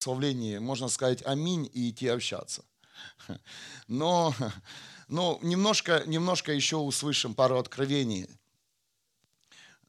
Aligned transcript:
благословлении 0.00 0.58
можно 0.58 0.88
сказать 0.88 1.22
аминь 1.26 1.70
и 1.72 1.90
идти 1.90 2.08
общаться. 2.08 2.64
Но, 3.88 4.34
но 5.08 5.38
немножко, 5.42 6.02
немножко 6.06 6.52
еще 6.52 6.76
услышим 6.76 7.34
пару 7.34 7.58
откровений. 7.58 8.26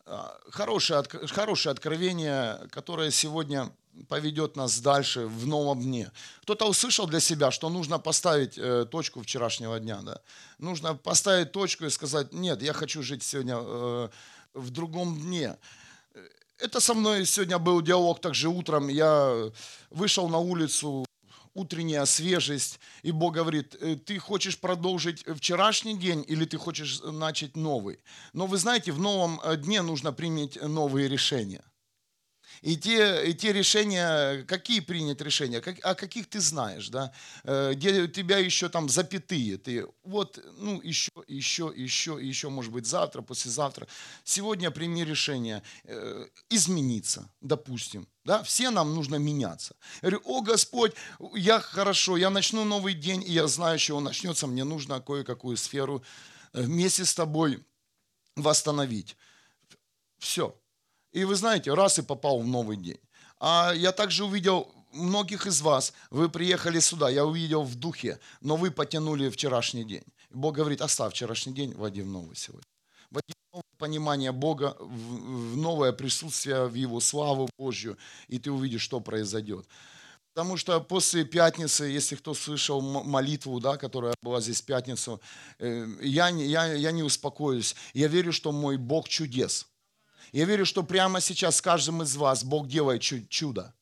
А, 0.05 0.37
хорошее, 0.49 1.03
хорошее 1.27 1.71
откровение, 1.71 2.67
которое 2.71 3.11
сегодня 3.11 3.69
поведет 4.07 4.55
нас 4.55 4.79
дальше 4.79 5.27
в 5.27 5.47
новом 5.47 5.81
дне. 5.81 6.11
Кто-то 6.41 6.69
услышал 6.69 7.07
для 7.07 7.19
себя, 7.19 7.51
что 7.51 7.69
нужно 7.69 7.99
поставить 7.99 8.57
э, 8.57 8.85
точку 8.85 9.21
вчерашнего 9.21 9.79
дня. 9.79 10.01
Да? 10.01 10.21
Нужно 10.59 10.95
поставить 10.95 11.51
точку 11.51 11.85
и 11.85 11.89
сказать, 11.89 12.33
нет, 12.33 12.61
я 12.61 12.73
хочу 12.73 13.03
жить 13.03 13.23
сегодня 13.23 13.57
э, 13.57 14.09
в 14.53 14.69
другом 14.69 15.19
дне. 15.19 15.57
Это 16.61 16.79
со 16.79 16.93
мной 16.93 17.25
сегодня 17.25 17.57
был 17.57 17.81
диалог 17.81 18.21
также 18.21 18.47
утром. 18.47 18.87
Я 18.87 19.51
вышел 19.89 20.29
на 20.29 20.37
улицу, 20.37 21.05
утренняя 21.55 22.05
свежесть, 22.05 22.79
и 23.01 23.11
Бог 23.11 23.33
говорит, 23.33 23.75
«Э, 23.81 23.95
ты 23.95 24.19
хочешь 24.19 24.59
продолжить 24.59 25.25
вчерашний 25.27 25.97
день 25.97 26.23
или 26.27 26.45
ты 26.45 26.57
хочешь 26.57 27.01
начать 27.01 27.57
новый? 27.57 27.99
Но 28.33 28.45
вы 28.45 28.57
знаете, 28.57 28.91
в 28.91 28.99
новом 28.99 29.41
э, 29.43 29.57
дне 29.57 29.81
нужно 29.81 30.13
принять 30.13 30.61
новые 30.61 31.09
решения. 31.09 31.63
И 32.61 32.77
те, 32.77 33.27
и 33.27 33.33
те 33.33 33.53
решения, 33.53 34.43
какие 34.43 34.81
принять 34.81 35.19
решения, 35.21 35.61
как, 35.61 35.83
о 35.83 35.95
каких 35.95 36.29
ты 36.29 36.39
знаешь, 36.39 36.89
да, 36.89 37.11
э, 37.43 37.73
где 37.73 38.03
у 38.03 38.07
тебя 38.07 38.37
еще 38.37 38.69
там 38.69 38.87
запятые, 38.87 39.57
ты 39.57 39.87
вот, 40.03 40.39
ну, 40.57 40.79
еще, 40.81 41.09
еще, 41.27 41.73
еще, 41.75 42.19
еще, 42.21 42.49
может 42.49 42.71
быть, 42.71 42.85
завтра, 42.85 43.23
послезавтра. 43.23 43.87
Сегодня 44.23 44.69
прими 44.69 45.03
решение 45.03 45.63
э, 45.85 46.27
измениться, 46.51 47.31
допустим, 47.41 48.07
да, 48.25 48.43
все 48.43 48.69
нам 48.69 48.93
нужно 48.93 49.15
меняться. 49.15 49.75
Я 50.03 50.09
говорю, 50.09 50.21
о 50.25 50.41
Господь, 50.41 50.93
я 51.33 51.59
хорошо, 51.59 52.15
я 52.15 52.29
начну 52.29 52.63
новый 52.63 52.93
день, 52.93 53.23
и 53.23 53.31
я 53.31 53.47
знаю, 53.47 53.79
что 53.79 53.95
он 53.95 54.03
начнется, 54.03 54.45
мне 54.45 54.63
нужно 54.63 55.01
кое-какую 55.01 55.57
сферу 55.57 56.03
э, 56.53 56.61
вместе 56.61 57.05
с 57.05 57.15
тобой 57.15 57.65
восстановить. 58.35 59.17
Все, 60.19 60.60
и 61.11 61.25
вы 61.25 61.35
знаете, 61.35 61.73
раз 61.73 61.99
и 61.99 62.01
попал 62.01 62.39
в 62.39 62.47
новый 62.47 62.77
день. 62.77 62.99
А 63.39 63.73
я 63.75 63.91
также 63.91 64.25
увидел 64.25 64.73
многих 64.93 65.47
из 65.47 65.61
вас, 65.61 65.93
вы 66.09 66.29
приехали 66.29 66.79
сюда, 66.79 67.09
я 67.09 67.25
увидел 67.25 67.63
в 67.63 67.75
духе, 67.75 68.19
но 68.41 68.55
вы 68.55 68.71
потянули 68.71 69.29
вчерашний 69.29 69.83
день. 69.83 70.03
Бог 70.29 70.55
говорит, 70.55 70.81
оставь 70.81 71.13
вчерашний 71.13 71.53
день, 71.53 71.73
войди 71.75 72.01
в 72.01 72.07
новый 72.07 72.35
сегодня. 72.35 72.65
Войди 73.09 73.33
в 73.33 73.53
новое 73.53 73.77
понимание 73.77 74.31
Бога, 74.31 74.77
в 74.79 75.57
новое 75.57 75.91
присутствие 75.91 76.67
в 76.67 76.73
Его 76.73 76.99
славу 76.99 77.49
Божью, 77.57 77.97
и 78.27 78.39
ты 78.39 78.51
увидишь, 78.51 78.81
что 78.81 78.99
произойдет. 78.99 79.65
Потому 80.33 80.55
что 80.55 80.79
после 80.79 81.25
пятницы, 81.25 81.83
если 81.83 82.15
кто 82.15 82.33
слышал 82.33 82.79
молитву, 82.81 83.59
да, 83.59 83.75
которая 83.75 84.13
была 84.21 84.39
здесь 84.39 84.61
в 84.61 84.65
пятницу, 84.65 85.19
э, 85.59 85.85
я, 86.01 86.29
я, 86.29 86.73
я 86.73 86.91
не 86.91 87.03
успокоюсь. 87.03 87.75
Я 87.93 88.07
верю, 88.07 88.31
что 88.31 88.53
мой 88.53 88.77
Бог 88.77 89.09
чудес– 89.09 89.67
я 90.31 90.45
верю, 90.45 90.65
что 90.65 90.83
прямо 90.83 91.19
сейчас 91.19 91.57
с 91.57 91.61
каждым 91.61 92.03
из 92.03 92.15
вас 92.15 92.43
Бог 92.43 92.67
делает 92.67 93.01
чудо. 93.01 93.73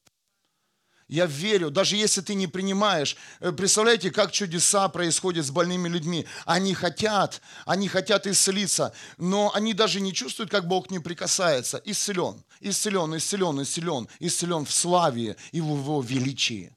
Я 1.09 1.25
верю, 1.25 1.71
даже 1.71 1.95
если 1.95 2.21
ты 2.21 2.35
не 2.35 2.45
принимаешь, 2.45 3.17
э, 3.39 3.51
представляете, 3.51 4.11
как 4.11 4.31
чудеса 4.31 4.87
происходят 4.89 5.43
с 5.43 5.49
больными 5.49 5.89
людьми. 5.89 6.27
Они 6.45 6.75
хотят, 6.75 7.41
они 7.65 7.87
хотят 7.87 8.27
исцелиться, 8.27 8.93
но 9.17 9.51
они 9.55 9.73
даже 9.73 10.01
не 10.01 10.13
чувствуют, 10.13 10.51
как 10.51 10.67
Бог 10.67 10.91
не 10.91 10.99
прикасается. 10.99 11.81
Исцелен, 11.83 12.43
исцелен, 12.59 13.17
исцелен, 13.17 13.59
исцелен, 13.63 14.07
исцелен 14.19 14.65
в 14.65 14.71
славе 14.71 15.35
и 15.51 15.61
в 15.61 15.79
его 15.79 15.99
величии. 16.01 16.75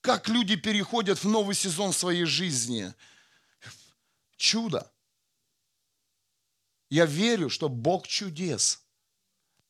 Как 0.00 0.28
люди 0.28 0.54
переходят 0.54 1.18
в 1.18 1.28
новый 1.28 1.56
сезон 1.56 1.92
своей 1.92 2.24
жизни. 2.24 2.94
Чудо. 4.36 4.93
Я 6.94 7.06
верю, 7.06 7.50
что 7.50 7.68
Бог 7.68 8.06
чудес. 8.06 8.80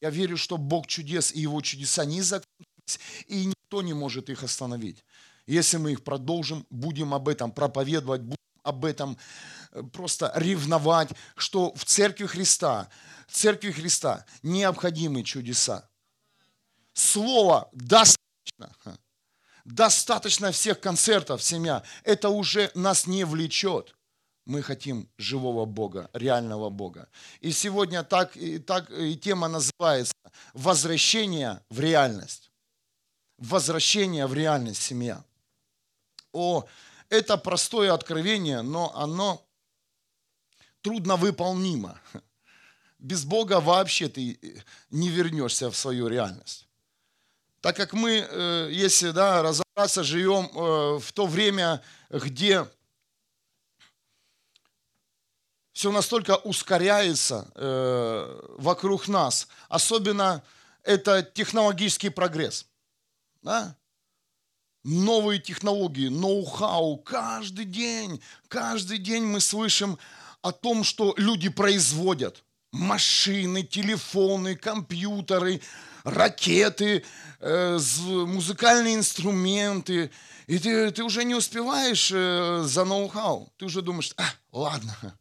Я 0.02 0.10
верю, 0.10 0.36
что 0.36 0.58
Бог 0.58 0.86
чудес, 0.86 1.32
и 1.32 1.40
Его 1.40 1.62
чудеса 1.62 2.04
не 2.04 2.20
закончились, 2.20 3.00
и 3.28 3.46
никто 3.46 3.80
не 3.80 3.94
может 3.94 4.28
их 4.28 4.42
остановить. 4.42 5.02
Если 5.46 5.78
мы 5.78 5.92
их 5.92 6.04
продолжим, 6.04 6.66
будем 6.68 7.14
об 7.14 7.30
этом 7.30 7.50
проповедовать, 7.50 8.20
будем 8.20 8.36
об 8.62 8.84
этом 8.84 9.16
э, 9.70 9.82
просто 9.84 10.32
ревновать, 10.36 11.12
что 11.34 11.72
в 11.74 11.86
Церкви 11.86 12.26
Христа, 12.26 12.90
в 13.26 13.32
Церкви 13.32 13.70
Христа 13.70 14.26
необходимы 14.42 15.22
чудеса. 15.22 15.88
Слово 16.92 17.70
достаточно. 17.72 18.98
Достаточно 19.64 20.52
всех 20.52 20.78
концертов, 20.78 21.42
семья. 21.42 21.84
Это 22.02 22.28
уже 22.28 22.70
нас 22.74 23.06
не 23.06 23.24
влечет. 23.24 23.94
Мы 24.46 24.62
хотим 24.62 25.08
живого 25.16 25.64
Бога, 25.64 26.10
реального 26.12 26.70
Бога. 26.70 27.08
И 27.40 27.52
сегодня 27.52 28.02
так, 28.02 28.36
и, 28.36 28.58
так 28.58 28.90
и 28.90 29.16
тема 29.16 29.48
называется 29.48 30.14
«Возвращение 30.52 31.60
в 31.70 31.80
реальность». 31.80 32.50
Возвращение 33.38 34.26
в 34.26 34.34
реальность 34.34 34.82
семья. 34.82 35.24
О, 36.32 36.64
это 37.08 37.36
простое 37.36 37.92
откровение, 37.92 38.62
но 38.62 38.94
оно 38.94 39.44
трудно 40.82 41.16
выполнимо. 41.16 41.98
Без 42.98 43.24
Бога 43.24 43.60
вообще 43.60 44.08
ты 44.08 44.38
не 44.90 45.08
вернешься 45.08 45.70
в 45.70 45.76
свою 45.76 46.08
реальность. 46.08 46.68
Так 47.60 47.76
как 47.76 47.94
мы, 47.94 48.26
э, 48.28 48.68
если 48.70 49.10
да, 49.10 49.42
разобраться, 49.42 50.04
живем 50.04 50.50
э, 50.54 50.98
в 50.98 51.12
то 51.12 51.26
время, 51.26 51.82
где 52.10 52.66
все 55.74 55.90
настолько 55.90 56.36
ускоряется 56.36 57.50
э, 57.56 58.40
вокруг 58.58 59.08
нас. 59.08 59.48
Особенно 59.68 60.42
это 60.84 61.22
технологический 61.22 62.10
прогресс. 62.10 62.66
Да? 63.42 63.76
Новые 64.84 65.40
технологии, 65.40 66.08
ноу-хау. 66.08 66.98
Каждый 66.98 67.64
день, 67.64 68.22
каждый 68.46 68.98
день 68.98 69.24
мы 69.24 69.40
слышим 69.40 69.98
о 70.42 70.52
том, 70.52 70.84
что 70.84 71.12
люди 71.16 71.48
производят. 71.48 72.44
Машины, 72.70 73.64
телефоны, 73.64 74.54
компьютеры, 74.54 75.60
ракеты, 76.04 77.04
э, 77.40 77.78
музыкальные 77.98 78.94
инструменты. 78.94 80.12
И 80.46 80.60
ты, 80.60 80.92
ты 80.92 81.02
уже 81.02 81.24
не 81.24 81.34
успеваешь 81.34 82.12
э, 82.14 82.62
за 82.64 82.84
ноу-хау. 82.84 83.52
Ты 83.56 83.64
уже 83.64 83.82
думаешь, 83.82 84.12
а, 84.16 84.24
ладно, 84.52 85.18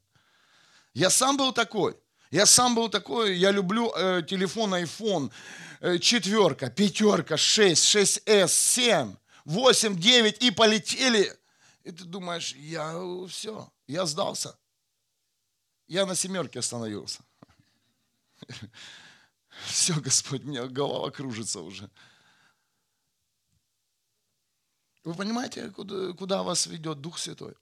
я 0.94 1.10
сам 1.10 1.38
был 1.38 1.54
такой. 1.54 1.98
Я 2.32 2.46
сам 2.46 2.74
был 2.74 2.90
такой, 2.90 3.38
я 3.38 3.52
люблю 3.52 3.94
э, 3.96 4.24
телефон 4.28 4.74
iPhone, 4.74 5.32
э, 5.82 6.00
четверка, 6.00 6.72
пятерка, 6.72 7.38
шесть, 7.38 7.86
шесть 7.86 8.22
с 8.28 8.52
семь, 8.52 9.16
восемь, 9.46 9.96
девять 10.00 10.42
и 10.42 10.50
полетели. 10.50 11.32
И 11.84 11.92
ты 11.92 12.06
думаешь, 12.06 12.56
я 12.56 13.00
все, 13.28 13.72
я 13.86 14.06
сдался. 14.06 14.58
Я 15.88 16.06
на 16.06 16.16
семерке 16.16 16.60
остановился. 16.60 17.20
Все, 19.68 19.94
Господь, 20.00 20.44
у 20.44 20.48
меня 20.48 20.66
голова 20.66 21.12
кружится 21.12 21.60
уже. 21.60 21.90
Вы 25.04 25.14
понимаете, 25.14 25.70
куда, 25.70 26.14
куда 26.14 26.44
вас 26.44 26.66
ведет 26.66 27.02
Дух 27.02 27.20
Святой? 27.20 27.54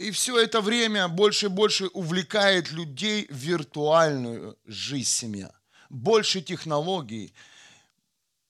И 0.00 0.12
все 0.12 0.38
это 0.38 0.62
время 0.62 1.08
больше 1.08 1.46
и 1.46 1.48
больше 1.50 1.88
увлекает 1.88 2.70
людей 2.70 3.26
в 3.28 3.34
виртуальную 3.34 4.56
жизнь 4.64 5.10
семья. 5.10 5.52
Больше 5.90 6.40
технологий, 6.40 7.34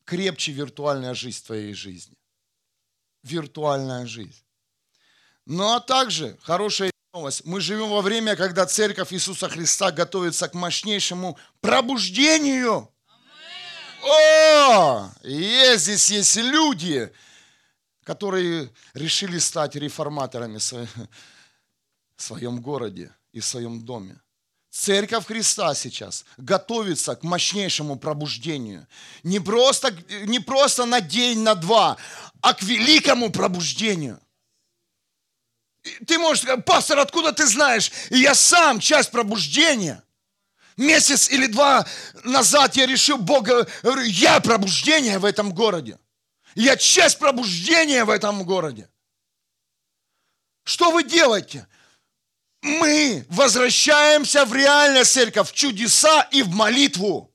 крепче 0.04 0.52
виртуальная 0.52 1.12
жизнь 1.12 1.44
твоей 1.44 1.74
жизни. 1.74 2.16
Виртуальная 3.24 4.06
жизнь. 4.06 4.44
Ну 5.44 5.74
а 5.74 5.80
также 5.80 6.38
хорошая 6.42 6.92
новость. 7.12 7.44
Мы 7.44 7.60
живем 7.60 7.88
во 7.88 8.00
время, 8.00 8.36
когда 8.36 8.64
Церковь 8.64 9.12
Иисуса 9.12 9.48
Христа 9.48 9.90
готовится 9.90 10.46
к 10.46 10.54
мощнейшему 10.54 11.36
пробуждению. 11.60 12.94
О, 14.04 15.10
есть 15.24 15.82
здесь 15.82 16.10
есть 16.10 16.36
люди, 16.36 17.12
которые 18.04 18.70
решили 18.94 19.38
стать 19.38 19.74
реформаторами 19.74 20.58
в 22.20 22.22
своем 22.22 22.60
городе 22.60 23.10
и 23.32 23.40
в 23.40 23.46
своем 23.46 23.80
доме. 23.80 24.20
Церковь 24.70 25.26
Христа 25.26 25.74
сейчас 25.74 26.24
готовится 26.36 27.16
к 27.16 27.24
мощнейшему 27.24 27.98
пробуждению. 27.98 28.86
Не 29.24 29.40
просто, 29.40 29.90
не 30.26 30.38
просто 30.38 30.84
на 30.84 31.00
день, 31.00 31.40
на 31.40 31.54
два, 31.54 31.96
а 32.40 32.54
к 32.54 32.62
великому 32.62 33.32
пробуждению. 33.32 34.20
Ты 36.06 36.18
можешь 36.18 36.42
сказать, 36.42 36.64
пастор, 36.64 36.98
откуда 36.98 37.32
ты 37.32 37.46
знаешь? 37.46 37.90
И 38.10 38.18
я 38.18 38.34
сам 38.34 38.80
часть 38.80 39.10
пробуждения. 39.10 40.04
Месяц 40.76 41.30
или 41.30 41.46
два 41.46 41.86
назад 42.24 42.76
я 42.76 42.86
решил 42.86 43.16
Бога, 43.16 43.66
я 44.04 44.40
пробуждение 44.40 45.18
в 45.18 45.24
этом 45.24 45.52
городе. 45.52 45.98
Я 46.54 46.76
часть 46.76 47.18
пробуждения 47.18 48.04
в 48.04 48.10
этом 48.10 48.44
городе. 48.44 48.88
Что 50.64 50.90
вы 50.90 51.02
делаете? 51.02 51.66
Мы 52.62 53.24
возвращаемся 53.30 54.44
в 54.44 54.54
реальность 54.54 55.12
церковь, 55.12 55.50
в 55.50 55.54
чудеса 55.54 56.22
и 56.30 56.42
в 56.42 56.50
молитву. 56.50 57.30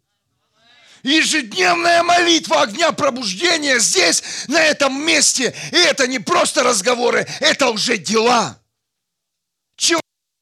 Ежедневная 1.02 2.04
молитва 2.04 2.64
огня 2.64 2.92
пробуждения 2.92 3.80
здесь, 3.80 4.24
на 4.48 4.60
этом 4.60 5.00
месте. 5.04 5.56
И 5.72 5.76
это 5.76 6.08
не 6.08 6.20
просто 6.20 6.64
разговоры, 6.64 7.28
это 7.40 7.70
уже 7.70 7.98
дела. 7.98 8.60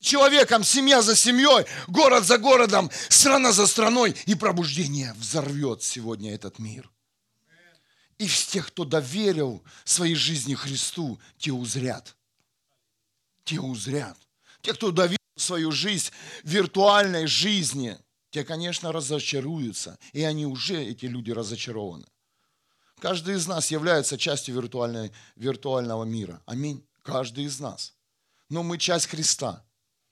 Человеком, 0.03 0.65
семья 0.65 1.01
за 1.01 1.15
семьей, 1.15 1.65
город 1.87 2.25
за 2.25 2.37
городом, 2.37 2.91
страна 3.07 3.53
за 3.53 3.67
страной. 3.67 4.15
И 4.25 4.35
пробуждение 4.35 5.13
взорвет 5.13 5.81
сегодня 5.81 6.35
этот 6.35 6.59
мир. 6.59 6.89
И 8.17 8.27
с 8.27 8.45
тех, 8.45 8.67
кто 8.67 8.83
доверил 8.83 9.63
своей 9.85 10.15
жизни 10.15 10.55
Христу, 10.55 11.19
те 11.37 11.51
узрят. 11.51 12.15
Те 13.45 13.59
узрят. 13.59 14.17
Те, 14.63 14.73
кто 14.73 14.91
доверил 14.91 15.17
свою 15.35 15.71
жизнь 15.71 16.09
виртуальной 16.43 17.27
жизни, 17.27 17.97
те, 18.31 18.43
конечно, 18.43 18.91
разочаруются. 18.91 19.99
И 20.13 20.23
они 20.23 20.45
уже, 20.45 20.81
эти 20.81 21.05
люди, 21.05 21.31
разочарованы. 21.31 22.05
Каждый 22.99 23.35
из 23.35 23.45
нас 23.45 23.69
является 23.69 24.17
частью 24.17 24.55
виртуальной, 24.55 25.11
виртуального 25.35 26.05
мира. 26.05 26.41
Аминь. 26.45 26.87
Каждый 27.01 27.43
из 27.43 27.59
нас. 27.59 27.93
Но 28.49 28.63
мы 28.63 28.77
часть 28.77 29.07
Христа. 29.07 29.65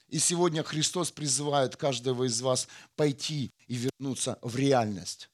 И 0.09 0.19
сегодня 0.19 0.61
Христос 0.63 1.11
призывает 1.11 1.77
каждого 1.77 2.25
из 2.25 2.41
вас 2.41 2.67
пойти 2.97 3.49
и 3.67 3.75
вернуться 3.75 4.37
в 4.41 4.55
реальность 4.57 5.29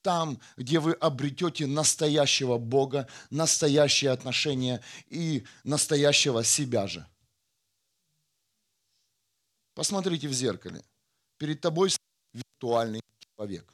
там, 0.00 0.40
где 0.56 0.78
вы 0.78 0.92
обретете 0.92 1.66
настоящего 1.66 2.56
Бога, 2.56 3.06
настоящие 3.28 4.10
отношения 4.10 4.80
и 5.10 5.44
настоящего 5.64 6.42
себя 6.44 6.86
же. 6.86 7.06
Посмотрите 9.78 10.26
в 10.26 10.32
зеркале. 10.32 10.82
Перед 11.36 11.60
тобой 11.60 11.92
виртуальный 12.32 13.00
человек. 13.36 13.72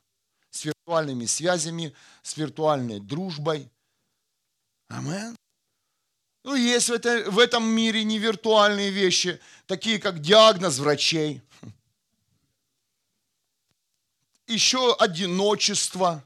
С 0.50 0.66
виртуальными 0.66 1.24
связями, 1.24 1.94
с 2.22 2.36
виртуальной 2.36 3.00
дружбой. 3.00 3.70
Амен. 4.88 5.34
Ну, 6.44 6.56
есть 6.56 6.90
в, 6.90 6.92
это, 6.92 7.30
в 7.30 7.38
этом 7.38 7.64
мире 7.64 8.04
невиртуальные 8.04 8.90
вещи, 8.90 9.40
такие 9.66 9.98
как 9.98 10.20
диагноз 10.20 10.78
врачей– 10.78 11.40
еще 14.46 14.94
одиночество. 14.96 16.22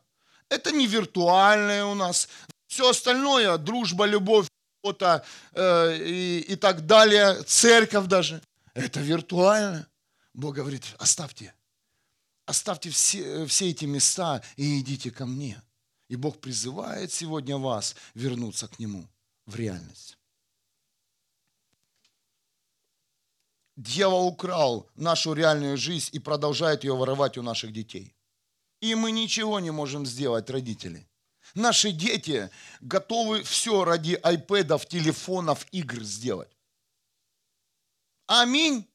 Это 0.48 0.72
не 0.72 0.88
виртуальное 0.88 1.84
у 1.84 1.94
нас. 1.94 2.28
Все 2.66 2.90
остальное, 2.90 3.56
дружба, 3.58 4.06
любовь, 4.06 4.48
фото 4.82 5.24
э, 5.52 5.98
и, 6.04 6.40
и 6.40 6.56
так 6.56 6.84
далее, 6.84 7.44
церковь 7.44 8.06
даже, 8.06 8.42
это 8.78 9.00
виртуально. 9.00 9.88
Бог 10.34 10.54
говорит, 10.54 10.84
оставьте, 10.98 11.54
оставьте 12.46 12.90
все, 12.90 13.46
все 13.46 13.70
эти 13.70 13.84
места 13.84 14.42
и 14.56 14.80
идите 14.80 15.10
ко 15.10 15.26
мне. 15.26 15.60
И 16.08 16.16
Бог 16.16 16.40
призывает 16.40 17.12
сегодня 17.12 17.58
вас 17.58 17.94
вернуться 18.14 18.68
к 18.68 18.78
Нему 18.78 19.08
в 19.46 19.56
реальность. 19.56 20.16
Дьявол 23.76 24.26
украл 24.26 24.90
нашу 24.96 25.34
реальную 25.34 25.76
жизнь 25.76 26.10
и 26.12 26.18
продолжает 26.18 26.82
ее 26.84 26.96
воровать 26.96 27.38
у 27.38 27.42
наших 27.42 27.72
детей. 27.72 28.14
И 28.80 28.94
мы 28.94 29.12
ничего 29.12 29.60
не 29.60 29.70
можем 29.70 30.06
сделать, 30.06 30.50
родители. 30.50 31.06
Наши 31.54 31.92
дети 31.92 32.50
готовы 32.80 33.42
все 33.42 33.84
ради 33.84 34.18
айпэдов, 34.22 34.86
телефонов, 34.86 35.66
игр 35.72 36.02
сделать. 36.02 36.57
Аминь. 38.28 38.86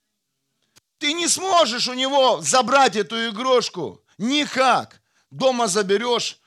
Ты 0.99 1.11
не 1.13 1.27
сможешь 1.27 1.87
у 1.87 1.93
него 1.93 2.39
забрать 2.41 2.95
эту 2.95 3.29
игрушку. 3.29 4.01
Никак. 4.19 5.01
Дома 5.31 5.67
заберешь, 5.67 6.39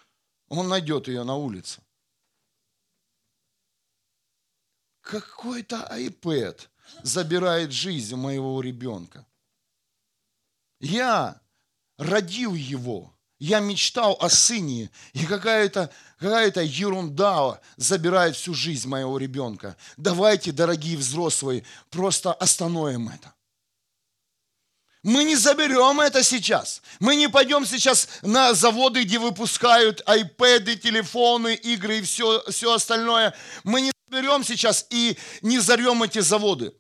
он 0.49 0.69
найдет 0.69 1.09
ее 1.09 1.25
на 1.25 1.35
улице. 1.35 1.83
Какой-то 5.01 5.89
iPad 5.93 6.69
забирает 7.03 7.73
жизнь 7.73 8.15
у 8.15 8.19
моего 8.19 8.61
ребенка. 8.61 9.27
Я 10.79 11.41
родил 11.99 12.55
его. 12.55 13.16
Я 13.39 13.61
мечтал 13.61 14.17
о 14.21 14.31
сыне, 14.31 14.91
и 15.13 15.27
какая-то 15.27 15.91
какая 16.19 16.51
ерунда 16.63 17.61
забирает 17.77 18.37
всю 18.37 18.55
жизнь 18.55 18.89
моего 18.89 19.19
ребенка. 19.19 19.77
Давайте, 19.97 20.53
дорогие 20.53 20.97
взрослые, 20.97 21.65
просто 21.91 22.33
остановим 22.33 23.09
это. 23.09 23.35
Мы 25.03 25.23
не 25.23 25.37
заберем 25.37 26.01
это 26.01 26.25
сейчас. 26.25 26.83
Мы 26.99 27.15
не 27.15 27.29
пойдем 27.29 27.65
сейчас 27.65 28.09
на 28.23 28.55
заводы, 28.55 29.05
где 29.05 29.21
выпускают 29.21 30.03
айпэды, 30.05 30.75
телефоны, 30.77 31.55
игры 31.55 31.99
и 31.99 32.03
все, 32.03 32.43
все 32.51 32.73
остальное. 32.73 33.33
Мы 33.63 33.83
не 33.83 33.93
заберем 34.09 34.43
сейчас 34.43 34.87
и 34.91 35.17
не 35.43 35.61
зарем 35.61 36.03
эти 36.03 36.19
заводы. 36.19 36.75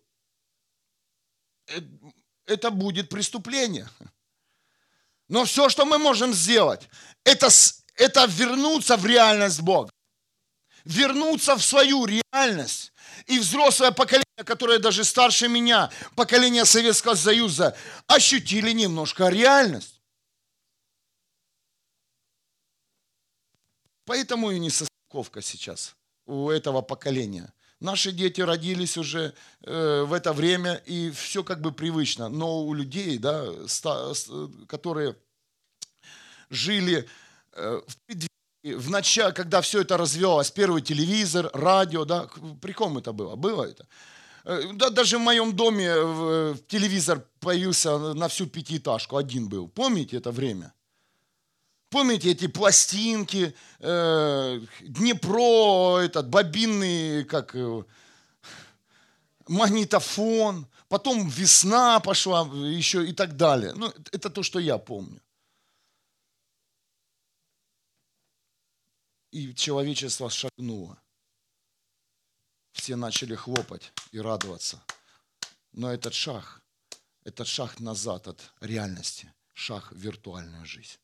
Э, 1.68 1.80
это 2.46 2.72
будет 2.72 3.10
преступление. 3.10 3.88
Но 5.28 5.44
все, 5.44 5.68
что 5.68 5.84
мы 5.84 5.98
можем 5.98 6.32
сделать, 6.32 6.88
это, 7.24 7.48
это 7.94 8.26
вернуться 8.26 8.96
в 8.96 9.04
реальность 9.06 9.60
Бога. 9.60 9.90
Вернуться 10.84 11.56
в 11.56 11.64
свою 11.64 12.06
реальность. 12.06 12.92
И 13.26 13.38
взрослое 13.38 13.90
поколение, 13.90 14.44
которое 14.44 14.78
даже 14.78 15.02
старше 15.02 15.48
меня, 15.48 15.90
поколение 16.14 16.64
Советского 16.64 17.14
Союза, 17.14 17.76
ощутили 18.06 18.70
немножко 18.70 19.28
реальность. 19.28 20.00
Поэтому 24.04 24.52
и 24.52 24.60
не 24.60 24.70
состыковка 24.70 25.42
сейчас 25.42 25.96
у 26.26 26.50
этого 26.50 26.82
поколения. 26.82 27.52
Наши 27.80 28.12
дети 28.12 28.40
родились 28.40 28.96
уже 28.96 29.34
э, 29.62 30.02
в 30.02 30.12
это 30.14 30.32
время, 30.32 30.74
и 30.86 31.10
все 31.10 31.44
как 31.44 31.60
бы 31.60 31.72
привычно. 31.72 32.28
Но 32.28 32.62
у 32.62 32.72
людей, 32.72 33.18
да, 33.18 33.68
ста, 33.68 34.12
которые 34.66 35.16
жили 36.48 37.06
э, 37.52 37.80
в 37.86 37.96
преддверии, 38.06 38.30
в 38.74 38.90
начале, 38.90 39.32
когда 39.32 39.60
все 39.60 39.82
это 39.82 39.96
развивалось, 39.96 40.50
первый 40.50 40.82
телевизор, 40.82 41.50
радио, 41.52 42.04
да, 42.04 42.28
при 42.60 42.72
ком 42.72 42.98
это 42.98 43.12
было? 43.12 43.36
Было 43.36 43.64
это? 43.64 43.86
Э, 44.44 44.72
да, 44.72 44.90
даже 44.90 45.18
в 45.18 45.20
моем 45.20 45.54
доме 45.54 45.88
э, 45.88 46.54
телевизор 46.68 47.24
появился 47.40 48.14
на 48.14 48.28
всю 48.28 48.46
пятиэтажку, 48.46 49.16
один 49.16 49.48
был. 49.48 49.68
Помните 49.68 50.16
это 50.16 50.30
время? 50.30 50.72
Помните 51.88 52.32
эти 52.32 52.48
пластинки, 52.48 53.54
э, 53.78 54.60
Днепро, 54.80 55.98
этот 55.98 56.28
бобинный, 56.28 57.24
как 57.24 57.54
э, 57.54 57.84
магнитофон, 59.46 60.66
потом 60.88 61.28
весна 61.28 62.00
пошла 62.00 62.42
еще 62.42 63.06
и 63.08 63.12
так 63.12 63.36
далее. 63.36 63.72
Ну, 63.74 63.92
это 64.10 64.30
то, 64.30 64.42
что 64.42 64.58
я 64.58 64.78
помню. 64.78 65.22
И 69.30 69.54
человечество 69.54 70.28
шагнуло. 70.28 71.00
Все 72.72 72.96
начали 72.96 73.34
хлопать 73.36 73.92
и 74.10 74.18
радоваться. 74.18 74.82
Но 75.72 75.92
этот 75.92 76.14
шаг, 76.14 76.62
этот 77.22 77.46
шаг 77.46 77.80
назад 77.80 78.26
от 78.26 78.52
реальности, 78.60 79.32
шаг 79.52 79.92
в 79.92 79.96
виртуальную 79.96 80.66
жизнь. 80.66 80.98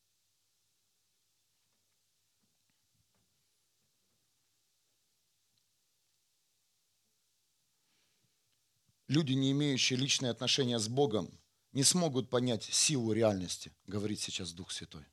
Люди, 9.13 9.33
не 9.33 9.53
имеющие 9.53 9.99
личные 9.99 10.31
отношения 10.31 10.79
с 10.79 10.89
Богом, 10.89 11.31
не 11.73 11.85
смогут 11.85 12.29
понять 12.31 12.65
силу 12.65 13.13
реальности, 13.13 13.73
говорит 13.87 14.21
сейчас 14.21 14.53
Дух 14.53 14.73
Святой. 14.73 15.05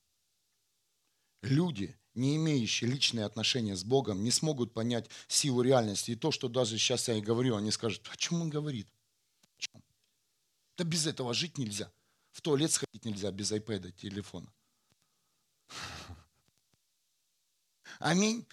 Люди, 1.42 1.98
не 2.16 2.36
имеющие 2.36 2.90
личные 2.90 3.26
отношения 3.26 3.76
с 3.76 3.84
Богом, 3.84 4.24
не 4.24 4.32
смогут 4.32 4.74
понять 4.74 5.10
силу 5.28 5.62
реальности. 5.62 6.12
И 6.12 6.16
то, 6.16 6.32
что 6.32 6.50
даже 6.50 6.78
сейчас 6.78 7.08
я 7.08 7.16
и 7.16 7.22
говорю, 7.22 7.56
они 7.56 7.72
скажут, 7.72 8.10
о 8.12 8.18
чем 8.18 8.42
он 8.42 8.50
говорит? 8.50 8.88
О 9.58 9.62
чем? 9.62 9.84
Да 10.78 10.84
без 10.84 11.08
этого 11.08 11.34
жить 11.34 11.58
нельзя. 11.58 11.92
В 12.32 12.42
туалет 12.42 12.72
сходить 12.72 13.06
нельзя 13.06 13.32
без 13.32 13.52
айпэда, 13.52 13.92
телефона. 13.92 14.52
Аминь. 18.00 18.46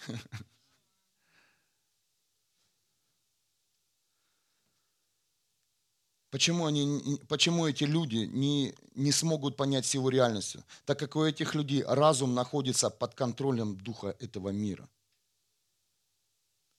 Почему, 6.37 6.67
они, 6.67 7.19
почему 7.27 7.65
эти 7.65 7.83
люди 7.83 8.29
не, 8.31 8.75
не 8.93 9.11
смогут 9.11 9.57
понять 9.57 9.87
силу 9.87 10.09
реальности? 10.09 10.63
Так 10.85 10.99
как 10.99 11.15
у 11.15 11.23
этих 11.23 11.55
людей 11.55 11.83
разум 11.83 12.35
находится 12.35 12.91
под 12.91 13.15
контролем 13.15 13.75
духа 13.75 14.15
этого 14.19 14.49
мира. 14.49 14.87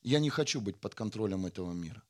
Я 0.02 0.20
не 0.20 0.30
хочу 0.30 0.60
быть 0.60 0.76
под 0.76 0.94
контролем 0.94 1.44
этого 1.44 1.72
мира. 1.72 2.00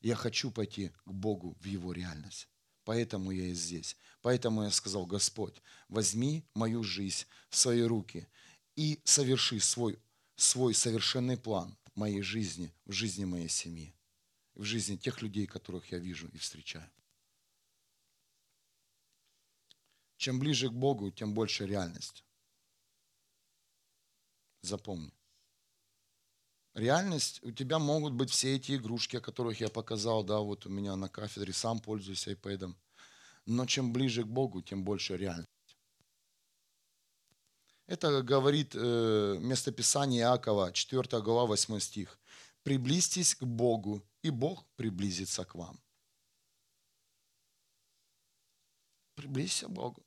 Я 0.00 0.16
хочу 0.16 0.50
пойти 0.50 0.90
к 1.04 1.12
Богу 1.12 1.56
в 1.60 1.64
Его 1.64 1.92
реальность. 1.92 2.48
Поэтому 2.82 3.30
я 3.30 3.46
и 3.46 3.54
здесь. 3.54 3.96
Поэтому 4.20 4.64
я 4.64 4.72
сказал, 4.72 5.06
Господь, 5.06 5.62
возьми 5.88 6.42
мою 6.54 6.82
жизнь 6.82 7.26
в 7.50 7.56
свои 7.56 7.82
руки 7.82 8.26
и 8.74 9.00
соверши 9.04 9.60
свой, 9.60 9.96
свой 10.34 10.74
совершенный 10.74 11.36
план 11.36 11.76
в 11.94 12.00
моей 12.00 12.22
жизни, 12.22 12.74
в 12.84 12.90
жизни 12.90 13.24
моей 13.24 13.48
семьи, 13.48 13.94
в 14.54 14.62
жизни 14.62 14.96
тех 14.96 15.22
людей, 15.22 15.46
которых 15.46 15.90
я 15.92 15.98
вижу 15.98 16.28
и 16.28 16.38
встречаю. 16.38 16.90
Чем 20.16 20.38
ближе 20.38 20.68
к 20.68 20.72
Богу, 20.72 21.10
тем 21.10 21.34
больше 21.34 21.66
реальность. 21.66 22.24
Запомни. 24.62 25.12
Реальность, 26.74 27.40
у 27.42 27.52
тебя 27.52 27.78
могут 27.78 28.14
быть 28.14 28.30
все 28.30 28.56
эти 28.56 28.76
игрушки, 28.76 29.16
о 29.16 29.20
которых 29.20 29.60
я 29.60 29.68
показал, 29.68 30.24
да, 30.24 30.40
вот 30.40 30.66
у 30.66 30.70
меня 30.70 30.96
на 30.96 31.08
кафедре, 31.08 31.52
сам 31.52 31.80
пользуюсь 31.80 32.26
iPad. 32.26 32.74
Но 33.46 33.66
чем 33.66 33.92
ближе 33.92 34.24
к 34.24 34.26
Богу, 34.26 34.62
тем 34.62 34.82
больше 34.82 35.16
реальность. 35.16 35.48
Это 37.86 38.22
говорит 38.22 38.72
э, 38.74 39.36
местописание 39.40 40.22
Иакова, 40.22 40.72
4 40.72 41.20
глава, 41.20 41.46
8 41.46 41.78
стих. 41.80 42.18
«Приблизьтесь 42.62 43.34
к 43.34 43.44
Богу, 43.44 44.02
и 44.24 44.30
Бог 44.30 44.66
приблизится 44.76 45.44
к 45.44 45.54
вам». 45.54 45.80
Приблизься 49.14 49.66
к 49.66 49.72
Богу. 49.72 50.04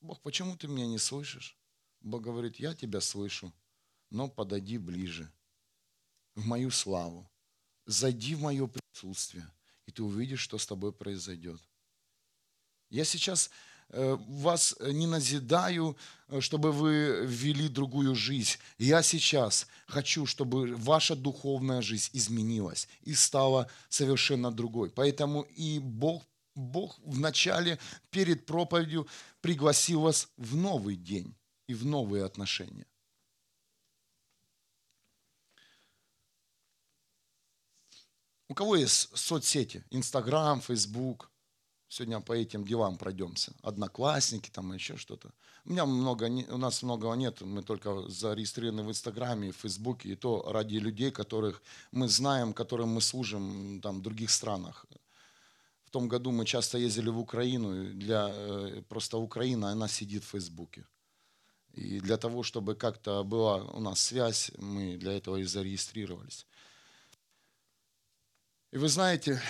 Бог, 0.00 0.22
почему 0.22 0.56
ты 0.56 0.68
меня 0.68 0.86
не 0.86 0.98
слышишь? 0.98 1.58
Бог 2.00 2.22
говорит, 2.22 2.56
я 2.56 2.74
тебя 2.74 3.00
слышу 3.00 3.52
но 4.14 4.28
подойди 4.28 4.78
ближе, 4.78 5.28
в 6.36 6.46
мою 6.46 6.70
славу. 6.70 7.28
Зайди 7.86 8.36
в 8.36 8.40
мое 8.40 8.68
присутствие, 8.68 9.52
и 9.86 9.90
ты 9.90 10.04
увидишь, 10.04 10.40
что 10.40 10.56
с 10.56 10.66
тобой 10.66 10.92
произойдет. 10.92 11.60
Я 12.90 13.04
сейчас 13.04 13.50
вас 13.94 14.76
не 14.80 15.06
назидаю, 15.06 15.96
э, 16.28 16.40
чтобы 16.40 16.72
вы 16.72 17.24
вели 17.26 17.68
другую 17.68 18.14
жизнь. 18.14 18.58
Я 18.78 19.02
сейчас 19.02 19.66
хочу, 19.86 20.26
чтобы 20.26 20.74
ваша 20.76 21.14
духовная 21.14 21.82
жизнь 21.82 22.10
изменилась 22.12 22.88
и 23.02 23.14
стала 23.14 23.70
совершенно 23.88 24.50
другой. 24.50 24.90
Поэтому 24.90 25.42
и 25.42 25.78
Бог, 25.78 26.22
Бог 26.54 26.98
в 27.04 27.18
начале, 27.18 27.78
перед 28.10 28.46
проповедью, 28.46 29.06
пригласил 29.40 30.02
вас 30.02 30.28
в 30.36 30.56
новый 30.56 30.96
день 30.96 31.34
и 31.68 31.74
в 31.74 31.84
новые 31.84 32.24
отношения. 32.24 32.86
У 38.48 38.54
кого 38.54 38.76
есть 38.76 39.16
соцсети? 39.16 39.84
Инстаграм, 39.90 40.60
Фейсбук. 40.60 41.30
Сегодня 41.94 42.20
по 42.20 42.32
этим 42.32 42.64
делам 42.64 42.98
пройдемся. 42.98 43.52
Одноклассники, 43.62 44.50
там 44.50 44.72
еще 44.72 44.96
что-то. 44.96 45.30
У 45.64 45.70
меня 45.70 45.86
много, 45.86 46.24
у 46.24 46.58
нас 46.58 46.82
многого 46.82 47.14
нет. 47.14 47.40
Мы 47.40 47.62
только 47.62 48.08
зарегистрированы 48.08 48.82
в 48.82 48.88
Инстаграме, 48.88 49.52
в 49.52 49.56
Фейсбуке. 49.58 50.08
И 50.08 50.16
то 50.16 50.42
ради 50.50 50.78
людей, 50.78 51.12
которых 51.12 51.62
мы 51.92 52.08
знаем, 52.08 52.52
которым 52.52 52.88
мы 52.88 53.00
служим 53.00 53.80
там, 53.80 54.00
в 54.00 54.02
других 54.02 54.30
странах. 54.30 54.86
В 55.84 55.90
том 55.92 56.08
году 56.08 56.32
мы 56.32 56.44
часто 56.44 56.78
ездили 56.78 57.10
в 57.10 57.18
Украину. 57.20 57.84
Для, 57.94 58.28
э, 58.28 58.82
просто 58.88 59.18
Украина, 59.18 59.70
она 59.70 59.86
сидит 59.86 60.24
в 60.24 60.30
Фейсбуке. 60.30 60.84
И 61.74 62.00
для 62.00 62.16
того, 62.16 62.42
чтобы 62.42 62.74
как-то 62.74 63.22
была 63.22 63.62
у 63.62 63.78
нас 63.78 64.00
связь, 64.00 64.50
мы 64.58 64.96
для 64.96 65.12
этого 65.12 65.36
и 65.36 65.44
зарегистрировались. 65.44 66.44
И 68.72 68.78
вы 68.78 68.88
знаете, 68.88 69.40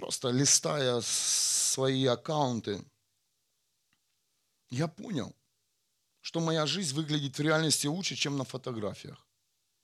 просто 0.00 0.30
листая 0.30 1.02
свои 1.02 2.06
аккаунты, 2.06 2.82
я 4.70 4.88
понял, 4.88 5.36
что 6.22 6.40
моя 6.40 6.64
жизнь 6.64 6.94
выглядит 6.94 7.36
в 7.36 7.42
реальности 7.42 7.86
лучше, 7.86 8.16
чем 8.16 8.38
на 8.38 8.44
фотографиях 8.44 9.26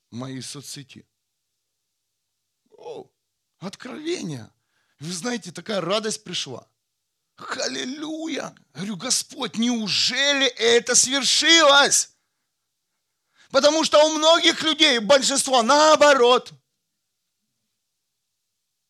моей 0.09 0.41
соцсети. 0.41 1.05
О, 2.71 3.07
откровение. 3.59 4.49
Вы 4.99 5.13
знаете, 5.13 5.51
такая 5.51 5.81
радость 5.81 6.23
пришла. 6.23 6.67
Халилюя! 7.35 8.55
Говорю, 8.73 8.97
Господь, 8.97 9.57
неужели 9.57 10.47
это 10.47 10.95
свершилось? 10.95 12.09
Потому 13.51 13.83
что 13.83 14.03
у 14.03 14.17
многих 14.17 14.63
людей, 14.63 14.97
большинство 14.97 15.61
наоборот– 15.61 16.53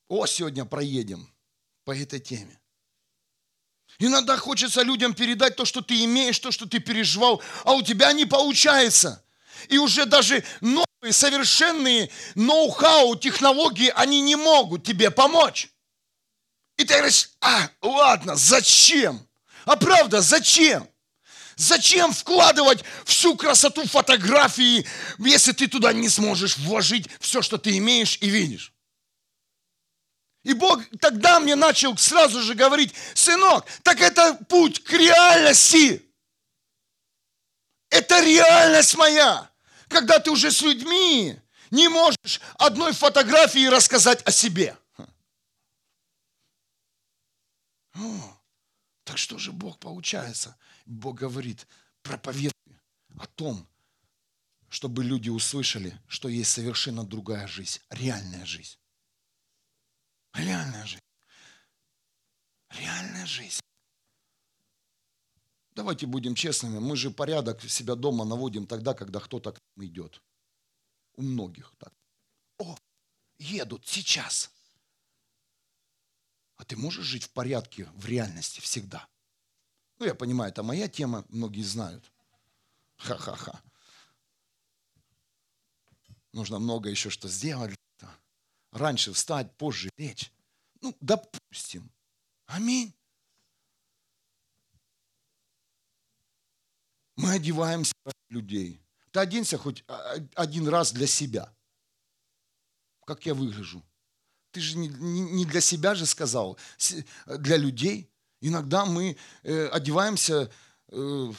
о, 0.07 0.25
сегодня 0.25 0.65
проедем 0.65 1.31
по 1.83 1.95
этой 1.95 2.19
теме. 2.19 2.59
Иногда 3.99 4.37
хочется 4.37 4.83
людям 4.83 5.13
передать 5.13 5.55
то, 5.55 5.65
что 5.65 5.81
ты 5.81 6.03
имеешь, 6.03 6.37
то, 6.39 6.51
что 6.51 6.67
ты 6.67 6.79
переживал, 6.79 7.41
а 7.63 7.73
у 7.73 7.81
тебя 7.81 8.13
не 8.13 8.25
получается. 8.25 9.23
И 9.69 9.77
уже 9.77 10.05
даже 10.05 10.43
новые, 10.61 11.11
совершенные 11.11 12.11
ноу-хау, 12.35 13.15
технологии, 13.15 13.91
они 13.95 14.21
не 14.21 14.35
могут 14.35 14.85
тебе 14.85 15.09
помочь. 15.09 15.69
И 16.77 16.83
ты 16.83 16.93
говоришь, 16.93 17.31
а, 17.41 17.69
ладно, 17.81 18.35
зачем? 18.35 19.27
А 19.65 19.75
правда, 19.75 20.21
зачем? 20.21 20.87
Зачем 21.55 22.13
вкладывать 22.13 22.83
всю 23.03 23.35
красоту 23.35 23.87
фотографии, 23.87 24.85
если 25.17 25.53
ты 25.53 25.67
туда 25.67 25.91
не 25.91 26.07
сможешь 26.07 26.57
вложить 26.57 27.09
все, 27.19 27.41
что 27.41 27.57
ты 27.57 27.75
имеешь 27.79 28.19
и 28.21 28.29
видишь? 28.29 28.73
И 30.47 30.53
Бог 30.53 30.81
тогда 31.01 31.41
мне 31.41 31.55
начал 31.55 31.97
сразу 31.97 32.41
же 32.41 32.55
говорить, 32.55 32.93
сынок, 33.13 33.65
так 33.83 33.99
это 33.99 34.33
путь 34.45 34.81
к 34.81 34.93
реальности. 34.93 36.09
Это 37.89 38.23
реальность 38.23 38.95
моя. 38.95 39.51
Когда 39.89 40.19
ты 40.19 40.31
уже 40.31 40.49
с 40.49 40.61
людьми 40.61 41.37
не 41.69 41.89
можешь 41.89 42.39
одной 42.57 42.93
фотографии 42.93 43.67
рассказать 43.67 44.25
о 44.25 44.31
себе. 44.31 44.77
О, 47.95 48.39
так 49.03 49.17
что 49.17 49.37
же 49.37 49.51
Бог 49.51 49.77
получается? 49.79 50.55
Бог 50.85 51.17
говорит, 51.17 51.67
проповедуй 52.03 52.53
о 53.19 53.25
том, 53.35 53.67
чтобы 54.69 55.03
люди 55.03 55.27
услышали, 55.27 55.99
что 56.07 56.29
есть 56.29 56.51
совершенно 56.51 57.03
другая 57.03 57.47
жизнь, 57.47 57.81
реальная 57.89 58.45
жизнь. 58.45 58.77
Реальная 60.37 60.85
жизнь. 60.85 61.01
Реальная 62.69 63.25
жизнь. 63.25 63.59
Давайте 65.71 66.05
будем 66.05 66.35
честными, 66.35 66.79
мы 66.79 66.95
же 66.95 67.11
порядок 67.11 67.61
себя 67.63 67.95
дома 67.95 68.23
наводим 68.23 68.67
тогда, 68.67 68.93
когда 68.93 69.19
кто-то 69.19 69.53
к 69.53 69.59
нам 69.75 69.85
идет. 69.85 70.21
У 71.13 71.23
многих 71.23 71.73
так. 71.77 71.93
О, 72.59 72.77
едут 73.39 73.87
сейчас. 73.87 74.51
А 76.57 76.65
ты 76.65 76.75
можешь 76.75 77.05
жить 77.05 77.23
в 77.23 77.31
порядке, 77.31 77.85
в 77.95 78.05
реальности 78.05 78.59
всегда? 78.59 79.07
Ну, 79.99 80.05
я 80.05 80.13
понимаю, 80.15 80.51
это 80.51 80.61
моя 80.61 80.87
тема, 80.87 81.25
многие 81.29 81.63
знают. 81.63 82.11
Ха-ха-ха. 82.97 83.61
Нужно 86.31 86.59
много 86.59 86.89
еще 86.89 87.09
что 87.09 87.27
сделать 87.27 87.75
раньше 88.71 89.13
встать, 89.13 89.55
позже 89.57 89.89
лечь. 89.97 90.31
Ну, 90.81 90.95
допустим. 91.01 91.89
Аминь. 92.45 92.93
Мы 97.15 97.31
одеваемся 97.31 97.93
людей. 98.29 98.81
Ты 99.11 99.19
оденься 99.19 99.57
хоть 99.57 99.83
один 100.35 100.67
раз 100.67 100.91
для 100.91 101.07
себя. 101.07 101.53
Как 103.05 103.25
я 103.25 103.33
выгляжу? 103.33 103.83
Ты 104.51 104.61
же 104.61 104.77
не, 104.77 104.87
не 104.87 105.45
для 105.45 105.61
себя 105.61 105.95
же 105.95 106.05
сказал, 106.05 106.57
для 107.25 107.57
людей. 107.57 108.09
Иногда 108.39 108.85
мы 108.85 109.17
э, 109.43 109.67
одеваемся, 109.67 110.51
э, 110.89 111.33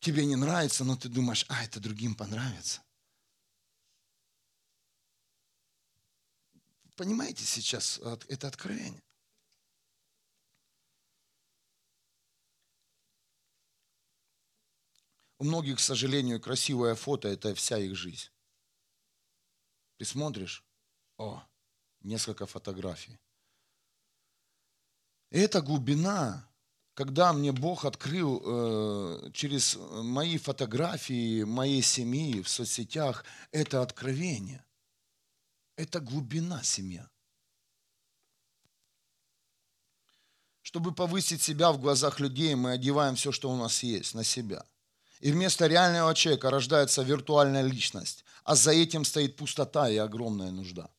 тебе 0.00 0.26
не 0.26 0.36
нравится, 0.36 0.84
но 0.84 0.96
ты 0.96 1.08
думаешь, 1.08 1.46
а 1.48 1.64
это 1.64 1.80
другим 1.80 2.14
понравится. 2.14 2.82
Понимаете 6.98 7.44
сейчас 7.44 8.00
это 8.26 8.48
откровение? 8.48 9.00
У 15.38 15.44
многих, 15.44 15.76
к 15.76 15.80
сожалению, 15.80 16.40
красивое 16.40 16.96
фото– 16.96 17.28
это 17.34 17.54
вся 17.54 17.78
их 17.78 17.94
жизнь. 17.94 18.30
Ты 19.98 20.06
смотришь, 20.06 20.64
о, 21.18 21.46
несколько 22.00 22.46
фотографий. 22.46 23.20
И 25.30 25.38
эта 25.38 25.62
глубина, 25.62 26.50
когда 26.94 27.32
мне 27.32 27.52
Бог 27.52 27.84
открыл 27.84 28.42
э, 28.44 29.30
через 29.30 29.76
мои 29.76 30.36
фотографии 30.36 31.44
моей 31.44 31.82
семьи 31.82 32.42
в 32.42 32.48
соцсетях, 32.48 33.24
это 33.52 33.82
откровение. 33.82 34.64
Это 35.78 36.00
глубина 36.00 36.60
семья. 36.64 37.08
Чтобы 40.60 40.92
повысить 40.92 41.40
себя 41.40 41.70
в 41.70 41.80
глазах 41.80 42.18
людей, 42.18 42.56
мы 42.56 42.72
одеваем 42.72 43.14
все, 43.14 43.30
что 43.30 43.48
у 43.48 43.56
нас 43.56 43.84
есть, 43.84 44.12
на 44.12 44.24
себя. 44.24 44.66
И 45.20 45.30
вместо 45.30 45.68
реального 45.68 46.16
человека 46.16 46.50
рождается 46.50 47.02
виртуальная 47.02 47.62
личность, 47.62 48.24
а 48.42 48.56
за 48.56 48.72
этим 48.72 49.04
стоит 49.04 49.36
пустота 49.36 49.88
и 49.88 49.96
огромная 49.96 50.50
нужда. 50.50 50.90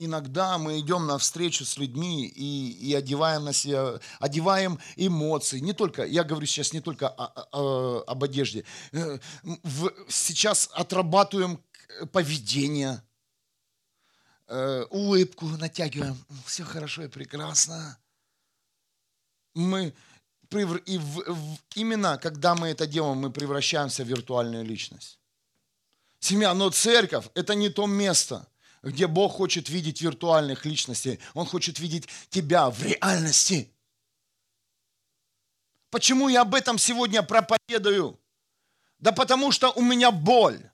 Иногда 0.00 0.58
мы 0.58 0.78
идем 0.78 1.06
на 1.06 1.18
встречу 1.18 1.64
с 1.64 1.76
людьми 1.76 2.26
и, 2.26 2.70
и 2.70 2.94
одеваем 2.94 3.44
на 3.44 3.52
себя, 3.52 3.98
одеваем 4.20 4.78
эмоции. 4.94 5.58
Не 5.58 5.72
только, 5.72 6.04
я 6.04 6.22
говорю 6.22 6.46
сейчас 6.46 6.72
не 6.72 6.80
только 6.80 7.08
о, 7.08 7.46
о, 7.50 8.04
об 8.06 8.22
одежде. 8.22 8.64
Э, 8.92 9.18
в, 9.42 9.92
сейчас 10.08 10.70
отрабатываем 10.72 11.60
поведение, 12.06 13.02
э, 14.46 14.84
улыбку 14.90 15.46
натягиваем. 15.46 16.16
Все 16.46 16.64
хорошо 16.64 17.04
и 17.04 17.08
прекрасно. 17.08 17.98
Мы 19.54 19.94
и 20.50 20.64
в, 20.64 20.80
в, 21.26 21.58
именно 21.74 22.16
когда 22.16 22.54
мы 22.54 22.68
это 22.68 22.86
делаем, 22.86 23.18
мы 23.18 23.30
превращаемся 23.30 24.02
в 24.02 24.08
виртуальную 24.08 24.64
личность. 24.64 25.18
Семья, 26.20 26.54
но 26.54 26.70
церковь– 26.70 27.26
это 27.34 27.54
не 27.54 27.68
то 27.68 27.86
место– 27.86 28.48
где 28.82 29.06
Бог 29.06 29.32
хочет 29.32 29.68
видеть 29.68 30.00
виртуальных 30.00 30.64
личностей. 30.64 31.18
Он 31.34 31.46
хочет 31.46 31.78
видеть 31.78 32.08
тебя 32.30 32.70
в 32.70 32.82
реальности. 32.82 33.72
Почему 35.90 36.28
я 36.28 36.42
об 36.42 36.54
этом 36.54 36.78
сегодня 36.78 37.22
проповедую? 37.22 38.18
Да 38.98 39.12
потому 39.12 39.52
что 39.52 39.70
у 39.72 39.82
меня 39.82 40.10
боль. 40.10 40.67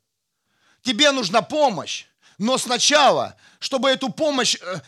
Тебе 0.85 1.11
нужна 1.11 1.43
помощь. 1.43 2.07
Но 2.38 2.57
сначала, 2.59 3.37
чтобы 3.59 3.91
эту 3.91 4.11
помощь 4.11 4.57
э, 4.61 4.81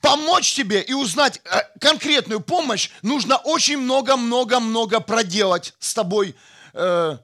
помочь 0.00 0.54
тебе 0.54 0.82
и 0.82 0.92
узнать 0.92 1.40
э, 1.44 1.60
конкретную 1.80 2.40
помощь, 2.40 2.90
нужно 3.02 3.36
очень 3.36 3.78
много-много-много 3.78 5.00
проделать 5.00 5.74
с 5.78 5.94
тобой 5.94 6.34
э, 6.72 7.18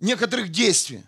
некоторых 0.00 0.50
действий 0.50 1.04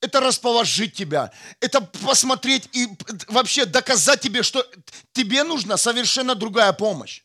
это 0.00 0.20
расположить 0.20 0.94
тебя, 0.94 1.32
это 1.60 1.80
посмотреть 1.80 2.68
и 2.72 2.88
вообще 3.28 3.64
доказать 3.64 4.20
тебе, 4.20 4.42
что 4.42 4.66
тебе 5.12 5.42
нужна 5.42 5.76
совершенно 5.76 6.34
другая 6.34 6.72
помощь. 6.72 7.22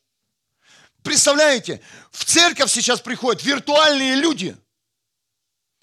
Представляете, 1.03 1.81
в 2.11 2.25
церковь 2.25 2.71
сейчас 2.71 3.01
приходят 3.01 3.43
виртуальные 3.43 4.15
люди, 4.15 4.55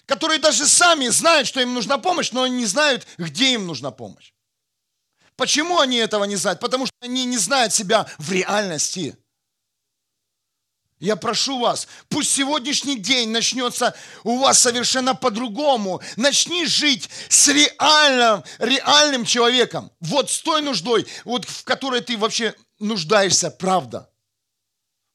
которые 0.09 0.39
даже 0.39 0.65
сами 0.65 1.07
знают, 1.09 1.47
что 1.47 1.61
им 1.61 1.75
нужна 1.75 1.99
помощь, 1.99 2.31
но 2.31 2.47
не 2.47 2.65
знают, 2.65 3.05
где 3.19 3.53
им 3.53 3.67
нужна 3.67 3.91
помощь. 3.91 4.33
Почему 5.35 5.79
они 5.79 5.97
этого 5.97 6.23
не 6.23 6.35
знают? 6.35 6.59
Потому 6.59 6.87
что 6.87 6.95
они 7.01 7.25
не 7.25 7.37
знают 7.37 7.73
себя 7.73 8.07
в 8.17 8.31
реальности. 8.31 9.15
Я 10.97 11.15
прошу 11.15 11.59
вас, 11.59 11.87
пусть 12.09 12.31
сегодняшний 12.31 12.97
день 12.97 13.29
начнется 13.29 13.95
у 14.23 14.39
вас 14.39 14.59
совершенно 14.59 15.13
по-другому. 15.13 16.01
Начни 16.17 16.65
жить 16.65 17.07
с 17.29 17.47
реальным, 17.47 18.43
реальным 18.57 19.25
человеком. 19.25 19.91
Вот 19.99 20.31
с 20.31 20.41
той 20.41 20.63
нуждой, 20.63 21.05
вот 21.23 21.45
в 21.45 21.63
которой 21.63 22.01
ты 22.01 22.17
вообще 22.17 22.55
нуждаешься, 22.79 23.51
правда. 23.51 24.09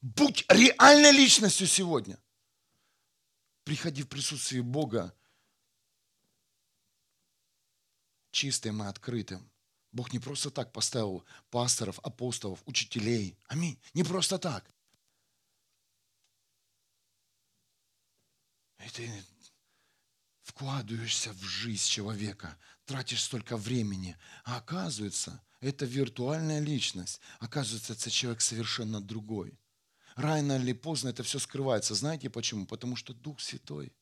Будь 0.01 0.45
реальной 0.49 1.11
личностью 1.11 1.67
сегодня. 1.67 2.17
Приходи 3.65 4.03
в 4.03 4.09
присутствие 4.09 4.63
Бога 4.63 5.15
чистым 8.31 8.83
и 8.83 8.87
открытым. 8.87 9.51
Бог 9.93 10.13
не 10.13 10.19
просто 10.19 10.51
так 10.51 10.73
поставил 10.73 11.25
пасторов, 11.51 11.99
апостолов, 12.01 12.63
учителей. 12.67 13.39
Аминь. 13.47 13.79
Не 13.95 14.03
просто 14.03 14.39
так. 14.39 14.69
И 18.85 18.89
ты 18.91 19.25
вкладываешься 20.43 21.33
в 21.33 21.43
жизнь 21.43 21.89
человека, 21.89 22.59
тратишь 22.85 23.23
столько 23.23 23.57
времени, 23.57 24.17
а 24.45 24.59
оказывается, 24.59 25.43
это 25.61 25.87
виртуальная 25.87 26.61
личность. 26.61 27.21
Оказывается, 27.39 27.95
это 27.95 28.11
человек 28.11 28.43
совершенно 28.43 29.01
другой. 29.01 29.59
Рано 30.15 30.57
или 30.59 30.73
поздно 30.73 31.09
это 31.09 31.23
все 31.23 31.39
скрывается. 31.39 31.95
Знаете 31.95 32.31
почему? 32.31 32.67
Потому 32.67 32.97
что 32.97 33.15
Дух 33.15 33.41
Святой 33.41 33.93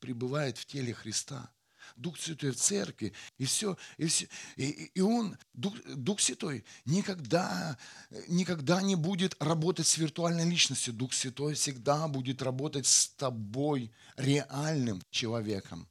пребывает 0.00 0.58
в 0.58 0.66
теле 0.66 0.92
Христа. 0.92 1.50
Дух 1.94 2.18
Святой 2.18 2.50
в 2.50 2.56
церкви, 2.56 3.12
и 3.38 3.44
все, 3.44 3.76
и, 3.96 4.06
все, 4.06 4.26
и, 4.56 4.90
и 4.94 5.00
Он, 5.00 5.38
Дух, 5.54 5.76
Дух 5.94 6.20
Святой, 6.20 6.64
никогда, 6.84 7.78
никогда 8.26 8.82
не 8.82 8.96
будет 8.96 9.36
работать 9.40 9.86
с 9.86 9.96
виртуальной 9.96 10.48
личностью. 10.48 10.92
Дух 10.92 11.12
Святой 11.12 11.54
всегда 11.54 12.08
будет 12.08 12.42
работать 12.42 12.86
с 12.86 13.08
тобой, 13.10 13.92
реальным 14.16 15.00
человеком. 15.10 15.88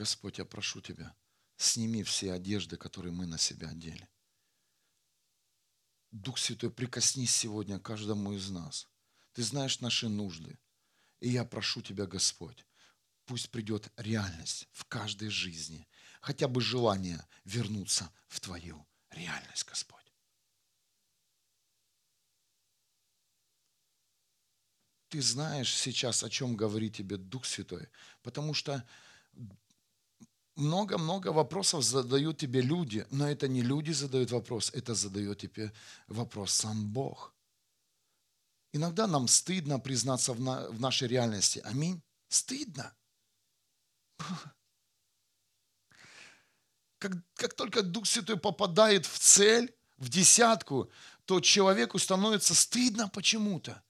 Господь, 0.00 0.38
я 0.38 0.46
прошу 0.46 0.80
Тебя, 0.80 1.14
сними 1.58 2.02
все 2.04 2.32
одежды, 2.32 2.78
которые 2.78 3.12
мы 3.12 3.26
на 3.26 3.36
себя 3.36 3.68
одели. 3.68 4.08
Дух 6.10 6.38
Святой, 6.38 6.70
прикоснись 6.70 7.36
сегодня 7.36 7.78
каждому 7.78 8.32
из 8.32 8.48
нас. 8.48 8.88
Ты 9.34 9.42
знаешь 9.42 9.80
наши 9.80 10.08
нужды. 10.08 10.58
И 11.20 11.28
я 11.28 11.44
прошу 11.44 11.82
Тебя, 11.82 12.06
Господь, 12.06 12.64
пусть 13.26 13.50
придет 13.50 13.92
реальность 13.98 14.68
в 14.72 14.86
каждой 14.86 15.28
жизни, 15.28 15.86
хотя 16.22 16.48
бы 16.48 16.62
желание 16.62 17.22
вернуться 17.44 18.10
в 18.28 18.40
Твою 18.40 18.86
реальность, 19.10 19.66
Господь. 19.68 20.14
Ты 25.10 25.20
знаешь 25.20 25.76
сейчас, 25.76 26.24
о 26.24 26.30
чем 26.30 26.56
говорит 26.56 26.96
тебе 26.96 27.18
Дух 27.18 27.44
Святой, 27.44 27.90
потому 28.22 28.54
что 28.54 28.82
много-много 30.60 31.28
вопросов 31.32 31.84
задают 31.84 32.38
тебе 32.38 32.60
люди, 32.60 33.06
но 33.10 33.28
это 33.30 33.48
не 33.48 33.62
люди 33.62 33.92
задают 33.92 34.30
вопрос, 34.30 34.70
это 34.74 34.94
задает 34.94 35.38
тебе 35.38 35.72
вопрос 36.08 36.52
сам 36.52 36.86
Бог. 36.88 37.34
Иногда 38.72 39.06
нам 39.06 39.26
стыдно 39.28 39.80
признаться 39.80 40.32
в, 40.32 40.40
на, 40.40 40.68
в 40.68 40.80
нашей 40.80 41.08
реальности. 41.08 41.60
Аминь. 41.64 42.02
Стыдно. 42.28 42.94
Как, 46.98 47.12
как 47.34 47.54
только 47.54 47.82
Дух 47.82 48.06
Святой 48.06 48.38
попадает 48.38 49.06
в 49.06 49.18
цель, 49.18 49.74
в 49.96 50.10
десятку, 50.10 50.90
то 51.24 51.40
человеку 51.40 51.98
становится 51.98 52.54
стыдно 52.54 53.08
почему-то. 53.08 53.82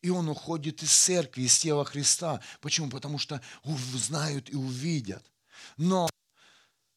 И 0.00 0.10
он 0.10 0.28
уходит 0.28 0.82
из 0.82 0.92
церкви, 0.92 1.42
из 1.42 1.58
тела 1.58 1.84
Христа. 1.84 2.40
Почему? 2.60 2.88
Потому 2.88 3.18
что 3.18 3.40
знают 3.64 4.48
и 4.48 4.54
увидят. 4.54 5.31
Но 5.76 6.08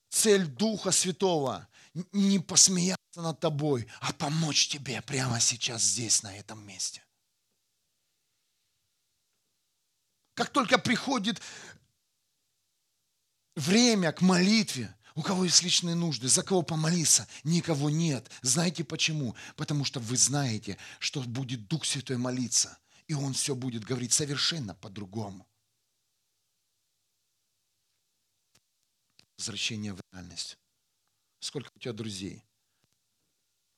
цель 0.10 0.46
Духа 0.46 0.92
Святого 0.92 1.68
не 2.12 2.40
посмеяться 2.40 3.22
над 3.22 3.40
тобой, 3.40 3.88
а 4.02 4.14
помочь 4.14 4.68
тебе 4.68 5.02
прямо 5.02 5.40
сейчас 5.40 5.82
здесь, 5.84 6.24
на 6.24 6.38
этом 6.38 6.66
месте. 6.66 7.04
Как 10.34 10.50
только 10.50 10.78
приходит 10.78 11.42
время 13.56 14.12
к 14.12 14.22
молитве, 14.22 14.94
у 15.16 15.22
кого 15.22 15.46
есть 15.46 15.64
личные 15.64 15.96
нужды, 15.96 16.28
за 16.28 16.44
кого 16.44 16.62
помолиться, 16.62 17.26
никого 17.46 17.90
нет. 17.90 18.30
Знаете 18.42 18.84
почему? 18.84 19.34
Потому 19.56 19.86
что 19.86 20.02
вы 20.02 20.18
знаете, 20.18 20.78
что 21.00 21.22
будет 21.22 21.68
Дух 21.68 21.86
Святой 21.86 22.18
молиться, 22.18 22.78
и 23.08 23.14
Он 23.14 23.34
все 23.34 23.56
будет 23.56 23.86
говорить 23.86 24.12
совершенно 24.12 24.76
по-другому. 24.76 25.48
Возвращение 29.38 29.94
в 29.94 30.02
реальность. 30.12 30.58
Сколько 31.40 31.70
у 31.76 31.80
тебя 31.80 31.94
друзей? 31.94 32.44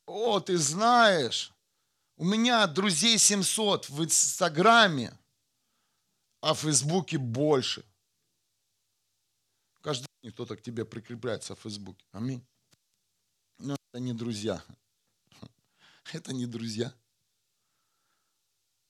О, 0.06 0.40
ты 0.40 0.58
знаешь, 0.58 1.52
у 2.16 2.26
меня 2.26 2.66
друзей 2.68 3.18
700 3.18 3.90
в 3.90 4.04
Инстаграме, 4.04 5.18
а 6.42 6.54
в 6.54 6.60
Фейсбуке 6.60 7.18
больше. 7.18 7.84
Каждый 9.82 10.08
день 10.24 10.32
кто-то 10.32 10.56
к 10.56 10.62
тебе 10.62 10.86
прикрепляется 10.86 11.56
в 11.56 11.60
Фейсбуке. 11.60 12.06
Аминь. 12.12 12.46
Но 13.60 13.76
это 13.76 14.02
не 14.02 14.14
друзья. 14.14 14.64
Это 16.14 16.34
не 16.34 16.46
друзья. 16.46 16.94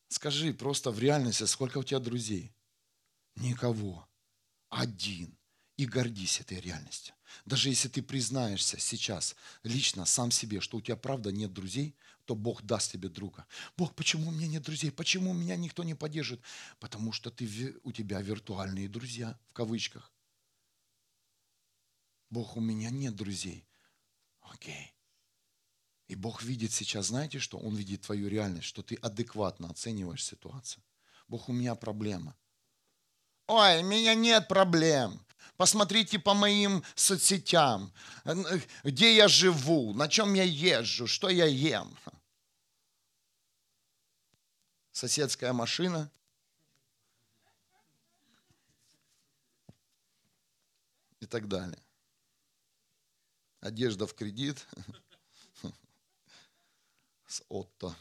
Скажи 0.10 0.54
просто 0.54 0.92
в 0.92 1.00
реальности, 1.00 1.44
сколько 1.44 1.80
у 1.80 1.84
тебя 1.84 2.00
друзей? 2.00 2.54
Никого. 3.36 4.08
Один. 4.70 5.37
И 5.78 5.86
гордись 5.86 6.42
этой 6.42 6.60
реальностью. 6.60 7.14
Даже 7.46 7.70
если 7.70 7.88
ты 7.88 8.02
признаешься 8.02 8.80
сейчас 8.80 9.36
лично 9.64 10.06
сам 10.06 10.32
себе, 10.32 10.60
что 10.60 10.78
у 10.78 10.82
тебя 10.82 10.96
правда 10.98 11.32
нет 11.32 11.54
друзей, 11.54 11.96
то 12.26 12.36
Бог 12.36 12.64
даст 12.64 12.92
тебе 12.92 13.10
друга. 13.10 13.46
Бог, 13.78 13.96
почему 13.96 14.30
у 14.30 14.32
меня 14.32 14.48
нет 14.48 14.64
друзей? 14.64 14.92
Почему 14.92 15.34
меня 15.34 15.56
никто 15.56 15.84
не 15.84 15.94
поддержит? 15.94 16.42
Потому 16.80 17.14
что 17.14 17.32
ты, 17.32 17.76
у 17.84 17.92
тебя 17.92 18.22
виртуальные 18.22 18.90
друзья, 18.90 19.40
в 19.48 19.54
кавычках. 19.54 20.12
Бог, 22.30 22.58
у 22.58 22.60
меня 22.60 22.90
нет 22.90 23.16
друзей. 23.16 23.66
Окей. 24.42 24.94
И 26.08 26.16
Бог 26.16 26.42
видит 26.42 26.72
сейчас, 26.72 27.08
знаете 27.08 27.40
что? 27.40 27.58
Он 27.58 27.76
видит 27.76 28.02
твою 28.02 28.30
реальность, 28.30 28.68
что 28.68 28.82
ты 28.82 28.96
адекватно 28.96 29.70
оцениваешь 29.70 30.24
ситуацию. 30.24 30.84
Бог, 31.28 31.50
у 31.50 31.54
меня 31.54 31.76
проблема. 31.76 32.36
Ой, 33.48 33.82
у 33.82 33.86
меня 33.86 34.16
нет 34.16 34.48
проблем. 34.48 35.26
Посмотрите 35.56 36.20
по 36.20 36.34
моим 36.34 36.84
соцсетям, 36.96 37.92
где 38.84 39.16
я 39.16 39.28
живу, 39.28 39.94
на 39.94 40.08
чем 40.08 40.34
я 40.34 40.44
езжу, 40.44 41.08
что 41.08 41.30
я 41.30 41.46
ем. 41.46 41.98
Соседская 44.92 45.54
машина. 45.54 46.12
И 51.20 51.26
так 51.26 51.48
далее. 51.48 51.82
Одежда 53.60 54.06
в 54.06 54.14
кредит. 54.14 54.66
С 57.28 57.44
Отто. 57.50 57.96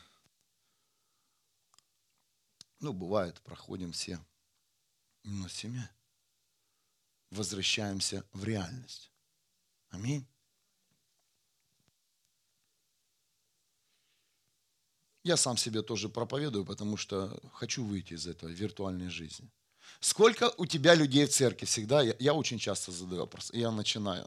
Ну, 2.80 2.92
бывает, 2.92 3.40
проходим 3.40 3.92
все. 3.92 4.18
Но 5.24 5.48
семья 5.48 5.90
возвращаемся 7.36 8.24
в 8.32 8.44
реальность. 8.44 9.12
Аминь. 9.90 10.26
Я 15.22 15.36
сам 15.36 15.56
себе 15.56 15.82
тоже 15.82 16.08
проповедую, 16.08 16.64
потому 16.64 16.96
что 16.96 17.40
хочу 17.52 17.84
выйти 17.84 18.14
из 18.14 18.26
этой 18.26 18.52
виртуальной 18.52 19.08
жизни. 19.08 19.50
Сколько 20.00 20.52
у 20.56 20.66
тебя 20.66 20.94
людей 20.94 21.26
в 21.26 21.30
церкви 21.30 21.66
всегда? 21.66 22.02
Я, 22.02 22.14
я 22.18 22.34
очень 22.34 22.58
часто 22.58 22.92
задаю 22.92 23.22
вопрос. 23.22 23.50
Я 23.52 23.70
начинаю. 23.70 24.26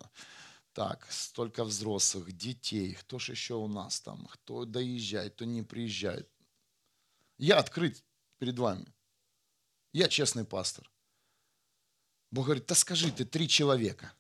Так, 0.74 1.08
столько 1.10 1.64
взрослых, 1.64 2.32
детей, 2.32 2.94
кто 2.94 3.20
же 3.20 3.32
еще 3.32 3.56
у 3.56 3.68
нас 3.68 4.02
там, 4.02 4.28
кто 4.28 4.66
доезжает, 4.66 5.34
кто 5.34 5.46
не 5.46 5.64
приезжает. 5.64 6.30
Я 7.38 7.60
открыт 7.60 8.04
перед 8.38 8.60
вами. 8.60 8.86
Я 9.94 10.08
честный 10.08 10.46
пастор. 10.46 10.90
Бог 12.32 12.46
говорит, 12.46 12.66
да 12.68 12.76
скажи 12.76 13.12
ты, 13.12 13.26
три 13.26 13.48
человека 13.48 14.14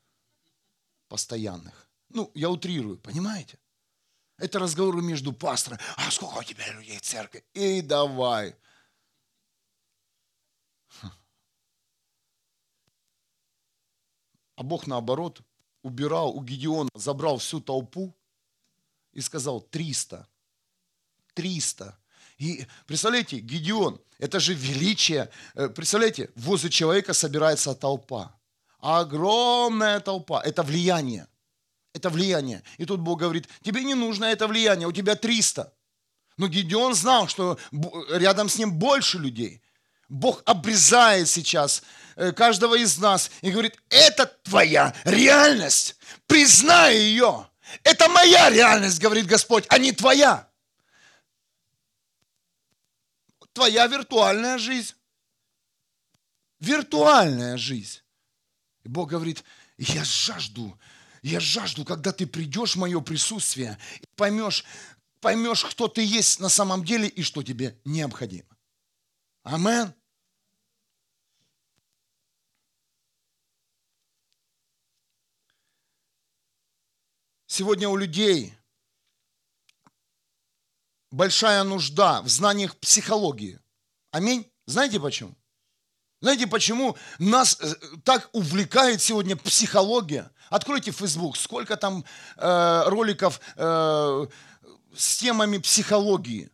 постоянных. 1.07 1.87
Ну, 2.09 2.31
я 2.33 2.49
утрирую, 2.49 2.97
понимаете? 2.97 3.59
Это 4.37 4.59
разговоры 4.59 5.01
между 5.01 5.33
пастором. 5.33 5.79
А 5.97 6.09
сколько 6.11 6.39
у 6.39 6.43
тебя 6.43 6.71
людей 6.73 6.97
в 6.97 7.01
церкви? 7.01 7.43
И 7.53 7.81
давай. 7.81 8.55
А 14.55 14.63
Бог 14.63 14.87
наоборот 14.87 15.41
убирал 15.83 16.35
у 16.35 16.43
Гедеона, 16.43 16.89
забрал 16.93 17.37
всю 17.37 17.61
толпу 17.61 18.13
и 19.13 19.21
сказал 19.21 19.61
300. 19.61 20.27
300. 21.33 21.97
И 22.39 22.65
представляете, 22.87 23.39
Гедеон, 23.39 23.99
это 24.17 24.39
же 24.39 24.53
величие. 24.53 25.29
Э, 25.55 25.67
представляете, 25.67 26.29
возле 26.35 26.69
человека 26.69 27.13
собирается 27.13 27.75
толпа. 27.75 28.33
Огромная 28.79 29.99
толпа. 29.99 30.41
Это 30.41 30.63
влияние. 30.63 31.27
Это 31.93 32.09
влияние. 32.09 32.63
И 32.77 32.85
тут 32.85 33.01
Бог 33.01 33.19
говорит, 33.19 33.47
тебе 33.61 33.83
не 33.83 33.93
нужно 33.93 34.25
это 34.25 34.47
влияние, 34.47 34.87
у 34.87 34.91
тебя 34.93 35.15
300. 35.15 35.73
Но 36.37 36.47
Гедеон 36.47 36.95
знал, 36.95 37.27
что 37.27 37.59
рядом 38.09 38.47
с 38.47 38.57
ним 38.57 38.71
больше 38.71 39.17
людей. 39.17 39.61
Бог 40.07 40.41
обрезает 40.45 41.27
сейчас 41.27 41.83
э, 42.15 42.31
каждого 42.31 42.75
из 42.75 42.97
нас 42.97 43.31
и 43.41 43.51
говорит, 43.51 43.77
это 43.89 44.25
твоя 44.43 44.95
реальность. 45.03 45.97
Признай 46.25 46.97
ее. 46.97 47.47
Это 47.83 48.07
моя 48.07 48.49
реальность, 48.49 48.99
говорит 48.99 49.25
Господь, 49.25 49.65
а 49.69 49.77
не 49.77 49.91
твоя. 49.91 50.48
Твоя 53.59 53.87
виртуальная 53.87 54.57
жизнь. 54.57 54.95
Виртуальная 56.61 57.57
жизнь. 57.57 57.99
И 58.83 58.87
Бог 58.87 59.09
говорит, 59.09 59.43
я 59.77 60.01
жажду, 60.05 60.79
я 61.23 61.41
жажду, 61.41 61.83
когда 61.83 62.13
ты 62.13 62.25
придешь 62.25 62.77
в 62.77 62.79
мое 62.79 63.01
присутствие 63.01 63.77
и 63.99 64.05
поймешь, 64.15 64.63
поймешь, 65.19 65.65
кто 65.65 65.89
ты 65.89 66.05
есть 66.05 66.39
на 66.39 66.47
самом 66.47 66.85
деле 66.85 67.09
и 67.09 67.21
что 67.21 67.43
тебе 67.43 67.77
необходимо. 67.83 68.47
Амен. 69.43 69.93
Сегодня 77.45 77.89
у 77.89 77.97
людей 77.97 78.53
большая 81.11 81.63
нужда 81.63 82.21
в 82.21 82.29
знаниях 82.29 82.75
психологии. 82.77 83.59
Аминь. 84.11 84.49
Знаете 84.65 84.99
почему? 84.99 85.35
Знаете, 86.21 86.47
почему 86.47 86.97
нас 87.17 87.57
э, 87.61 87.73
так 88.03 88.29
увлекает 88.33 89.01
сегодня 89.01 89.37
психология? 89.37 90.29
Откройте 90.49 90.91
Facebook, 90.91 91.37
сколько 91.37 91.77
там 91.77 92.03
э, 92.35 92.83
роликов 92.87 93.39
э, 93.55 94.27
с 94.95 95.17
темами 95.17 95.59
психологии, 95.59 96.49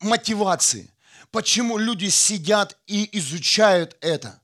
мотивации. 0.00 0.92
Почему 1.32 1.78
люди 1.78 2.08
сидят 2.08 2.78
и 2.86 3.08
изучают 3.18 3.96
это? 4.00 4.40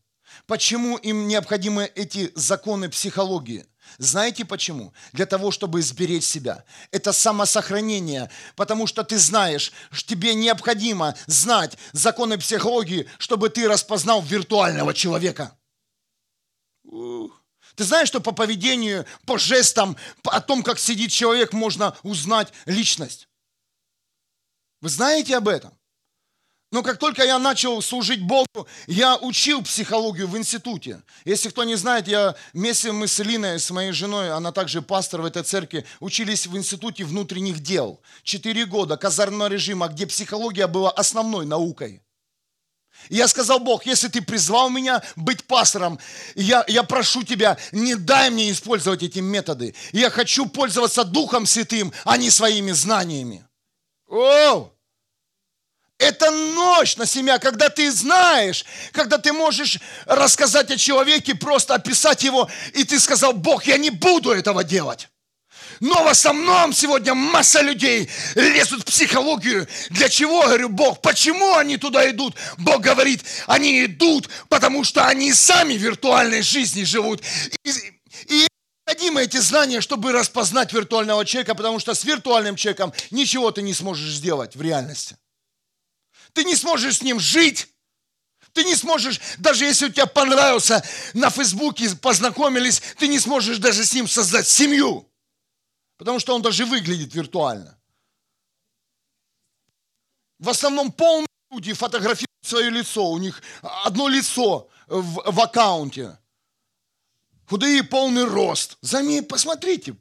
Почему 0.47 0.97
им 0.97 1.29
необходимы 1.29 1.91
эти 1.95 2.33
законы 2.35 2.89
психологии? 2.89 3.67
Знаете 4.03 4.45
почему? 4.45 4.93
Для 5.13 5.27
того, 5.27 5.53
чтобы 5.53 5.81
сберечь 5.81 6.25
себя. 6.25 6.65
Это 6.91 7.13
самосохранение, 7.13 8.31
потому 8.57 8.89
что 8.89 9.05
ты 9.05 9.17
знаешь, 9.17 9.73
что 9.93 10.09
тебе 10.09 10.35
необходимо 10.35 11.15
знать 11.27 11.79
законы 11.93 12.37
психологии, 12.37 13.09
чтобы 13.19 13.49
ты 13.49 13.69
распознал 13.69 14.21
виртуального 14.21 14.93
человека. 14.93 15.57
Ты 16.85 17.85
знаешь, 17.85 18.09
что 18.09 18.21
по 18.21 18.33
поведению, 18.33 19.07
по 19.25 19.39
жестам, 19.39 19.97
о 20.25 20.41
том, 20.41 20.65
как 20.65 20.81
сидит 20.81 21.13
человек, 21.13 21.53
можно 21.53 21.97
узнать 22.03 22.53
личность? 22.67 23.29
Вы 24.81 24.89
знаете 24.89 25.37
об 25.37 25.47
этом? 25.47 25.79
Но 26.73 26.83
как 26.83 26.99
только 26.99 27.23
я 27.23 27.39
начал 27.39 27.83
служить 27.83 28.23
Богу, 28.23 28.67
я 28.87 29.17
учил 29.19 29.63
психологию 29.63 30.27
в 30.27 30.39
институте. 30.39 31.03
Если 31.27 31.51
кто 31.51 31.65
не 31.65 31.77
знает, 31.77 32.09
я 32.09 32.35
вместе 32.55 32.93
мы 32.93 33.09
с 33.09 33.21
Элиной, 33.21 33.61
с 33.61 33.71
моей 33.71 33.93
женой, 33.93 34.33
она 34.33 34.53
также 34.53 34.81
пастор 34.81 35.21
в 35.21 35.27
этой 35.27 35.43
церкви, 35.43 35.85
учились 36.01 36.47
в 36.47 36.57
институте 36.57 37.05
внутренних 37.05 37.61
дел. 37.61 38.01
Четыре 38.23 38.65
года 38.65 38.97
казарного 38.97 39.49
режима, 39.49 39.89
где 39.89 40.07
психология 40.07 40.67
была 40.67 40.91
основной 40.91 41.45
наукой. 41.45 42.03
И 43.11 43.17
я 43.17 43.29
сказал, 43.29 43.59
Бог, 43.59 43.85
если 43.85 44.09
ты 44.09 44.23
призвал 44.23 44.71
меня 44.71 45.03
быть 45.15 45.45
пастором, 45.45 45.99
я, 46.35 46.65
я 46.69 46.85
прошу 46.85 47.23
тебя, 47.23 47.59
не 47.73 47.97
дай 47.97 48.31
мне 48.31 48.51
использовать 48.51 49.03
эти 49.03 49.19
методы. 49.19 49.75
Я 49.93 50.09
хочу 50.09 50.47
пользоваться 50.47 51.05
Духом 51.05 51.45
Святым, 51.45 51.93
а 52.05 52.17
не 52.17 52.31
своими 52.31 52.71
знаниями. 52.71 53.47
О! 54.09 54.73
Это 56.03 56.33
ночь 56.33 56.97
на 56.97 57.07
семья, 57.07 57.39
когда 57.39 57.69
ты 57.69 57.89
знаешь, 57.93 58.65
когда 58.91 59.19
ты 59.19 59.33
можешь 59.33 59.79
рассказать 60.07 60.69
о 60.73 60.77
человеке, 60.77 61.37
просто 61.37 61.77
описать 61.77 62.25
его, 62.25 62.51
и 62.75 62.83
ты 62.83 62.99
сказал, 62.99 63.33
Бог, 63.33 63.67
я 63.67 63.77
не 63.77 63.91
буду 63.91 64.33
этого 64.33 64.65
делать. 64.65 65.09
Но 65.79 66.03
в 66.03 66.09
основном 66.09 66.73
сегодня 66.73 67.15
масса 67.15 67.61
людей 67.61 68.11
лезут 68.35 68.83
в 68.83 68.87
психологию. 68.87 69.69
Для 69.91 70.09
чего, 70.09 70.43
говорю, 70.43 70.71
Бог? 70.71 71.01
Почему 71.03 71.55
они 71.55 71.77
туда 71.77 72.11
идут? 72.11 72.35
Бог 72.59 72.81
говорит, 72.81 73.23
они 73.47 73.85
идут, 73.85 74.29
потому 74.49 74.83
что 74.83 75.07
они 75.07 75.33
сами 75.33 75.75
в 75.75 75.83
виртуальной 75.83 76.43
жизни 76.43 76.83
живут. 76.83 77.23
И, 77.63 77.71
и 78.27 78.49
необходимы 78.89 79.23
эти 79.23 79.37
знания, 79.37 79.81
чтобы 79.81 80.11
распознать 80.11 80.73
виртуального 80.73 81.25
человека, 81.25 81.55
потому 81.55 81.79
что 81.79 81.95
с 81.95 82.03
виртуальным 82.03 82.57
человеком 82.57 82.93
ничего 83.13 83.53
ты 83.53 83.63
не 83.63 83.73
сможешь 83.73 84.15
сделать 84.15 84.57
в 84.57 84.63
реальности. 84.63 85.17
Ты 86.33 86.45
не 86.45 86.57
сможешь 86.57 86.99
с 86.99 87.03
ним 87.03 87.21
жить. 87.21 87.69
Ты 88.53 88.65
не 88.65 88.75
сможешь, 88.75 89.21
даже 89.39 89.65
если 89.65 89.87
у 89.87 89.89
тебя 89.89 90.07
понравился 90.07 90.85
на 91.15 91.31
Фейсбуке, 91.31 91.89
познакомились, 91.97 92.83
ты 92.99 93.09
не 93.09 93.19
сможешь 93.19 93.59
даже 93.59 93.85
с 93.85 93.95
ним 93.95 94.07
создать 94.07 94.47
семью. 94.47 95.09
Потому 95.97 96.19
что 96.19 96.35
он 96.35 96.43
даже 96.43 96.67
выглядит 96.67 97.15
виртуально. 97.15 97.79
В 100.39 100.51
основном 100.51 100.93
полный 100.93 101.29
люди 101.51 101.73
фотографируют 101.73 102.29
свое 102.43 102.69
лицо, 102.69 103.09
у 103.09 103.19
них 103.19 103.43
одно 103.63 104.09
лицо 104.09 104.69
в, 104.87 105.33
в 105.33 105.41
аккаунте. 105.41 106.19
Худые, 107.47 107.85
полный 107.85 108.25
рост. 108.25 108.77
Заметь, 108.81 109.29
посмотрите. 109.29 109.97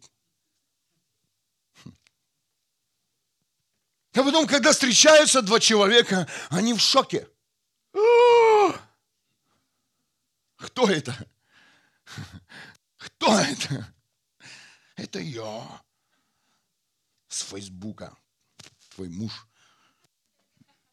А 4.14 4.24
потом, 4.24 4.46
когда 4.46 4.72
встречаются 4.74 5.42
два 5.42 5.60
человека, 5.60 6.28
они 6.50 6.74
в 6.74 6.80
шоке. 6.80 7.30
Кто 10.58 10.90
это? 10.90 11.16
Кто 12.98 13.40
это? 13.40 13.94
Это 14.98 15.20
я. 15.20 15.82
С 17.30 17.44
Фейсбука. 17.44 18.16
Твой 18.96 19.08
муж. 19.08 19.48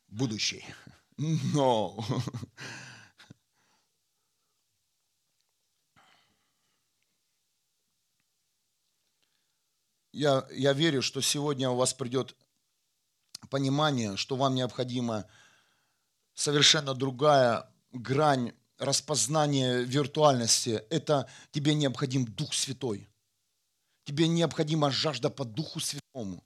Будущий. 0.07 0.65
Но. 1.17 1.99
Я, 10.11 10.49
я 10.51 10.73
верю, 10.73 11.01
что 11.01 11.21
сегодня 11.21 11.71
у 11.71 11.77
вас 11.77 11.95
придет 11.95 12.35
понимание, 13.51 14.17
что 14.17 14.37
вам 14.37 14.55
необходима 14.55 15.27
совершенно 16.35 16.95
другая 16.95 17.69
грань 17.93 18.53
распознания 18.79 19.83
виртуальности. 19.83 20.83
Это 20.91 21.29
тебе 21.51 21.75
необходим 21.75 22.25
Дух 22.25 22.55
Святой. 22.55 23.09
Тебе 24.05 24.29
необходима 24.29 24.91
жажда 24.91 25.31
по 25.31 25.45
Духу 25.45 25.81
Святому. 25.81 26.45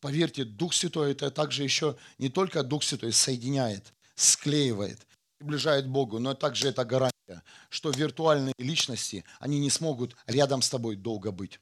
Поверьте, 0.00 0.44
Дух 0.44 0.74
Святой 0.74 1.12
это 1.12 1.30
также 1.30 1.64
еще 1.64 1.96
не 2.18 2.28
только 2.28 2.62
Дух 2.62 2.84
Святой 2.84 3.12
соединяет, 3.12 3.92
склеивает, 4.14 5.06
приближает 5.38 5.88
Богу, 5.88 6.18
но 6.18 6.34
также 6.34 6.68
это 6.68 6.84
гарантия, 6.84 7.42
что 7.70 7.90
виртуальные 7.90 8.54
личности, 8.58 9.24
они 9.40 9.58
не 9.58 9.70
смогут 9.70 10.16
рядом 10.26 10.62
с 10.62 10.70
тобой 10.70 10.96
долго 10.96 11.32
быть. 11.32 11.58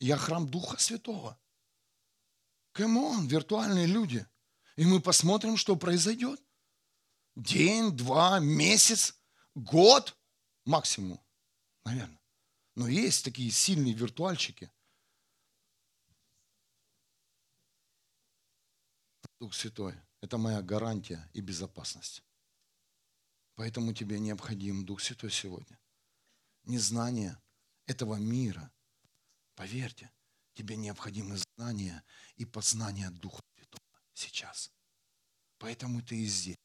Я 0.00 0.16
храм 0.16 0.48
Духа 0.48 0.78
Святого. 0.78 1.38
Come 2.72 3.03
on, 3.03 3.26
виртуальные 3.26 3.86
люди. 3.86 4.26
И 4.76 4.84
мы 4.84 5.00
посмотрим, 5.00 5.56
что 5.56 5.74
произойдет. 5.76 6.40
День, 7.34 7.96
два, 7.96 8.38
месяц, 8.38 9.20
год 9.54 10.16
максимум, 10.64 11.20
наверное. 11.84 12.20
Но 12.76 12.86
есть 12.86 13.24
такие 13.24 13.50
сильные 13.50 13.94
виртуальщики. 13.94 14.70
Дух 19.40 19.54
Святой– 19.54 19.94
это 20.20 20.36
моя 20.38 20.62
гарантия 20.62 21.28
и 21.32 21.40
безопасность. 21.40 22.22
Поэтому 23.54 23.92
тебе 23.92 24.20
необходим 24.20 24.84
Дух 24.84 25.00
Святой 25.00 25.30
сегодня. 25.30 25.80
Незнание 26.64 27.40
этого 27.86 28.16
мира– 28.16 28.72
Поверьте, 29.58 30.08
тебе 30.54 30.76
необходимы 30.76 31.36
знания 31.56 32.04
и 32.36 32.44
познание 32.44 33.10
Духа 33.10 33.42
Святого 33.56 33.82
сейчас. 34.14 34.70
Поэтому 35.58 36.00
ты 36.00 36.14
и 36.14 36.26
здесь. 36.26 36.56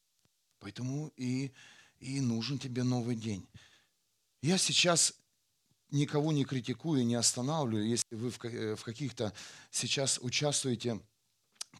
Поэтому 0.60 1.12
и, 1.16 1.52
и 1.98 2.20
нужен 2.20 2.56
тебе 2.56 2.84
новый 2.84 3.16
день. 3.16 3.48
Я 4.42 4.58
сейчас 4.58 5.12
никого 5.90 6.30
не 6.30 6.44
критикую, 6.44 7.04
не 7.04 7.16
останавливаю, 7.16 7.84
если 7.84 8.14
вы 8.14 8.30
в 8.30 8.38
э, 8.44 8.76
каких-то 8.76 9.34
сейчас 9.72 10.20
участвуете 10.20 11.00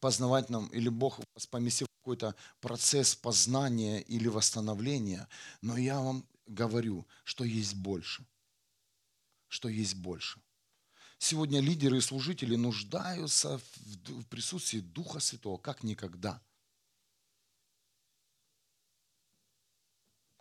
познавательном, 0.00 0.66
или 0.66 0.88
Бог 0.88 1.20
вас 1.36 1.46
поместил 1.46 1.86
в 1.86 2.00
какой-то 2.00 2.34
процесс 2.60 3.14
познания 3.14 4.00
или 4.00 4.26
восстановления, 4.26 5.28
но 5.62 5.76
я 5.76 6.00
вам 6.00 6.26
говорю, 6.48 7.06
что 7.22 7.44
есть 7.44 7.76
больше. 7.76 8.26
Что 9.46 9.68
есть 9.68 9.94
больше. 9.94 10.40
Сегодня 11.26 11.60
лидеры 11.60 11.96
и 11.96 12.02
служители 12.02 12.54
нуждаются 12.54 13.56
в 13.56 14.24
присутствии 14.26 14.80
Духа 14.80 15.20
Святого, 15.20 15.56
как 15.56 15.82
никогда. 15.82 16.38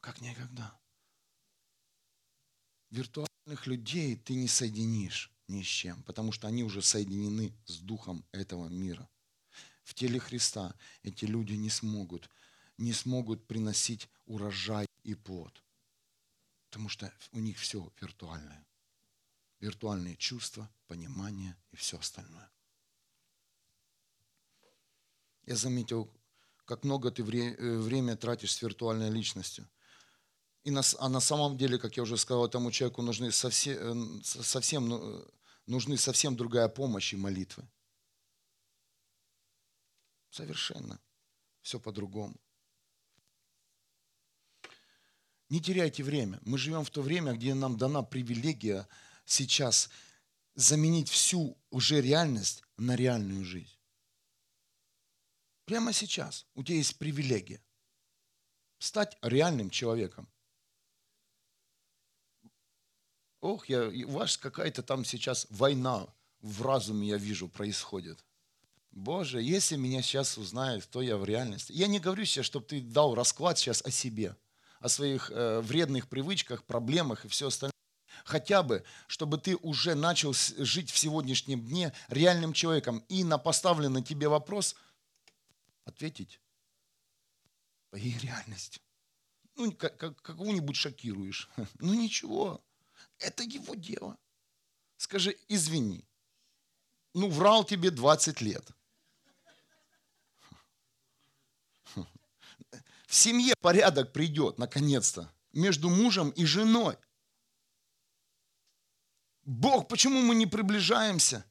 Как 0.01 0.19
никогда. 0.19 0.77
Виртуальных 2.89 3.65
людей 3.65 4.17
ты 4.17 4.33
не 4.33 4.49
соединишь 4.49 5.31
ни 5.47 5.63
с 5.63 5.67
чем, 5.67 6.03
потому 6.03 6.33
что 6.33 6.49
они 6.49 6.65
уже 6.65 6.81
соединены 6.81 7.57
с 7.63 7.77
Духом 7.77 8.25
этого 8.33 8.67
мира. 8.67 9.09
В 9.85 9.93
теле 9.93 10.19
Христа 10.19 10.75
эти 11.01 11.23
люди 11.23 11.53
не 11.53 11.69
смогут, 11.69 12.29
не 12.77 12.91
смогут 12.91 13.47
приносить 13.47 14.09
урожай 14.25 14.85
и 15.03 15.15
плод, 15.15 15.63
потому 16.69 16.89
что 16.89 17.13
у 17.31 17.39
них 17.39 17.57
все 17.57 17.89
виртуальное 18.01 18.65
виртуальные 19.63 20.17
чувства, 20.17 20.69
понимание 20.87 21.55
и 21.71 21.77
все 21.77 21.97
остальное. 21.97 22.51
Я 25.45 25.55
заметил, 25.55 26.13
как 26.65 26.83
много 26.83 27.11
ты 27.11 27.23
э, 27.23 27.77
время 27.77 28.17
тратишь 28.17 28.53
с 28.53 28.61
виртуальной 28.61 29.09
личностью. 29.09 29.69
И 30.63 30.71
на, 30.71 30.81
а 30.99 31.09
на 31.09 31.19
самом 31.19 31.57
деле, 31.57 31.77
как 31.77 31.95
я 31.97 32.03
уже 32.03 32.17
сказал, 32.17 32.45
этому 32.45 32.71
человеку 32.71 33.01
нужны 33.01 33.31
совсем, 33.31 34.19
э, 34.19 34.23
совсем, 34.23 34.89
ну, 34.89 35.25
нужны 35.65 35.97
совсем 35.97 36.35
другая 36.35 36.67
помощь 36.67 37.13
и 37.13 37.17
молитвы. 37.17 37.65
Совершенно. 40.29 40.99
Все 41.61 41.79
по-другому. 41.79 42.35
Не 45.49 45.61
теряйте 45.61 46.03
время. 46.03 46.39
Мы 46.41 46.57
живем 46.57 46.83
в 46.83 46.89
то 46.89 47.01
время, 47.01 47.33
где 47.33 47.53
нам 47.53 47.77
дана 47.77 48.03
привилегия 48.03 48.87
сейчас 49.25 49.89
заменить 50.55 51.09
всю 51.09 51.57
уже 51.69 52.01
реальность 52.01 52.63
на 52.77 52.95
реальную 52.95 53.43
жизнь. 53.43 53.77
Прямо 55.65 55.93
сейчас 55.93 56.45
у 56.55 56.63
тебя 56.63 56.77
есть 56.77 56.97
привилегия 56.97 57.61
стать 58.79 59.17
реальным 59.21 59.69
человеком. 59.69 60.27
Ох, 63.39 63.67
я, 63.69 63.87
у 63.87 64.11
вас 64.11 64.37
какая-то 64.37 64.83
там 64.83 65.05
сейчас 65.05 65.47
война 65.49 66.07
в 66.41 66.61
разуме, 66.61 67.07
я 67.09 67.17
вижу, 67.17 67.47
происходит. 67.47 68.23
Боже, 68.91 69.41
если 69.41 69.75
меня 69.75 70.01
сейчас 70.01 70.37
узнают, 70.37 70.85
кто 70.85 71.01
я 71.01 71.17
в 71.17 71.25
реальности. 71.25 71.71
Я 71.71 71.87
не 71.87 71.99
говорю 71.99 72.25
сейчас, 72.25 72.45
чтобы 72.45 72.65
ты 72.67 72.81
дал 72.81 73.15
расклад 73.15 73.57
сейчас 73.57 73.81
о 73.81 73.89
себе, 73.89 74.35
о 74.79 74.87
своих 74.87 75.31
э, 75.31 75.61
вредных 75.61 76.07
привычках, 76.07 76.63
проблемах 76.63 77.25
и 77.25 77.27
все 77.27 77.47
остальное 77.47 77.72
хотя 78.25 78.63
бы, 78.63 78.83
чтобы 79.07 79.37
ты 79.37 79.55
уже 79.57 79.95
начал 79.95 80.33
жить 80.33 80.91
в 80.91 80.97
сегодняшнем 80.97 81.61
дне 81.61 81.93
реальным 82.09 82.53
человеком 82.53 83.03
и 83.09 83.23
на 83.23 83.37
поставленный 83.37 84.03
тебе 84.03 84.27
вопрос 84.27 84.75
ответить 85.85 86.39
твоей 87.89 88.17
реальностью. 88.19 88.81
Ну, 89.55 89.71
как, 89.71 89.97
как, 89.97 90.21
кого-нибудь 90.21 90.75
шокируешь. 90.75 91.49
Ну, 91.79 91.93
ничего, 91.93 92.63
это 93.19 93.43
его 93.43 93.75
дело. 93.75 94.17
Скажи, 94.97 95.37
извини, 95.47 96.05
ну, 97.13 97.29
врал 97.29 97.63
тебе 97.63 97.91
20 97.91 98.41
лет. 98.41 98.67
В 103.07 103.13
семье 103.13 103.53
порядок 103.61 104.11
придет, 104.11 104.57
наконец-то, 104.57 105.31
между 105.51 105.89
мужем 105.89 106.29
и 106.31 106.45
женой. 106.45 106.97
Бог, 109.45 109.87
почему 109.87 110.21
мы 110.21 110.35
не 110.35 110.45
приближаемся? 110.45 111.45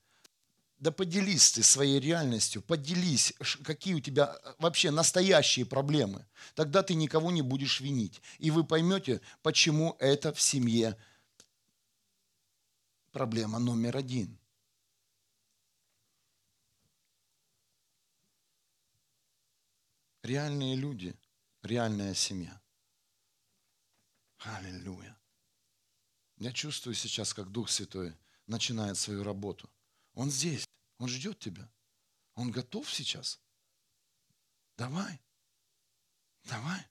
Да 0.79 0.91
поделись 0.91 1.53
ты 1.53 1.63
своей 1.63 2.01
реальностью, 2.01 2.61
поделись, 2.61 3.35
какие 3.63 3.95
у 3.95 4.01
тебя 4.01 4.37
э, 4.43 4.55
вообще 4.59 4.91
настоящие 4.91 5.65
проблемы. 5.65 6.27
Тогда 6.57 6.83
ты 6.83 6.95
никого 6.95 7.31
не 7.31 7.43
будешь 7.43 7.81
винить. 7.81 8.21
И 8.39 8.51
вы 8.51 8.65
поймете, 8.65 9.21
почему 9.43 9.95
это 10.01 10.33
в 10.33 10.41
семье 10.41 10.97
проблема 13.13 13.61
номер 13.61 13.97
один. 13.97 14.37
Реальные 20.23 20.75
люди, 20.77 21.15
реальная 21.63 22.15
семья. 22.15 22.61
Аллилуйя. 24.39 25.17
Я 26.43 26.53
чувствую 26.53 26.97
сейчас, 26.97 27.33
как 27.33 27.53
Дух 27.53 27.71
Святой 27.71 28.17
начинает 28.49 28.99
свою 28.99 29.23
работу. 29.23 29.71
Он 30.13 30.29
здесь, 30.29 30.67
Он 30.99 31.07
ждет 31.07 31.39
тебя. 31.39 31.71
Он 32.35 32.51
готов 32.51 32.93
сейчас. 32.93 33.41
Давай, 34.77 35.21
давай. 36.43 36.85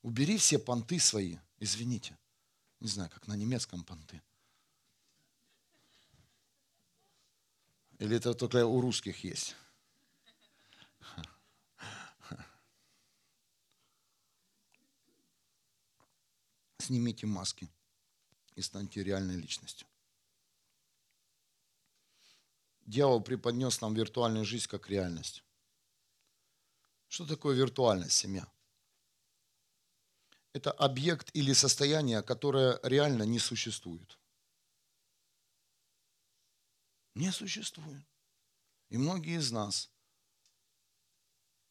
Убери 0.00 0.38
все 0.38 0.58
понты 0.58 0.98
свои, 0.98 1.36
извините. 1.58 2.16
Не 2.80 2.88
знаю, 2.88 3.10
как 3.10 3.26
на 3.26 3.34
немецком 3.34 3.84
понты. 3.84 4.22
Или 7.98 8.16
это 8.16 8.32
только 8.32 8.64
у 8.64 8.80
русских 8.80 9.22
есть? 9.22 9.54
Снимите 16.78 17.26
маски 17.26 17.68
и 18.60 18.62
станьте 18.62 19.02
реальной 19.02 19.36
личностью. 19.36 19.88
Дьявол 22.82 23.22
преподнес 23.22 23.80
нам 23.80 23.94
виртуальную 23.94 24.44
жизнь 24.44 24.68
как 24.68 24.88
реальность. 24.88 25.42
Что 27.08 27.26
такое 27.26 27.56
виртуальная 27.56 28.08
семья? 28.08 28.46
Это 30.52 30.72
объект 30.72 31.30
или 31.34 31.52
состояние, 31.52 32.22
которое 32.22 32.78
реально 32.82 33.22
не 33.22 33.38
существует. 33.38 34.18
Не 37.14 37.32
существует. 37.32 38.04
И 38.88 38.98
многие 38.98 39.38
из 39.38 39.50
нас 39.52 39.90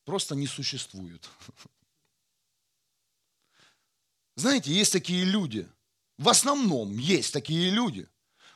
просто 0.06 0.36
не 0.36 0.48
существуют. 0.48 1.30
Знаете, 4.36 4.74
есть 4.74 4.94
такие 4.94 5.26
люди. 5.26 5.70
В 6.20 6.28
основном 6.28 6.98
есть 6.98 7.32
такие 7.32 7.70
люди. 7.70 8.06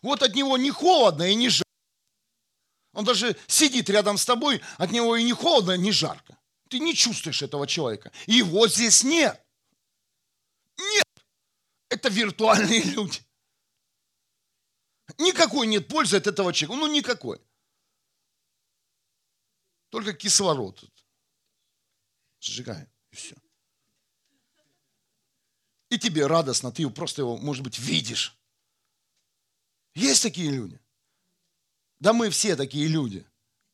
Вот 0.02 0.22
от 0.22 0.36
него 0.36 0.58
не 0.58 0.70
холодно 0.70 1.24
и 1.24 1.34
не 1.34 1.48
жарко. 1.48 1.64
Он 2.92 3.06
даже 3.06 3.38
сидит 3.48 3.90
рядом 3.90 4.18
с 4.18 4.26
тобой, 4.26 4.62
от 4.78 4.92
него 4.92 5.16
и 5.16 5.24
не 5.24 5.32
холодно, 5.32 5.72
и 5.72 5.78
не 5.78 5.94
жарко. 5.94 6.38
Ты 6.70 6.80
не 6.80 6.94
чувствуешь 6.94 7.42
этого 7.42 7.66
человека. 7.66 8.12
Его 8.28 8.68
здесь 8.68 9.06
нет. 9.06 9.42
Нет. 10.78 11.26
Это 11.88 12.10
виртуальные 12.10 12.82
люди. 12.96 13.22
Никакой 15.18 15.68
нет 15.68 15.88
пользы 15.88 16.18
от 16.18 16.28
этого 16.28 16.52
человека. 16.52 16.86
Ну, 16.86 16.94
никакой. 16.94 17.40
Только 19.88 20.12
кислород. 20.12 20.84
Сжигаем. 22.42 22.92
И 23.12 23.16
все. 23.16 23.38
И 25.94 26.00
тебе 26.00 26.26
радостно, 26.26 26.72
ты 26.72 26.90
просто 26.90 27.22
его, 27.22 27.38
может 27.38 27.64
быть, 27.64 27.78
видишь. 27.78 28.36
Есть 29.94 30.24
такие 30.24 30.50
люди. 30.50 30.80
Да 32.00 32.14
мы 32.14 32.32
все 32.32 32.56
такие 32.56 32.88
люди. 32.88 33.24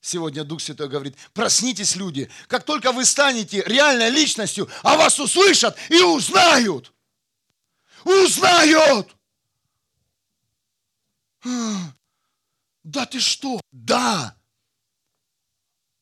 Сегодня 0.01 0.43
Дух 0.43 0.59
Святой 0.59 0.89
говорит, 0.89 1.15
проснитесь, 1.31 1.95
люди. 1.95 2.29
Как 2.49 2.65
только 2.65 2.91
вы 2.91 3.05
станете 3.05 3.63
реальной 3.65 4.09
личностью, 4.09 4.69
а 4.83 4.97
вас 4.97 5.17
услышат 5.17 5.77
и 5.87 6.01
узнают. 6.01 6.93
Узнают. 8.03 9.15
Да 12.83 13.05
ты 13.05 13.21
что? 13.21 13.61
Да. 13.71 14.35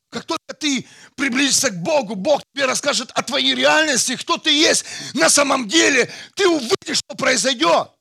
Как 0.09 0.25
только 0.25 0.53
ты 0.53 0.87
приблизишься 1.15 1.69
к 1.69 1.81
Богу, 1.81 2.15
Бог 2.15 2.41
тебе 2.53 2.65
расскажет 2.65 3.11
о 3.11 3.23
твоей 3.23 3.55
реальности, 3.55 4.15
кто 4.15 4.37
ты 4.37 4.51
есть 4.51 4.85
на 5.13 5.29
самом 5.29 5.67
деле. 5.67 6.11
Ты 6.35 6.47
увидишь, 6.47 6.99
что 6.99 7.15
произойдет. 7.15 7.91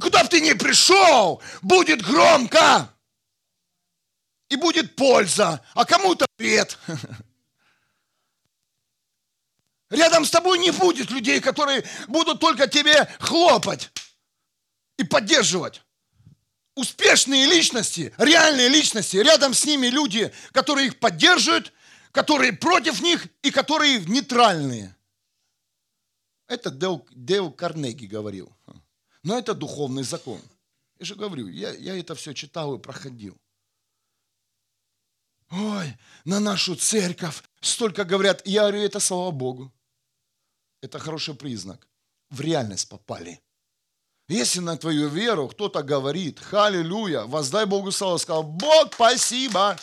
Куда 0.00 0.24
бы 0.24 0.28
ты 0.28 0.40
ни 0.40 0.52
пришел, 0.52 1.40
будет 1.62 2.02
громко. 2.02 2.92
И 4.48 4.56
будет 4.56 4.94
польза, 4.94 5.64
а 5.74 5.84
кому-то 5.84 6.26
вред. 6.38 6.78
Рядом 9.90 10.24
с 10.24 10.30
тобой 10.30 10.58
не 10.58 10.70
будет 10.70 11.10
людей, 11.10 11.40
которые 11.40 11.84
будут 12.08 12.40
только 12.40 12.68
тебе 12.68 13.08
хлопать 13.18 13.90
и 14.98 15.04
поддерживать 15.04 15.85
успешные 16.76 17.46
личности, 17.46 18.14
реальные 18.18 18.68
личности, 18.68 19.16
рядом 19.16 19.54
с 19.54 19.64
ними 19.64 19.88
люди, 19.88 20.32
которые 20.52 20.88
их 20.88 21.00
поддерживают, 21.00 21.72
которые 22.12 22.52
против 22.52 23.00
них 23.00 23.26
и 23.42 23.50
которые 23.50 23.98
нейтральные. 24.00 24.94
Это 26.46 26.70
Дэл, 26.70 27.04
Дэл 27.10 27.50
Карнеги 27.50 28.06
говорил. 28.06 28.56
Но 29.24 29.36
это 29.36 29.54
духовный 29.54 30.04
закон. 30.04 30.40
Я 30.98 31.06
же 31.06 31.16
говорю, 31.16 31.48
я, 31.48 31.72
я 31.72 31.98
это 31.98 32.14
все 32.14 32.32
читал 32.32 32.76
и 32.76 32.78
проходил. 32.78 33.36
Ой, 35.50 35.96
на 36.24 36.40
нашу 36.40 36.76
церковь 36.76 37.42
столько 37.60 38.04
говорят. 38.04 38.42
Я 38.46 38.62
говорю, 38.62 38.82
это 38.82 39.00
слава 39.00 39.30
Богу. 39.30 39.72
Это 40.80 40.98
хороший 40.98 41.34
признак. 41.34 41.88
В 42.30 42.40
реальность 42.40 42.88
попали. 42.88 43.40
Если 44.28 44.58
на 44.58 44.76
твою 44.76 45.08
веру 45.08 45.48
кто-то 45.48 45.82
говорит, 45.82 46.40
халилюя, 46.40 47.26
воздай 47.26 47.64
Богу 47.64 47.92
славу, 47.92 48.18
сказал, 48.18 48.42
Бог, 48.42 48.92
спасибо. 48.94 49.78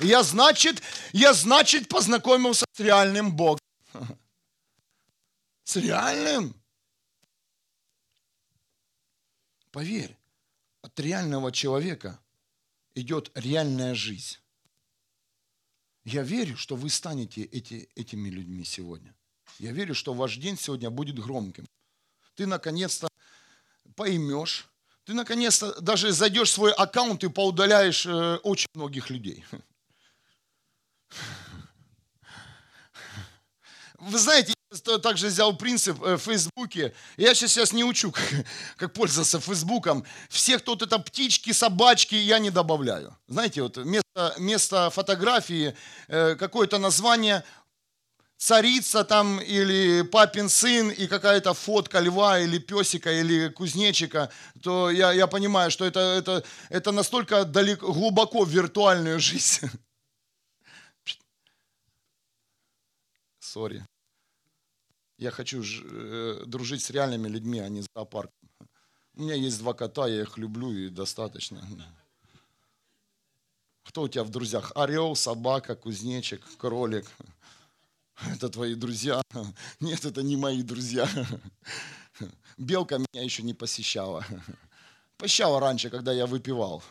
Я 0.00 0.22
значит, 0.22 0.82
я 1.12 1.32
значит 1.32 1.88
познакомился 1.88 2.66
с 2.72 2.80
реальным 2.80 3.34
Богом. 3.34 3.58
С 5.64 5.76
реальным. 5.76 6.54
Поверь, 9.70 10.16
от 10.82 10.98
реального 11.00 11.50
человека 11.50 12.18
идет 12.94 13.30
реальная 13.34 13.94
жизнь. 13.94 14.36
Я 16.04 16.22
верю, 16.22 16.56
что 16.56 16.76
вы 16.76 16.88
станете 16.88 17.42
эти, 17.42 17.88
этими 17.94 18.28
людьми 18.30 18.64
сегодня. 18.64 19.14
Я 19.58 19.72
верю, 19.72 19.94
что 19.94 20.14
ваш 20.14 20.36
день 20.36 20.56
сегодня 20.56 20.90
будет 20.90 21.18
громким. 21.18 21.66
Ты 22.34 22.46
наконец-то 22.46 23.07
поймешь. 23.98 24.68
Ты 25.04 25.14
наконец-то 25.14 25.80
даже 25.80 26.12
зайдешь 26.12 26.50
в 26.50 26.52
свой 26.52 26.72
аккаунт 26.72 27.24
и 27.24 27.28
поудаляешь 27.28 28.06
э, 28.06 28.36
очень 28.44 28.68
многих 28.74 29.10
людей. 29.10 29.44
Вы 33.98 34.18
знаете, 34.18 34.54
я 34.86 34.98
также 34.98 35.26
взял 35.26 35.56
принцип 35.56 36.00
э, 36.02 36.16
в 36.16 36.20
Фейсбуке. 36.20 36.94
Я 37.16 37.34
сейчас, 37.34 37.52
сейчас 37.52 37.72
не 37.72 37.84
учу, 37.84 38.12
как, 38.12 38.46
как 38.76 38.92
пользоваться 38.92 39.40
Фейсбуком. 39.40 40.04
Всех 40.28 40.62
тут 40.62 40.82
это 40.82 40.98
птички, 40.98 41.52
собачки 41.52 42.14
я 42.14 42.38
не 42.38 42.50
добавляю. 42.50 43.16
Знаете, 43.26 43.62
вот 43.62 43.78
вместо, 43.78 44.34
вместо 44.36 44.90
фотографии 44.90 45.74
э, 46.06 46.36
какое-то 46.36 46.78
название 46.78 47.42
царица 48.38 49.04
там 49.04 49.40
или 49.40 50.02
папин 50.02 50.48
сын 50.48 50.90
и 50.90 51.06
какая-то 51.06 51.54
фотка 51.54 52.00
льва 52.00 52.38
или 52.38 52.58
песика 52.58 53.10
или 53.12 53.48
кузнечика, 53.48 54.30
то 54.62 54.90
я, 54.90 55.12
я 55.12 55.26
понимаю, 55.26 55.70
что 55.70 55.84
это, 55.84 56.00
это, 56.00 56.44
это 56.70 56.92
настолько 56.92 57.44
далеко, 57.44 57.92
глубоко 57.92 58.44
в 58.44 58.48
виртуальную 58.48 59.20
жизнь. 59.20 59.68
Сори. 63.40 63.84
Я 65.18 65.32
хочу 65.32 65.64
э, 65.64 66.44
дружить 66.46 66.84
с 66.84 66.90
реальными 66.90 67.28
людьми, 67.28 67.58
а 67.58 67.68
не 67.68 67.82
с 67.82 67.86
зоопарком. 67.92 68.32
У 69.14 69.22
меня 69.22 69.34
есть 69.34 69.58
два 69.58 69.74
кота, 69.74 70.06
я 70.06 70.22
их 70.22 70.38
люблю 70.38 70.70
и 70.70 70.88
достаточно. 70.90 71.60
Кто 73.82 74.02
у 74.02 74.08
тебя 74.08 74.22
в 74.22 74.30
друзьях? 74.30 74.70
Орел, 74.76 75.16
собака, 75.16 75.74
кузнечик, 75.74 76.44
кролик 76.56 77.06
это 78.26 78.48
твои 78.48 78.74
друзья. 78.74 79.22
Нет, 79.80 80.04
это 80.04 80.22
не 80.22 80.36
мои 80.36 80.62
друзья. 80.62 81.08
Белка 82.56 82.98
меня 82.98 83.22
еще 83.22 83.42
не 83.42 83.54
посещала. 83.54 84.24
Посещала 85.16 85.60
раньше, 85.60 85.90
когда 85.90 86.12
я 86.12 86.26
выпивал. 86.26 86.82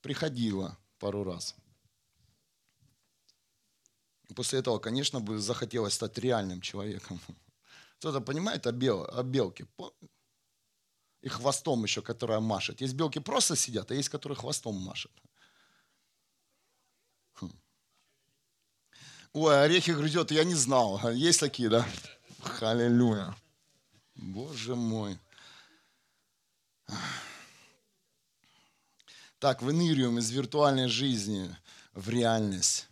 Приходила 0.00 0.76
пару 0.98 1.24
раз. 1.24 1.54
После 4.34 4.58
этого, 4.58 4.78
конечно, 4.78 5.20
бы 5.20 5.38
захотелось 5.38 5.94
стать 5.94 6.18
реальным 6.18 6.60
человеком. 6.60 7.20
Кто-то 7.98 8.20
понимает 8.20 8.66
о, 8.66 8.72
бел, 8.72 9.04
о 9.04 9.22
белке? 9.22 9.66
И 11.22 11.28
хвостом 11.28 11.84
еще, 11.84 12.02
которая 12.02 12.40
машет. 12.40 12.80
Есть 12.80 12.94
белки 12.94 13.20
просто 13.20 13.56
сидят, 13.56 13.90
а 13.90 13.94
есть, 13.94 14.08
которые 14.08 14.36
хвостом 14.36 14.76
машут. 14.76 15.12
Ой, 19.36 19.64
орехи 19.64 19.90
грызет, 19.90 20.30
я 20.30 20.44
не 20.44 20.54
знал. 20.54 21.10
Есть 21.10 21.40
такие, 21.40 21.68
да? 21.68 21.84
Халилюя. 22.40 23.34
Боже 24.14 24.76
мой. 24.76 25.18
Так, 29.40 29.60
выныриваем 29.60 30.18
из 30.18 30.30
виртуальной 30.30 30.86
жизни 30.86 31.52
в 31.94 32.08
реальность. 32.08 32.88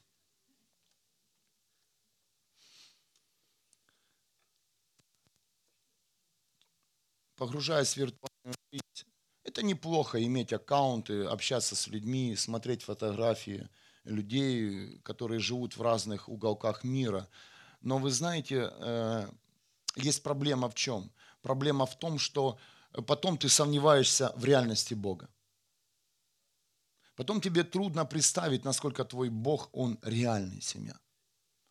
Погружаясь 7.36 7.94
в 7.94 7.96
виртуальную 7.98 8.56
жизнь, 8.72 9.06
это 9.44 9.62
неплохо 9.62 10.20
иметь 10.24 10.52
аккаунты, 10.52 11.22
общаться 11.22 11.76
с 11.76 11.86
людьми, 11.86 12.34
смотреть 12.34 12.82
фотографии– 12.82 13.68
людей, 14.04 14.98
которые 15.02 15.40
живут 15.40 15.76
в 15.76 15.82
разных 15.82 16.28
уголках 16.28 16.84
мира. 16.84 17.28
Но 17.80 17.98
вы 17.98 18.10
знаете, 18.10 18.70
э, 18.70 19.28
есть 19.96 20.22
проблема 20.22 20.68
в 20.68 20.74
чем? 20.74 21.10
Проблема 21.42 21.86
в 21.86 21.98
том, 21.98 22.18
что 22.18 22.58
потом 23.06 23.36
ты 23.36 23.48
сомневаешься 23.48 24.32
в 24.36 24.44
реальности 24.44 24.94
Бога. 24.94 25.28
потом 27.14 27.40
тебе 27.40 27.62
трудно 27.62 28.04
представить, 28.04 28.64
насколько 28.64 29.04
твой 29.04 29.28
Бог, 29.28 29.68
Он 29.72 29.98
реальный 30.02 30.60
семья. 30.60 30.98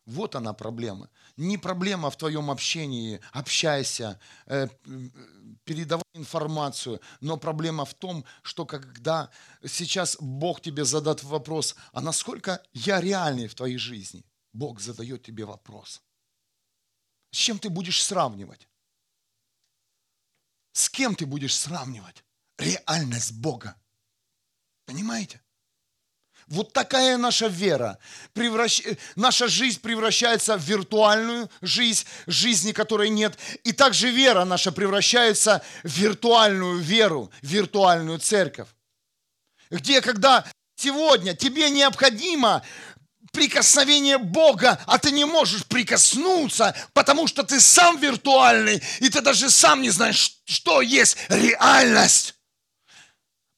Вот 0.06 0.34
она 0.34 0.52
проблема. 0.52 1.08
Не 1.36 1.58
проблема 1.58 2.10
в 2.10 2.16
твоем 2.16 2.50
общении, 2.50 3.20
общайся, 3.32 4.18
э, 4.46 4.68
передавай 5.64 6.02
информацию, 6.14 7.00
но 7.20 7.36
проблема 7.36 7.84
в 7.84 7.94
том, 7.94 8.24
что 8.42 8.66
когда 8.66 9.30
сейчас 9.64 10.16
Бог 10.20 10.60
тебе 10.60 10.84
задаст 10.84 11.22
вопрос, 11.22 11.76
а 11.92 12.00
насколько 12.00 12.60
я 12.72 13.00
реальный 13.00 13.46
в 13.46 13.54
твоей 13.54 13.78
жизни, 13.78 14.24
Бог 14.52 14.80
задает 14.80 15.22
тебе 15.22 15.44
вопрос. 15.44 16.02
С 17.30 17.36
чем 17.36 17.58
ты 17.58 17.70
будешь 17.70 18.02
сравнивать? 18.02 18.68
С 20.72 20.90
кем 20.90 21.14
ты 21.14 21.26
будешь 21.26 21.56
сравнивать? 21.56 22.24
Реальность 22.58 23.32
Бога. 23.32 23.76
Понимаете? 24.84 25.41
Вот 26.46 26.72
такая 26.72 27.16
наша 27.16 27.46
вера. 27.46 27.98
Превращ... 28.32 28.82
Наша 29.16 29.48
жизнь 29.48 29.80
превращается 29.80 30.56
в 30.56 30.62
виртуальную 30.62 31.50
жизнь, 31.60 32.06
жизни 32.26 32.72
которой 32.72 33.08
нет. 33.08 33.38
И 33.64 33.72
также 33.72 34.10
вера 34.10 34.44
наша 34.44 34.72
превращается 34.72 35.62
в 35.82 35.88
виртуальную 35.88 36.78
веру, 36.78 37.30
виртуальную 37.42 38.18
церковь. 38.18 38.68
Где, 39.70 40.00
когда 40.00 40.44
сегодня 40.76 41.34
тебе 41.34 41.70
необходимо 41.70 42.62
прикосновение 43.32 44.18
Бога, 44.18 44.78
а 44.86 44.98
ты 44.98 45.10
не 45.10 45.24
можешь 45.24 45.64
прикоснуться, 45.64 46.76
потому 46.92 47.26
что 47.26 47.42
ты 47.42 47.60
сам 47.60 47.98
виртуальный, 47.98 48.82
и 49.00 49.08
ты 49.08 49.20
даже 49.20 49.50
сам 49.50 49.80
не 49.80 49.90
знаешь, 49.90 50.38
что 50.44 50.82
есть 50.82 51.16
реальность. 51.28 52.34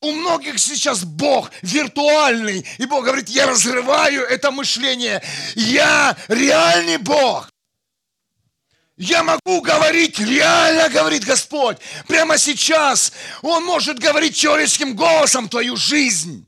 У 0.04 0.12
многих 0.12 0.58
сейчас 0.58 1.02
Бог 1.02 1.50
виртуальный, 1.62 2.66
и 2.76 2.84
Бог 2.84 3.06
говорит, 3.06 3.30
я 3.30 3.46
разрываю 3.46 4.22
это 4.24 4.50
мышление. 4.50 5.22
Я 5.54 6.14
реальный 6.28 6.98
Бог. 6.98 7.48
Я 8.98 9.22
могу 9.22 9.62
говорить, 9.62 10.18
реально 10.18 10.90
говорит 10.90 11.24
Господь. 11.24 11.78
Прямо 12.06 12.36
сейчас 12.36 13.14
Он 13.40 13.64
может 13.64 13.98
говорить 13.98 14.36
человеческим 14.36 14.94
голосом 14.94 15.48
твою 15.48 15.74
жизнь. 15.74 16.46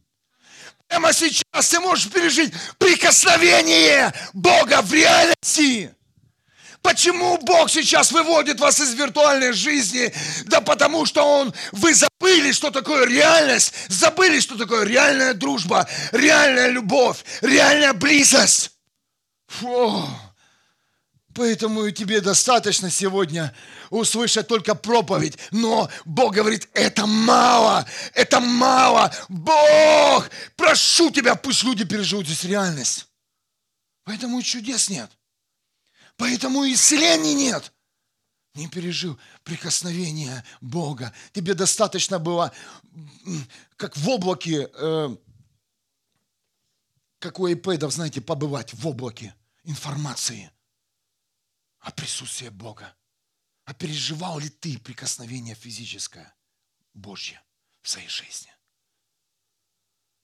Прямо 0.86 1.14
сейчас 1.14 1.70
ты 1.70 1.80
можешь 1.80 2.10
пережить 2.10 2.52
прикосновение 2.76 4.12
Бога 4.34 4.82
в 4.82 4.92
реальности. 4.92 5.95
Почему 6.86 7.36
Бог 7.38 7.68
сейчас 7.68 8.12
выводит 8.12 8.60
вас 8.60 8.78
из 8.78 8.94
виртуальной 8.94 9.52
жизни? 9.52 10.14
Да 10.44 10.60
потому 10.60 11.04
что 11.04 11.24
Он, 11.24 11.52
вы 11.72 11.92
забыли, 11.92 12.52
что 12.52 12.70
такое 12.70 13.06
реальность, 13.06 13.72
забыли, 13.88 14.38
что 14.38 14.56
такое 14.56 14.84
реальная 14.84 15.34
дружба, 15.34 15.88
реальная 16.12 16.68
любовь, 16.68 17.24
реальная 17.40 17.92
близость. 17.92 18.70
Фу. 19.48 20.08
Поэтому 21.34 21.86
и 21.86 21.92
тебе 21.92 22.20
достаточно 22.20 22.88
сегодня 22.88 23.52
услышать 23.90 24.46
только 24.46 24.76
проповедь. 24.76 25.36
Но 25.50 25.90
Бог 26.04 26.34
говорит, 26.34 26.68
это 26.72 27.04
мало, 27.04 27.84
это 28.14 28.38
мало. 28.38 29.12
Бог, 29.28 30.30
прошу 30.54 31.10
тебя, 31.10 31.34
пусть 31.34 31.64
люди 31.64 31.84
переживут 31.84 32.26
здесь 32.26 32.44
реальность. 32.44 33.08
Поэтому 34.04 34.40
чудес 34.40 34.88
нет. 34.88 35.10
Поэтому 36.16 36.64
исцелений 36.66 37.34
нет. 37.34 37.72
Не 38.54 38.68
пережил 38.68 39.18
прикосновения 39.44 40.44
Бога. 40.62 41.12
Тебе 41.32 41.54
достаточно 41.54 42.18
было, 42.18 42.52
как 43.76 43.96
в 43.96 44.08
облаке, 44.08 44.70
э, 44.72 45.16
как 47.18 47.38
у 47.38 47.48
iPad, 47.48 47.90
знаете, 47.90 48.22
побывать 48.22 48.72
в 48.72 48.86
облаке 48.86 49.34
информации 49.64 50.50
о 51.80 51.90
присутствии 51.90 52.48
Бога. 52.48 52.96
А 53.64 53.74
переживал 53.74 54.38
ли 54.38 54.48
ты 54.48 54.78
прикосновение 54.78 55.54
физическое 55.54 56.34
Божье 56.94 57.42
в 57.82 57.90
своей 57.90 58.08
жизни? 58.08 58.50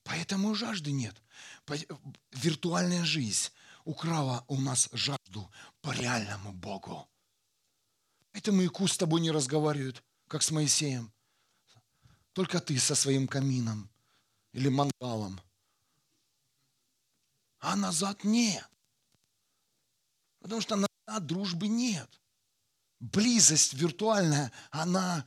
Поэтому 0.05 0.55
жажды 0.55 0.91
нет. 0.91 1.15
Виртуальная 2.33 3.05
жизнь 3.05 3.51
украла 3.85 4.45
у 4.49 4.61
нас 4.61 4.89
жажду 4.93 5.51
по 5.81 5.93
реальному 5.93 6.53
Богу. 6.53 7.09
Поэтому 8.33 8.63
Ику 8.63 8.87
с 8.87 8.97
тобой 8.97 9.21
не 9.21 9.31
разговаривают, 9.31 10.03
как 10.29 10.43
с 10.43 10.51
Моисеем. 10.51 11.13
Только 12.33 12.61
ты 12.61 12.79
со 12.79 12.95
своим 12.95 13.29
камином 13.29 13.91
или 14.53 14.69
мангалом. 14.69 15.41
А 17.59 17.77
назад 17.77 18.25
нет. 18.25 18.69
Потому 20.41 20.61
что 20.61 20.77
назад 20.77 21.27
дружбы 21.27 21.69
нет. 21.69 22.21
Близость 22.99 23.75
виртуальная, 23.75 24.53
она 24.71 25.27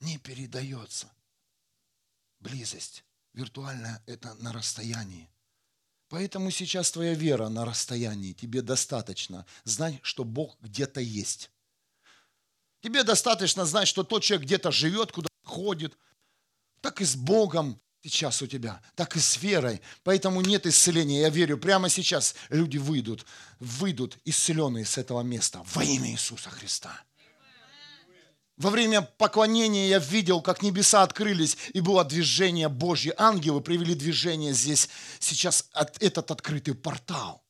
не 0.00 0.18
передается. 0.18 1.12
Близость 2.40 3.04
виртуальная– 3.32 4.02
это 4.06 4.34
на 4.34 4.52
расстоянии. 4.52 5.31
Поэтому 6.12 6.50
сейчас 6.50 6.92
твоя 6.92 7.14
вера 7.14 7.48
на 7.48 7.64
расстоянии. 7.64 8.34
Тебе 8.34 8.60
достаточно 8.60 9.46
знать, 9.64 9.98
что 10.02 10.24
Бог 10.24 10.58
где-то 10.60 11.00
есть. 11.00 11.50
Тебе 12.82 13.02
достаточно 13.02 13.64
знать, 13.64 13.88
что 13.88 14.04
тот 14.04 14.22
человек 14.22 14.46
где-то 14.46 14.70
живет, 14.70 15.10
куда 15.10 15.30
ходит. 15.42 15.96
Так 16.82 17.00
и 17.00 17.06
с 17.06 17.16
Богом 17.16 17.80
сейчас 18.02 18.42
у 18.42 18.46
тебя, 18.46 18.82
так 18.94 19.16
и 19.16 19.20
с 19.20 19.38
верой. 19.38 19.80
Поэтому 20.02 20.42
нет 20.42 20.66
исцеления. 20.66 21.22
Я 21.22 21.30
верю, 21.30 21.56
прямо 21.56 21.88
сейчас 21.88 22.34
люди 22.50 22.76
выйдут, 22.76 23.24
выйдут 23.58 24.18
исцеленные 24.26 24.84
с 24.84 24.98
этого 24.98 25.22
места 25.22 25.62
во 25.72 25.82
имя 25.82 26.10
Иисуса 26.10 26.50
Христа. 26.50 26.92
Во 28.56 28.70
время 28.70 29.02
поклонения 29.02 29.88
я 29.88 29.98
видел, 29.98 30.42
как 30.42 30.62
небеса 30.62 31.02
открылись, 31.02 31.56
и 31.72 31.80
было 31.80 32.04
движение 32.04 32.68
Божье. 32.68 33.14
Ангелы 33.16 33.60
привели 33.60 33.94
движение 33.94 34.52
здесь, 34.52 34.88
сейчас 35.18 35.68
этот 36.00 36.30
открытый 36.30 36.74
портал. 36.74 37.42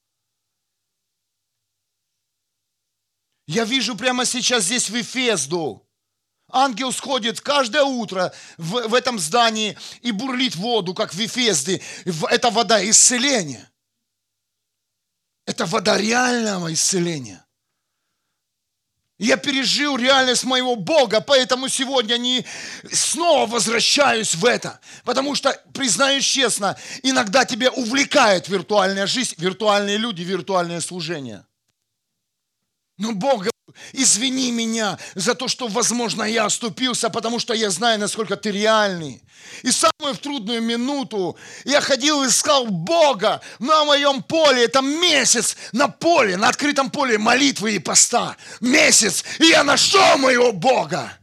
Я 3.46 3.64
вижу 3.64 3.96
прямо 3.96 4.24
сейчас 4.24 4.64
здесь 4.64 4.88
в 4.88 5.00
Эфезду. 5.00 5.86
Ангел 6.48 6.92
сходит 6.92 7.40
каждое 7.40 7.82
утро 7.82 8.32
в, 8.56 8.88
в 8.88 8.94
этом 8.94 9.18
здании 9.18 9.76
и 10.02 10.12
бурлит 10.12 10.54
воду, 10.54 10.94
как 10.94 11.12
в 11.12 11.18
Эфезде. 11.18 11.82
Это 12.30 12.50
вода 12.50 12.88
исцеления. 12.88 13.70
Это 15.46 15.66
вода 15.66 15.98
реального 15.98 16.72
исцеления. 16.72 17.41
Я 19.22 19.36
пережил 19.36 19.96
реальность 19.96 20.42
моего 20.42 20.74
Бога, 20.74 21.20
поэтому 21.20 21.68
сегодня 21.68 22.16
не 22.16 22.44
снова 22.90 23.48
возвращаюсь 23.48 24.34
в 24.34 24.44
это. 24.44 24.80
Потому 25.04 25.36
что, 25.36 25.52
признаюсь 25.72 26.24
честно, 26.24 26.76
иногда 27.04 27.44
тебя 27.44 27.70
увлекает 27.70 28.48
виртуальная 28.48 29.06
жизнь, 29.06 29.36
виртуальные 29.38 29.96
люди, 29.96 30.22
виртуальное 30.22 30.80
служение. 30.80 31.46
Но 32.98 33.12
Бог 33.12 33.46
Извини 33.92 34.52
меня 34.52 34.98
за 35.14 35.34
то, 35.34 35.48
что, 35.48 35.68
возможно, 35.68 36.22
я 36.22 36.46
оступился, 36.46 37.10
потому 37.10 37.38
что 37.38 37.54
я 37.54 37.70
знаю, 37.70 37.98
насколько 37.98 38.36
ты 38.36 38.50
реальный. 38.50 39.22
И 39.62 39.70
самую 39.70 40.16
трудную 40.16 40.62
минуту 40.62 41.36
я 41.64 41.80
ходил 41.80 42.22
и 42.22 42.28
искал 42.28 42.66
Бога 42.66 43.40
на 43.58 43.84
моем 43.84 44.22
поле. 44.22 44.64
Это 44.64 44.80
месяц 44.80 45.56
на 45.72 45.88
поле, 45.88 46.36
на 46.36 46.48
открытом 46.48 46.90
поле 46.90 47.18
молитвы 47.18 47.74
и 47.74 47.78
поста. 47.78 48.36
Месяц, 48.60 49.24
и 49.38 49.46
я 49.46 49.64
нашел 49.64 50.18
моего 50.18 50.52
Бога. 50.52 51.18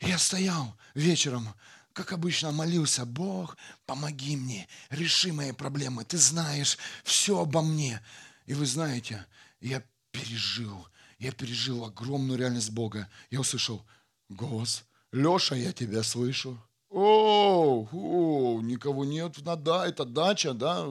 Я 0.00 0.18
стоял 0.18 0.76
вечером, 0.94 1.54
как 1.92 2.12
обычно, 2.12 2.52
молился, 2.52 3.04
Бог, 3.04 3.56
помоги 3.84 4.36
мне, 4.36 4.68
реши 4.90 5.32
мои 5.32 5.52
проблемы. 5.52 6.04
Ты 6.04 6.16
знаешь 6.16 6.78
все 7.02 7.40
обо 7.40 7.60
мне. 7.60 8.00
И 8.46 8.54
вы 8.54 8.66
знаете, 8.66 9.26
я 9.60 9.82
пережил, 10.12 10.86
я 11.18 11.32
пережил 11.32 11.84
огромную 11.84 12.38
реальность 12.38 12.70
Бога. 12.70 13.08
Я 13.30 13.40
услышал 13.40 13.84
голос, 14.28 14.84
Леша, 15.12 15.56
я 15.56 15.72
тебя 15.72 16.02
слышу. 16.02 16.58
О, 16.90 17.86
о, 17.92 18.60
никого 18.62 19.04
нет, 19.04 19.34
да, 19.42 19.86
это 19.86 20.04
дача, 20.04 20.54
да. 20.54 20.86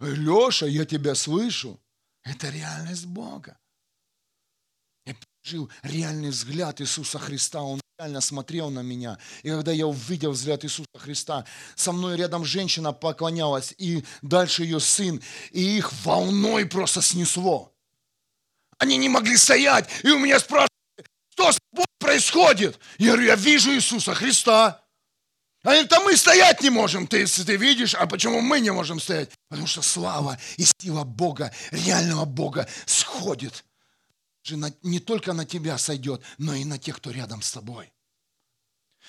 Леша, 0.00 0.66
я 0.66 0.84
тебя 0.84 1.14
слышу. 1.14 1.80
Это 2.24 2.48
реальность 2.48 3.06
Бога. 3.06 3.56
Я 5.04 5.14
пережил 5.14 5.70
реальный 5.82 6.30
взгляд 6.30 6.80
Иисуса 6.80 7.18
Христа. 7.18 7.62
Он 7.62 7.80
реально 7.98 8.20
смотрел 8.20 8.70
на 8.70 8.80
меня. 8.80 9.18
И 9.44 9.48
когда 9.48 9.70
я 9.70 9.86
увидел 9.86 10.32
взгляд 10.32 10.64
Иисуса 10.64 10.86
Христа, 10.96 11.44
со 11.76 11.92
мной 11.92 12.16
рядом 12.16 12.44
женщина 12.44 12.92
поклонялась, 12.92 13.72
и 13.78 14.04
дальше 14.22 14.64
ее 14.64 14.80
сын, 14.80 15.22
и 15.52 15.78
их 15.78 15.92
волной 16.04 16.66
просто 16.66 17.00
снесло. 17.00 17.75
Они 18.78 18.96
не 18.96 19.08
могли 19.08 19.36
стоять. 19.36 19.88
И 20.02 20.08
у 20.10 20.18
меня 20.18 20.38
спрашивают, 20.38 20.70
что 21.30 21.52
с 21.52 21.58
тобой 21.70 21.86
происходит? 21.98 22.78
Я 22.98 23.08
говорю, 23.08 23.26
я 23.26 23.36
вижу 23.36 23.72
Иисуса 23.74 24.14
Христа. 24.14 24.82
Они 25.62 25.82
говорят, 25.82 26.04
мы 26.04 26.16
стоять 26.16 26.62
не 26.62 26.70
можем. 26.70 27.06
Ты, 27.06 27.26
ты 27.26 27.56
видишь, 27.56 27.94
а 27.94 28.06
почему 28.06 28.40
мы 28.40 28.60
не 28.60 28.70
можем 28.70 29.00
стоять? 29.00 29.30
Потому 29.48 29.66
что 29.66 29.82
слава 29.82 30.38
и 30.56 30.64
сила 30.78 31.04
Бога, 31.04 31.52
реального 31.70 32.24
Бога, 32.24 32.68
сходит. 32.86 33.64
Не 34.82 35.00
только 35.00 35.32
на 35.32 35.44
тебя 35.44 35.76
сойдет, 35.76 36.22
но 36.38 36.54
и 36.54 36.64
на 36.64 36.78
тех, 36.78 36.96
кто 36.98 37.10
рядом 37.10 37.42
с 37.42 37.50
тобой. 37.50 37.92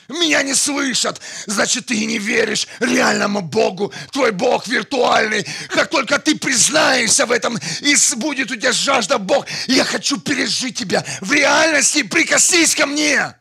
Меня 0.08 0.42
не 0.42 0.54
слышат, 0.54 1.20
значит, 1.48 1.88
ты 1.88 2.06
не 2.06 2.18
веришь 2.18 2.68
реальному 2.80 3.42
Богу. 3.42 3.94
Твой 4.12 4.32
Бог 4.32 4.66
виртуальный. 4.68 5.46
Как 5.68 5.90
только 5.90 6.18
ты 6.18 6.38
признаешься 6.38 7.26
в 7.26 7.32
этом, 7.32 7.58
и 7.82 7.96
будет 8.16 8.50
у 8.50 8.56
тебя 8.56 8.72
жажда 8.72 9.18
Бог, 9.18 9.46
я 9.68 9.84
хочу 9.84 10.18
пережить 10.20 10.78
тебя 10.78 11.06
в 11.20 11.32
реальности, 11.34 12.04
прикоснись 12.04 12.74
ко 12.74 12.86
мне. 12.86 13.36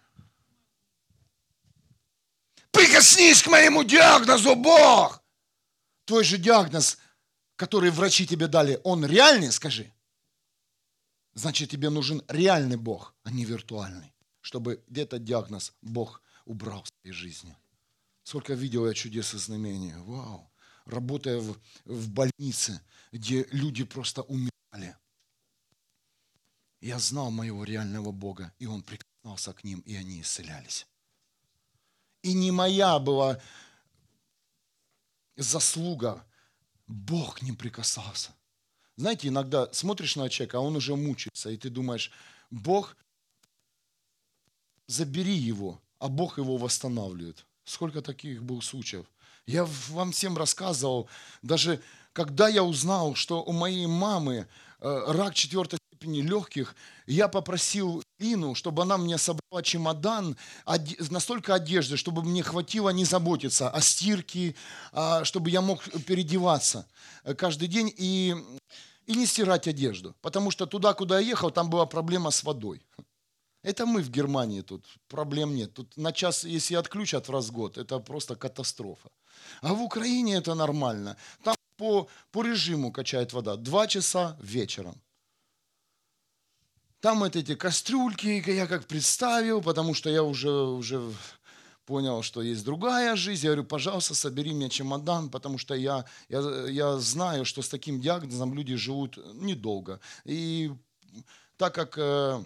Прикоснись 2.73 3.43
к 3.43 3.47
моему 3.47 3.85
диагнозу, 3.85 4.57
Бог. 4.57 5.23
Твой 6.05 6.25
же 6.25 6.37
диагноз, 6.37 6.99
который 7.55 7.91
врачи 7.91 8.27
тебе 8.27 8.49
дали, 8.49 8.81
он 8.83 9.07
реальный, 9.07 9.53
скажи. 9.53 9.93
Значит, 11.35 11.71
тебе 11.71 11.91
нужен 11.91 12.23
реальный 12.29 12.77
Бог, 12.77 13.15
а 13.23 13.31
не 13.31 13.45
виртуальный, 13.45 14.13
чтобы 14.41 14.83
этот 14.93 15.23
диагноз 15.23 15.75
Бог 15.81 16.23
убрал 16.47 16.83
в 16.83 16.89
своей 16.89 17.15
жизни. 17.15 17.55
Сколько 18.23 18.55
видел 18.55 18.87
я 18.87 18.95
чудес 18.95 19.35
и 19.35 19.39
знамений. 19.39 19.93
Вау. 19.99 20.51
Работая 20.87 21.39
в, 21.39 21.61
в 21.85 22.09
больнице, 22.09 22.81
где 23.13 23.45
люди 23.51 23.85
просто 23.85 24.23
умирали. 24.23 24.97
Я 26.81 26.99
знал 26.99 27.31
моего 27.31 27.65
реального 27.65 28.13
Бога, 28.13 28.53
и 28.59 28.67
Он 28.67 28.83
прикасался 28.83 29.53
к 29.53 29.65
ним, 29.65 29.81
и 29.81 29.95
они 29.97 30.21
исцелялись. 30.21 30.87
И 32.23 32.33
не 32.33 32.51
моя 32.51 32.99
была 32.99 33.41
заслуга. 35.37 36.27
Бог 36.87 37.39
к 37.39 37.43
ним 37.43 37.57
прикасался. 37.57 38.33
Знаете, 38.97 39.29
иногда 39.29 39.73
смотришь 39.73 40.17
на 40.17 40.29
человека, 40.31 40.59
а 40.59 40.61
он 40.61 40.77
уже 40.77 40.95
мучается, 40.97 41.51
и 41.51 41.57
ты 41.57 41.69
думаешь, 41.69 42.11
Бог, 42.51 42.97
забери 44.87 45.35
его, 45.35 45.83
а 45.99 46.09
Бог 46.09 46.39
его 46.39 46.57
восстанавливает. 46.57 47.45
Сколько 47.65 48.03
таких 48.03 48.43
был 48.43 48.63
случаев? 48.63 49.07
Я 49.47 49.67
вам 49.89 50.13
всем 50.13 50.37
рассказывал, 50.37 51.09
даже 51.43 51.81
когда 52.13 52.49
я 52.49 52.63
узнал, 52.63 53.15
что 53.15 53.43
у 53.43 53.53
моей 53.53 53.87
мамы 53.87 54.49
э, 54.81 55.05
рак 55.09 55.35
четвертой 55.35 55.79
степени 55.93 56.21
легких, 56.21 56.75
я 57.07 57.29
попросил 57.29 58.03
Лину, 58.19 58.55
чтобы 58.55 58.83
она 58.83 58.97
мне 58.97 59.19
собрала 59.19 59.63
чемодан, 59.63 60.37
настолько 61.11 61.55
одежды, 61.55 61.97
чтобы 61.97 62.23
мне 62.23 62.43
хватило 62.43 62.91
не 62.91 63.05
заботиться 63.05 63.69
о 63.69 63.81
стирке, 63.81 64.55
а 64.93 65.25
чтобы 65.25 65.51
я 65.51 65.61
мог 65.61 65.83
переодеваться 66.05 66.87
э, 67.25 67.35
каждый 67.35 67.69
день 67.69 67.93
и, 67.97 68.35
и 69.07 69.15
не 69.15 69.27
стирать 69.27 69.69
одежду. 69.69 70.15
Потому 70.23 70.51
что 70.51 70.67
туда, 70.67 70.95
куда 70.95 71.21
я 71.21 71.29
ехал, 71.29 71.51
там 71.51 71.71
была 71.71 71.87
проблема 71.87 72.31
с 72.31 72.43
водой. 72.43 72.83
Это 73.67 73.85
мы 73.85 74.01
в 74.01 74.11
Германии 74.11 74.63
тут, 74.63 74.85
проблем 75.09 75.57
нет. 75.57 75.75
Тут 75.75 75.97
на 75.97 76.13
час, 76.13 76.45
если 76.45 76.77
отключат 76.77 77.29
раз 77.29 77.49
в 77.49 77.53
год, 77.53 77.79
это 77.79 77.99
просто 77.99 78.37
катастрофа. 78.37 79.11
А 79.61 79.75
в 79.75 79.83
Украине 79.83 80.37
это 80.37 80.55
нормально. 80.55 81.17
Там 81.43 81.57
по, 81.77 82.09
по 82.31 82.45
режиму 82.45 82.93
качает 82.93 83.33
вода. 83.33 83.57
Два 83.57 83.89
часа 83.89 84.37
вечером. 84.41 84.95
Там 87.01 87.19
вот 87.19 87.35
эти 87.35 87.57
кастрюльки, 87.57 88.51
я 88.51 88.67
как 88.69 88.87
представил, 88.87 89.61
потому 89.63 89.95
что 89.95 90.11
я 90.11 90.23
уже, 90.23 90.51
уже 90.51 91.01
понял, 91.87 92.23
что 92.23 92.43
есть 92.43 92.65
другая 92.65 93.17
жизнь. 93.17 93.47
Я 93.47 93.51
говорю, 93.51 93.65
пожалуйста, 93.65 94.15
собери 94.15 94.53
мне 94.53 94.69
чемодан, 94.69 95.29
потому 95.29 95.59
что 95.59 95.75
я, 95.75 96.05
я, 96.29 96.41
я 96.69 96.99
знаю, 96.99 97.45
что 97.45 97.63
с 97.63 97.69
таким 97.69 98.01
диагнозом 98.01 98.55
люди 98.55 98.77
живут 98.77 99.19
недолго. 99.35 99.99
И 100.25 100.71
так 101.57 101.75
как 101.75 101.99
Э, 101.99 102.45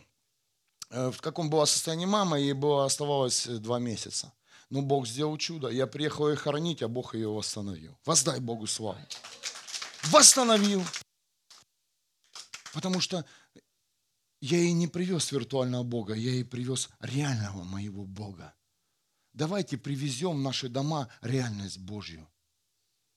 в 0.91 1.21
каком 1.21 1.51
было 1.51 1.65
состоянии 1.65 2.07
мама, 2.07 2.39
ей 2.39 2.53
было, 2.53 2.85
оставалось 2.85 3.47
э, 3.47 3.59
два 3.59 3.79
месяца. 3.79 4.33
Но 4.71 4.83
Бог 4.83 5.07
сделал 5.07 5.37
чудо. 5.37 5.69
Я 5.69 5.87
приехал 5.87 6.29
ее 6.29 6.37
хоронить, 6.37 6.83
а 6.83 6.89
Бог 6.89 7.15
ее 7.15 7.29
восстановил. 7.29 7.97
Воздай 8.05 8.41
Богу 8.41 8.67
славу. 8.67 9.01
Восстановил. 10.05 10.85
Потому 12.73 13.01
что 13.01 13.25
я 14.41 14.59
ей 14.59 14.73
не 14.73 14.89
привез 14.89 15.33
виртуального 15.33 15.83
Бога, 15.83 16.15
я 16.15 16.31
ей 16.31 16.45
привез 16.45 16.89
реального 17.01 17.63
моего 17.65 18.05
Бога. 18.05 18.55
Давайте 19.33 19.77
привезем 19.77 20.39
в 20.39 20.43
наши 20.43 20.69
дома 20.69 21.09
реальность 21.21 21.79
Божью. 21.79 22.29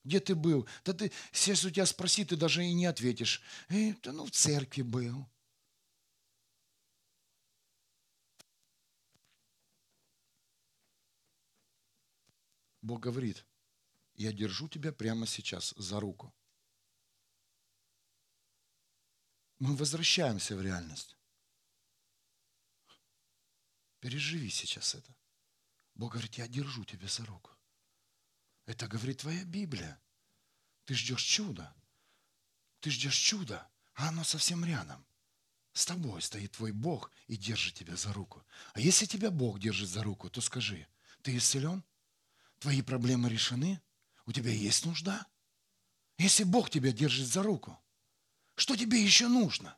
Где 0.03 0.19
ты 0.19 0.35
был? 0.35 0.67
Да 0.83 0.93
ты, 0.93 1.11
сейчас 1.31 1.63
у 1.63 1.69
тебя 1.69 1.85
спроси, 1.85 2.25
ты 2.25 2.35
даже 2.35 2.65
и 2.65 2.73
не 2.73 2.85
ответишь. 2.85 3.41
Э, 3.69 3.93
да 4.03 4.11
ну 4.11 4.25
в 4.25 4.31
церкви 4.31 4.81
был. 4.81 5.25
Бог 12.83 12.99
говорит, 12.99 13.45
я 14.15 14.33
держу 14.33 14.67
тебя 14.67 14.91
прямо 14.91 15.25
сейчас 15.25 15.73
за 15.77 16.01
руку. 16.01 16.35
Мы 19.57 19.77
возвращаемся 19.77 20.57
в 20.57 20.61
реальность. 20.61 21.15
Переживи 24.01 24.49
сейчас 24.49 24.95
это. 24.95 25.15
Бог 25.95 26.11
говорит, 26.11 26.35
я 26.35 26.47
держу 26.49 26.83
тебя 26.83 27.07
за 27.07 27.25
руку. 27.25 27.51
Это 28.65 28.85
говорит 28.89 29.19
твоя 29.19 29.45
Библия. 29.45 30.01
Ты 30.83 30.93
ждешь 30.95 31.23
чуда. 31.23 31.73
Ты 32.81 32.91
ждешь 32.91 33.15
чуда, 33.15 33.65
а 33.93 34.09
оно 34.09 34.25
совсем 34.25 34.65
рядом. 34.65 35.05
С 35.71 35.85
тобой 35.85 36.21
стоит 36.21 36.51
твой 36.51 36.73
Бог 36.73 37.11
и 37.27 37.37
держит 37.37 37.75
тебя 37.75 37.95
за 37.95 38.11
руку. 38.11 38.45
А 38.73 38.81
если 38.81 39.05
тебя 39.05 39.31
Бог 39.31 39.59
держит 39.59 39.87
за 39.87 40.03
руку, 40.03 40.29
то 40.29 40.41
скажи, 40.41 40.85
ты 41.21 41.37
исцелен? 41.37 41.81
Твои 42.63 42.81
проблемы 42.81 43.27
решены? 43.27 43.81
У 44.25 44.31
тебя 44.31 44.49
есть 44.49 44.85
нужда? 44.85 45.27
Если 46.17 46.45
Бог 46.45 46.69
тебя 46.69 46.93
держит 46.93 47.27
за 47.27 47.43
руку, 47.43 47.77
что 48.55 48.77
тебе 48.77 49.03
еще 49.03 49.27
нужно? 49.27 49.77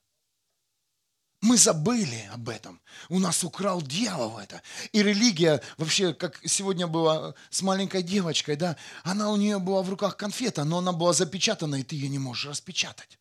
Мы 1.42 1.58
забыли 1.58 2.30
об 2.32 2.48
этом. 2.48 2.80
У 3.10 3.18
нас 3.18 3.44
украл 3.44 3.82
дьявол 3.82 4.38
это. 4.38 4.62
И 4.92 5.02
религия, 5.02 5.64
вообще, 5.78 6.14
как 6.14 6.40
сегодня 6.48 6.86
было 6.86 7.34
с 7.50 7.64
маленькой 7.64 8.04
девочкой, 8.04 8.56
да, 8.56 8.78
она 9.04 9.32
у 9.32 9.36
нее 9.36 9.58
была 9.58 9.82
в 9.82 9.90
руках 9.90 10.16
конфета, 10.16 10.64
но 10.64 10.78
она 10.78 10.92
была 10.92 11.14
запечатана, 11.14 11.78
и 11.78 11.84
ты 11.84 11.96
ее 11.96 12.08
не 12.08 12.20
можешь 12.20 12.46
распечатать. 12.46 13.18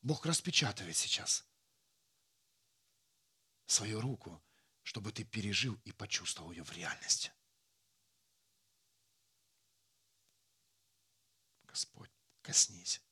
Бог 0.00 0.24
распечатывает 0.24 0.96
сейчас 0.96 1.44
свою 3.66 4.00
руку, 4.00 4.42
чтобы 4.82 5.12
ты 5.12 5.24
пережил 5.24 5.78
и 5.84 5.92
почувствовал 5.92 6.52
ее 6.52 6.64
в 6.64 6.72
реальности. 6.72 7.30
Господь, 11.74 12.12
коснись. 12.40 13.02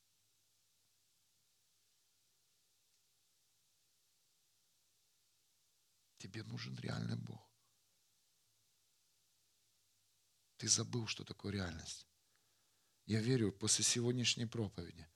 Тебе 6.19 6.45
нужен 6.45 6.77
реальный 6.77 7.17
Бог. 7.17 7.45
Ты 10.59 10.69
забыл, 10.69 11.09
что 11.09 11.25
такое 11.25 11.55
реальность. 11.55 12.07
Я 13.07 13.21
верю, 13.21 13.51
после 13.51 13.85
сегодняшней 13.85 14.47
проповеди 14.47 15.11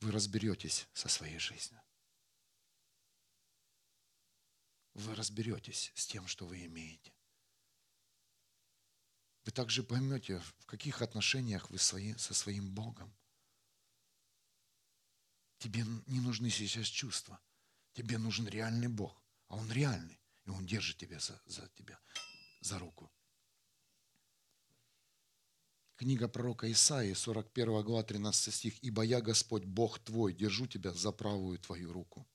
вы 0.00 0.12
разберетесь 0.12 0.88
со 0.92 1.08
своей 1.08 1.38
жизнью. 1.38 1.80
Вы 4.92 5.14
разберетесь 5.14 5.90
с 5.94 6.06
тем, 6.06 6.26
что 6.26 6.46
вы 6.46 6.66
имеете 6.66 7.14
вы 9.44 9.52
также 9.52 9.82
поймете, 9.82 10.38
в 10.58 10.66
каких 10.66 11.02
отношениях 11.02 11.70
вы 11.70 11.78
свои, 11.78 12.14
со 12.16 12.34
своим 12.34 12.70
Богом. 12.74 13.14
Тебе 15.58 15.84
не 16.06 16.20
нужны 16.20 16.50
сейчас 16.50 16.86
чувства. 16.86 17.40
Тебе 17.92 18.18
нужен 18.18 18.48
реальный 18.48 18.88
Бог. 18.88 19.22
А 19.48 19.56
Он 19.56 19.70
реальный. 19.72 20.20
И 20.44 20.50
Он 20.50 20.66
держит 20.66 20.96
тебя 20.98 21.18
за, 21.18 21.40
за 21.46 21.68
тебя, 21.68 21.98
за 22.60 22.78
руку. 22.78 23.10
Книга 25.96 26.28
пророка 26.28 26.70
Исаии, 26.72 27.12
41 27.12 27.82
глава, 27.82 28.02
13 28.02 28.54
стих. 28.54 28.82
«Ибо 28.82 29.02
я, 29.02 29.20
Господь, 29.20 29.64
Бог 29.64 29.98
твой, 29.98 30.32
держу 30.32 30.66
тебя 30.66 30.92
за 30.92 31.12
правую 31.12 31.58
твою 31.58 31.92
руку». 31.92 32.26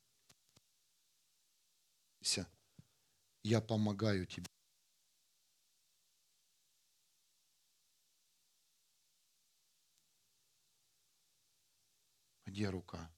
Я 3.43 3.61
помогаю 3.61 4.25
тебе 4.25 4.47
Где 12.55 12.69
рука? 12.69 13.11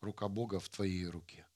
Рука 0.00 0.26
Бога 0.26 0.58
в 0.58 0.68
твоей 0.68 1.06
руке. 1.06 1.46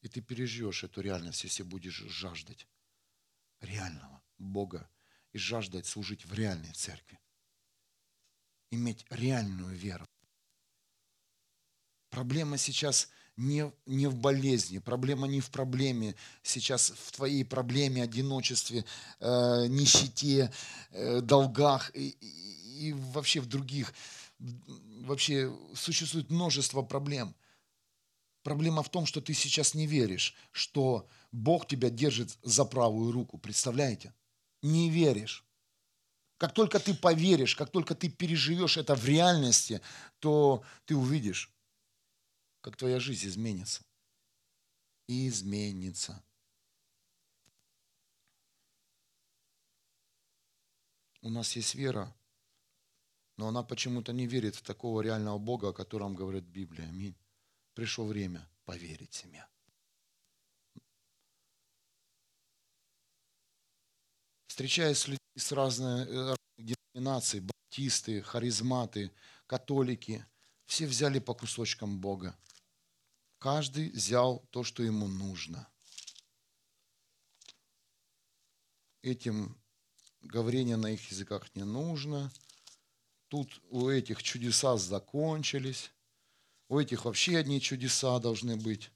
И 0.00 0.08
ты 0.08 0.20
переживешь 0.20 0.82
эту 0.82 1.00
реальность, 1.00 1.44
если 1.44 1.62
будешь 1.62 1.94
жаждать 1.94 2.66
реального 3.60 4.20
Бога 4.36 4.90
и 5.30 5.38
жаждать 5.38 5.86
служить 5.86 6.24
в 6.24 6.34
реальной 6.34 6.72
церкви. 6.72 7.20
Иметь 8.72 9.06
реальную 9.10 9.76
веру. 9.76 10.08
Проблема 12.08 12.58
сейчас 12.58 13.10
не, 13.36 13.72
не 13.86 14.08
в 14.08 14.16
болезни, 14.16 14.78
проблема 14.78 15.28
не 15.28 15.40
в 15.40 15.50
проблеме, 15.50 16.16
сейчас 16.42 16.90
в 16.90 17.12
твоей 17.12 17.44
проблеме, 17.44 18.02
одиночестве, 18.02 18.84
э, 19.20 19.66
нищете, 19.68 20.52
э, 20.90 21.20
долгах 21.20 21.92
и, 21.94 22.08
и, 22.08 22.59
и 22.80 22.92
вообще 22.92 23.40
в 23.40 23.46
других. 23.46 23.92
Вообще 24.38 25.54
существует 25.74 26.30
множество 26.30 26.80
проблем. 26.82 27.34
Проблема 28.42 28.82
в 28.82 28.88
том, 28.88 29.04
что 29.04 29.20
ты 29.20 29.34
сейчас 29.34 29.74
не 29.74 29.86
веришь, 29.86 30.34
что 30.50 31.06
Бог 31.30 31.66
тебя 31.66 31.90
держит 31.90 32.38
за 32.42 32.64
правую 32.64 33.12
руку. 33.12 33.36
Представляете? 33.36 34.14
Не 34.62 34.88
веришь. 34.88 35.44
Как 36.38 36.54
только 36.54 36.80
ты 36.80 36.94
поверишь, 36.94 37.54
как 37.54 37.70
только 37.70 37.94
ты 37.94 38.08
переживешь 38.08 38.78
это 38.78 38.94
в 38.94 39.04
реальности, 39.04 39.82
то 40.20 40.64
ты 40.86 40.96
увидишь, 40.96 41.52
как 42.62 42.76
твоя 42.76 42.98
жизнь 42.98 43.26
изменится. 43.26 43.84
Изменится. 45.06 46.22
У 51.20 51.28
нас 51.28 51.54
есть 51.56 51.74
вера, 51.74 52.14
но 53.40 53.48
она 53.48 53.62
почему-то 53.62 54.12
не 54.12 54.26
верит 54.26 54.54
в 54.54 54.60
такого 54.60 55.00
реального 55.00 55.38
Бога, 55.38 55.70
о 55.70 55.72
котором 55.72 56.14
говорит 56.14 56.44
Библия. 56.44 56.86
Аминь. 56.86 57.16
Пришло 57.72 58.04
время 58.04 58.46
поверить 58.66 59.14
себе. 59.14 59.46
Встречаясь 64.46 64.98
с 64.98 65.08
людьми 65.08 65.38
с 65.38 65.52
э, 65.52 65.54
разных 65.54 66.36
деноминаций, 66.58 67.40
баптисты, 67.40 68.20
харизматы, 68.20 69.10
католики, 69.46 70.26
все 70.66 70.86
взяли 70.86 71.18
по 71.18 71.32
кусочкам 71.32 71.98
Бога. 71.98 72.36
Каждый 73.38 73.88
взял 73.88 74.40
то, 74.50 74.64
что 74.64 74.82
ему 74.82 75.08
нужно. 75.08 75.66
Этим 79.00 79.56
говорение 80.20 80.76
на 80.76 80.88
их 80.88 81.10
языках 81.10 81.54
не 81.54 81.64
нужно. 81.64 82.30
Тут 83.30 83.62
у 83.70 83.88
этих 83.88 84.24
чудеса 84.24 84.76
закончились. 84.76 85.92
У 86.68 86.80
этих 86.80 87.04
вообще 87.04 87.38
одни 87.38 87.60
чудеса 87.60 88.18
должны 88.18 88.56
быть. 88.56 88.90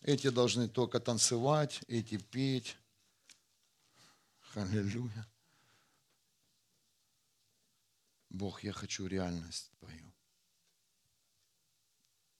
Эти 0.00 0.30
должны 0.30 0.68
только 0.68 1.00
танцевать, 1.00 1.82
эти 1.86 2.16
петь. 2.16 2.78
Аллилуйя. 4.54 5.30
Бог, 8.30 8.64
я 8.64 8.72
хочу 8.72 9.06
реальность 9.06 9.70
Твою. 9.78 10.14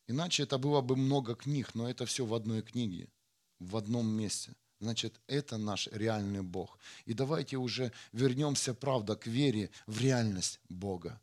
Иначе 0.06 0.44
это 0.44 0.56
было 0.56 0.80
бы 0.80 0.96
много 0.96 1.34
книг, 1.34 1.74
но 1.74 1.90
это 1.90 2.06
все 2.06 2.24
в 2.24 2.32
одной 2.32 2.62
книге, 2.62 3.12
в 3.58 3.76
одном 3.76 4.08
месте. 4.08 4.56
Значит, 4.80 5.20
это 5.26 5.58
наш 5.58 5.88
реальный 5.88 6.42
Бог. 6.42 6.78
И 7.04 7.12
давайте 7.12 7.58
уже 7.58 7.92
вернемся, 8.12 8.72
правда, 8.72 9.14
к 9.14 9.26
вере 9.26 9.70
в 9.86 10.00
реальность 10.00 10.58
Бога. 10.70 11.20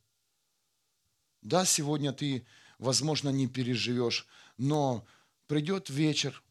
Да, 1.42 1.66
сегодня 1.66 2.14
ты, 2.14 2.46
возможно, 2.78 3.30
не 3.30 3.48
переживешь, 3.48 4.28
но 4.58 5.06
придет 5.48 5.90
вечер, 5.90 6.44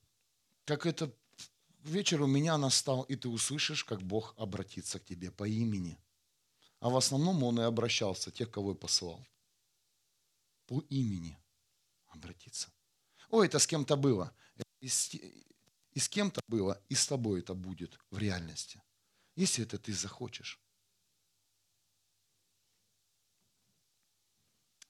как 0.65 0.85
это 0.85 1.13
вечер 1.85 2.23
у 2.23 2.27
меня 2.27 2.59
настал, 2.59 3.03
и 3.03 3.15
ты 3.15 3.29
услышишь, 3.29 3.85
как 3.85 4.03
Бог 4.03 4.35
обратится 4.37 4.99
к 4.99 5.05
тебе 5.05 5.31
по 5.31 5.47
имени. 5.47 5.97
А 6.81 6.91
в 6.91 6.97
основном 6.97 7.45
Он 7.45 7.61
и 7.61 7.63
обращался, 7.63 8.33
тех, 8.33 8.51
кого 8.51 8.73
и 8.73 8.77
послал. 8.77 9.25
По 10.67 10.81
имени 10.89 11.39
обратиться. 12.09 12.69
Ой, 13.31 13.47
это 13.47 13.61
с 13.61 13.67
кем-то 13.69 13.95
было. 13.97 14.33
И 15.97 15.99
с, 15.99 16.11
кем-то 16.11 16.43
было, 16.47 16.79
и 16.91 16.95
с 16.95 17.07
тобой 17.07 17.41
это 17.41 17.55
будет 17.55 17.99
в 18.11 18.19
реальности. 18.19 18.83
Если 19.35 19.65
это 19.65 19.79
ты 19.79 19.95
захочешь. 19.95 20.61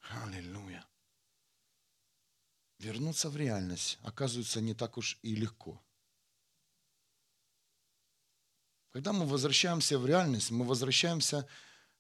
Аллилуйя. 0.01 0.85
Вернуться 2.81 3.31
в 3.31 3.37
реальность 3.37 4.01
оказывается 4.03 4.61
не 4.61 4.75
так 4.75 4.99
уж 4.99 5.21
и 5.23 5.37
легко. 5.37 5.81
Когда 8.91 9.13
мы 9.13 9.27
возвращаемся 9.27 10.01
в 10.01 10.07
реальность, 10.07 10.51
мы 10.51 10.65
возвращаемся 10.65 11.47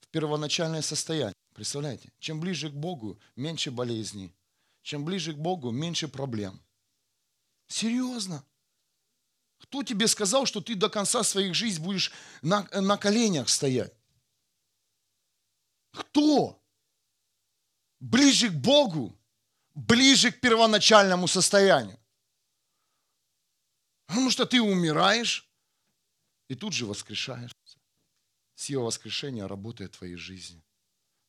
в 0.00 0.08
первоначальное 0.08 0.82
состояние. 0.82 1.34
Представляете? 1.54 2.10
Чем 2.18 2.40
ближе 2.40 2.70
к 2.70 2.74
Богу, 2.74 3.20
меньше 3.36 3.70
болезней. 3.70 4.34
Чем 4.82 5.04
ближе 5.04 5.32
к 5.32 5.38
Богу, 5.38 5.70
меньше 5.70 6.08
проблем. 6.08 6.60
Серьезно. 7.68 8.44
Кто 9.58 9.82
тебе 9.82 10.06
сказал, 10.06 10.46
что 10.46 10.60
ты 10.60 10.74
до 10.74 10.88
конца 10.88 11.22
своих 11.22 11.54
жизней 11.54 11.84
будешь 11.84 12.12
на, 12.42 12.68
на 12.72 12.96
коленях 12.96 13.48
стоять? 13.48 13.92
Кто? 15.92 16.62
Ближе 18.00 18.50
к 18.50 18.54
Богу, 18.54 19.18
ближе 19.74 20.30
к 20.30 20.40
первоначальному 20.40 21.26
состоянию. 21.26 21.98
Потому 24.06 24.30
что 24.30 24.46
ты 24.46 24.60
умираешь, 24.60 25.48
и 26.48 26.54
тут 26.54 26.72
же 26.72 26.86
воскрешаешься. 26.86 27.78
Сила 28.54 28.84
воскрешения 28.84 29.46
работает 29.46 29.94
в 29.94 29.98
твоей 29.98 30.16
жизни. 30.16 30.62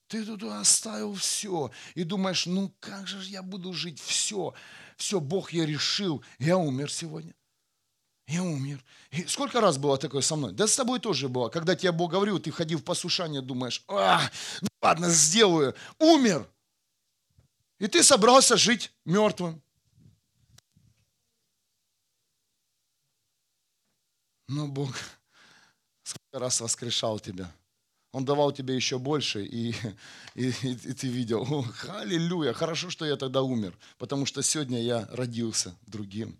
Ты 0.08 0.26
тут 0.26 0.44
оставил 0.44 1.16
все 1.16 1.72
и 1.94 2.04
думаешь, 2.04 2.46
ну 2.46 2.74
как 2.80 3.08
же 3.08 3.22
я 3.30 3.42
буду 3.42 3.74
жить? 3.74 4.00
Все, 4.00 4.54
все, 4.96 5.20
Бог, 5.20 5.52
я 5.52 5.66
решил, 5.66 6.24
я 6.40 6.58
умер 6.58 6.92
сегодня. 6.92 7.36
Я 8.28 8.44
умер. 8.44 8.84
И 9.12 9.26
сколько 9.26 9.62
раз 9.62 9.78
было 9.78 9.98
такое 9.98 10.22
со 10.22 10.36
мной? 10.36 10.52
Да 10.52 10.68
с 10.68 10.76
тобой 10.76 11.00
тоже 11.00 11.30
было. 11.30 11.48
Когда 11.48 11.76
тебе 11.76 11.94
Бог 11.94 12.12
говорил, 12.12 12.40
ты 12.40 12.52
ходил 12.52 12.80
в 12.80 12.84
послушание, 12.84 13.42
думаешь, 13.42 13.84
а, 13.88 14.22
ну 14.62 14.68
ладно, 14.82 15.10
сделаю. 15.10 15.74
Умер. 15.98 16.48
И 17.80 17.88
ты 17.88 18.04
собрался 18.04 18.58
жить 18.58 18.92
мертвым. 19.06 19.62
Но 24.50 24.68
Бог 24.68 24.94
сколько 26.04 26.40
раз 26.40 26.60
воскрешал 26.60 27.20
тебя. 27.20 27.52
Он 28.12 28.26
давал 28.26 28.52
тебе 28.52 28.76
еще 28.76 28.98
больше, 28.98 29.46
и, 29.46 29.76
и, 30.36 30.50
и, 30.50 30.72
и 30.72 30.94
ты 30.94 31.08
видел, 31.08 31.44
О, 31.44 31.66
аллилуйя, 32.00 32.54
хорошо, 32.54 32.90
что 32.90 33.06
я 33.06 33.16
тогда 33.16 33.42
умер, 33.42 33.78
потому 33.98 34.26
что 34.26 34.42
сегодня 34.42 34.82
я 34.82 35.08
родился 35.12 35.76
другим. 35.86 36.38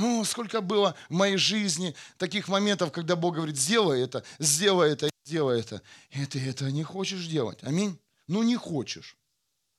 Ну, 0.00 0.24
сколько 0.24 0.62
было 0.62 0.94
в 1.10 1.12
моей 1.12 1.36
жизни 1.36 1.94
таких 2.16 2.48
моментов, 2.48 2.90
когда 2.90 3.16
Бог 3.16 3.34
говорит, 3.34 3.58
сделай 3.58 4.02
это, 4.02 4.24
сделай 4.38 4.92
это, 4.92 5.10
сделай 5.26 5.60
это. 5.60 5.82
И 6.10 6.24
ты 6.24 6.40
это 6.48 6.70
не 6.70 6.82
хочешь 6.82 7.26
делать. 7.26 7.58
Аминь. 7.62 7.98
Ну, 8.26 8.42
не 8.42 8.56
хочешь. 8.56 9.18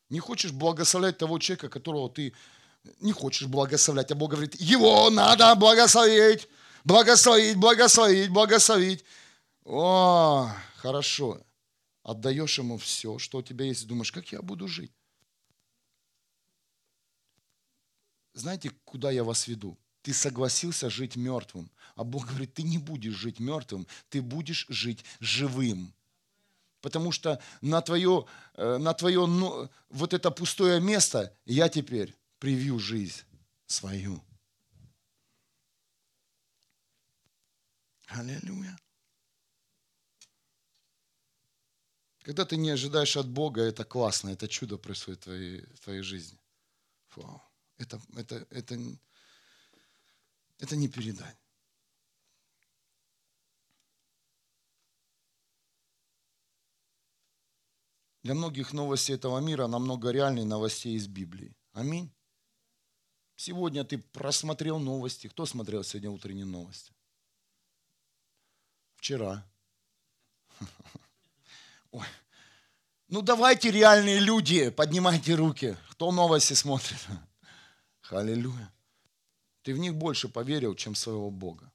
Не 0.10 0.20
хочешь 0.20 0.52
благословлять 0.52 1.18
того 1.18 1.40
человека, 1.40 1.70
которого 1.70 2.08
ты 2.08 2.34
не 3.00 3.14
хочешь 3.14 3.48
благословлять. 3.48 4.12
А 4.12 4.16
Бог 4.16 4.30
говорит, 4.30 4.54
его 4.62 5.10
надо 5.10 5.56
благословить 5.56 6.48
благословить, 6.84 7.58
благословить, 7.58 8.30
благословить. 8.30 9.04
О, 9.66 10.52
хорошо. 10.76 11.42
Отдаешь 12.04 12.60
ему 12.60 12.78
все, 12.78 13.18
что 13.18 13.40
у 13.40 13.42
тебя 13.42 13.66
есть, 13.66 13.88
думаешь, 13.88 14.12
как 14.12 14.32
я 14.32 14.42
буду 14.42 14.68
жить? 14.68 14.92
Знаете, 18.34 18.72
куда 18.86 19.12
я 19.12 19.24
вас 19.24 19.48
веду? 19.48 19.78
Ты 20.02 20.14
согласился 20.14 20.90
жить 20.90 21.16
мертвым. 21.16 21.70
А 21.96 22.04
Бог 22.04 22.28
говорит, 22.28 22.54
ты 22.54 22.64
не 22.64 22.78
будешь 22.78 23.14
жить 23.14 23.40
мертвым, 23.40 23.86
ты 24.10 24.22
будешь 24.22 24.66
жить 24.70 25.06
живым. 25.20 25.94
Потому 26.82 27.12
что 27.12 27.40
на 27.62 27.82
твое, 27.82 28.26
э, 28.56 28.78
на 28.78 28.94
твое 28.94 29.26
ну, 29.28 29.70
вот 29.90 30.14
это 30.14 30.32
пустое 30.32 30.82
место 30.82 31.36
я 31.46 31.70
теперь 31.70 32.16
привью 32.40 32.80
жизнь 32.80 33.22
свою. 33.68 34.24
Аллилуйя. 38.08 38.78
Когда 42.24 42.46
ты 42.46 42.58
не 42.58 42.70
ожидаешь 42.70 43.18
от 43.18 43.28
Бога, 43.28 43.62
это 43.62 43.84
классно, 43.84 44.30
это 44.30 44.48
чудо 44.48 44.78
происходит 44.78 45.22
в 45.22 45.24
твоей, 45.24 45.62
в 45.74 45.80
твоей 45.80 46.02
жизни. 46.02 46.38
Вау. 47.16 47.42
Это, 47.78 48.00
это, 48.16 48.46
это, 48.52 48.78
это 50.62 50.76
не 50.76 50.88
передать. 50.88 51.38
Для 58.24 58.36
многих 58.36 58.72
новости 58.72 59.12
этого 59.12 59.40
мира 59.40 59.66
намного 59.66 60.12
реальнее 60.12 60.46
новостей 60.46 60.96
из 60.96 61.08
Библии. 61.08 61.56
Аминь. 61.74 62.14
Сегодня 63.36 63.84
ты 63.84 63.98
просмотрел 63.98 64.78
новости. 64.78 65.28
Кто 65.28 65.48
смотрел 65.48 65.84
сегодня 65.84 66.12
утренние 66.12 66.46
новости? 66.46 66.94
Вчера. 68.98 69.44
Ой. 71.92 72.06
Ну 73.08 73.24
давайте, 73.24 73.72
реальные 73.72 74.20
люди, 74.20 74.70
поднимайте 74.70 75.34
руки. 75.34 75.76
Кто 75.90 76.12
новости 76.12 76.54
смотрит? 76.54 77.00
Аллилуйя. 78.12 78.72
Ты 79.64 79.74
в 79.74 79.78
них 79.78 79.96
больше 79.96 80.28
поверил, 80.28 80.76
чем 80.76 80.96
своего 80.96 81.30
Бога. 81.30 81.72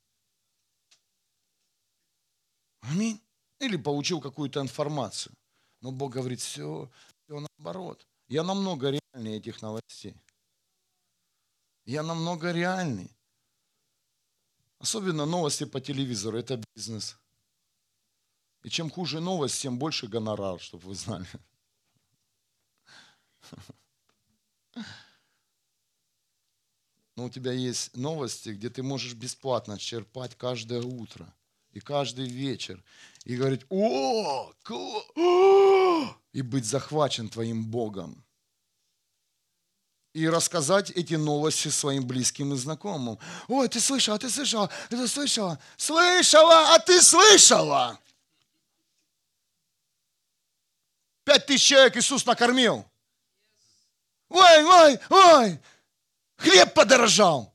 Аминь. 2.80 3.20
Или 3.60 3.76
получил 3.76 4.20
какую-то 4.20 4.60
информацию. 4.60 5.34
Но 5.80 5.92
Бог 5.92 6.12
говорит, 6.12 6.40
все, 6.40 6.90
все 7.24 7.40
наоборот. 7.40 8.06
Я 8.28 8.42
намного 8.42 8.90
реальнее 8.90 9.38
этих 9.38 9.62
новостей. 9.62 10.14
Я 11.84 12.02
намного 12.02 12.52
реальный. 12.52 13.10
Особенно 14.78 15.26
новости 15.26 15.64
по 15.64 15.80
телевизору. 15.80 16.38
Это 16.38 16.62
бизнес. 16.74 17.16
И 18.62 18.68
чем 18.68 18.90
хуже 18.90 19.20
новость, 19.20 19.62
тем 19.62 19.78
больше 19.78 20.08
гонорар, 20.08 20.60
чтобы 20.60 20.88
вы 20.88 20.94
знали. 20.94 21.26
Но 27.16 27.24
у 27.24 27.30
тебя 27.30 27.52
есть 27.52 27.96
новости, 27.96 28.50
где 28.50 28.68
ты 28.68 28.82
можешь 28.82 29.14
бесплатно 29.14 29.78
черпать 29.78 30.36
каждое 30.36 30.82
утро 30.82 31.32
и 31.72 31.80
каждый 31.80 32.26
вечер. 32.26 32.82
И 33.24 33.36
говорить, 33.36 33.62
о, 33.70 34.52
и 36.32 36.42
быть 36.42 36.66
захвачен 36.66 37.30
твоим 37.30 37.64
Богом. 37.64 38.22
И 40.12 40.28
рассказать 40.28 40.90
эти 40.90 41.14
новости 41.14 41.68
своим 41.68 42.06
близким 42.06 42.52
и 42.52 42.56
знакомым. 42.56 43.18
Ой, 43.48 43.68
ты 43.68 43.80
слышала, 43.80 44.18
ты 44.18 44.30
слышала, 44.30 44.70
ты 44.88 45.08
слышала, 45.08 45.58
слышала, 45.76 46.74
а 46.74 46.78
ты 46.78 47.02
слышала. 47.02 47.98
Пять 51.24 51.46
тысяч 51.46 51.66
человек 51.66 51.96
Иисус 51.96 52.24
накормил. 52.24 52.86
Ой, 54.28 54.64
ой, 54.64 54.98
ой, 55.10 55.60
хлеб 56.36 56.74
подорожал. 56.74 57.54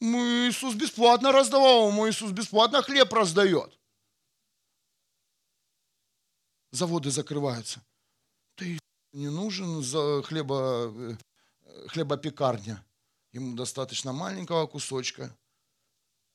Мы 0.00 0.48
Иисус 0.48 0.74
бесплатно 0.74 1.32
раздавал, 1.32 1.90
мой 1.90 2.10
Иисус 2.10 2.32
бесплатно 2.32 2.82
хлеб 2.82 3.12
раздает. 3.12 3.78
Заводы 6.70 7.10
закрываются. 7.10 7.82
Ты 8.54 8.78
не 9.12 9.28
нужен 9.28 9.82
за 9.82 10.22
хлеба, 10.22 10.92
э, 10.94 11.16
хлебопекарня. 11.88 12.84
Ему 13.32 13.56
достаточно 13.56 14.12
маленького 14.12 14.66
кусочка 14.66 15.36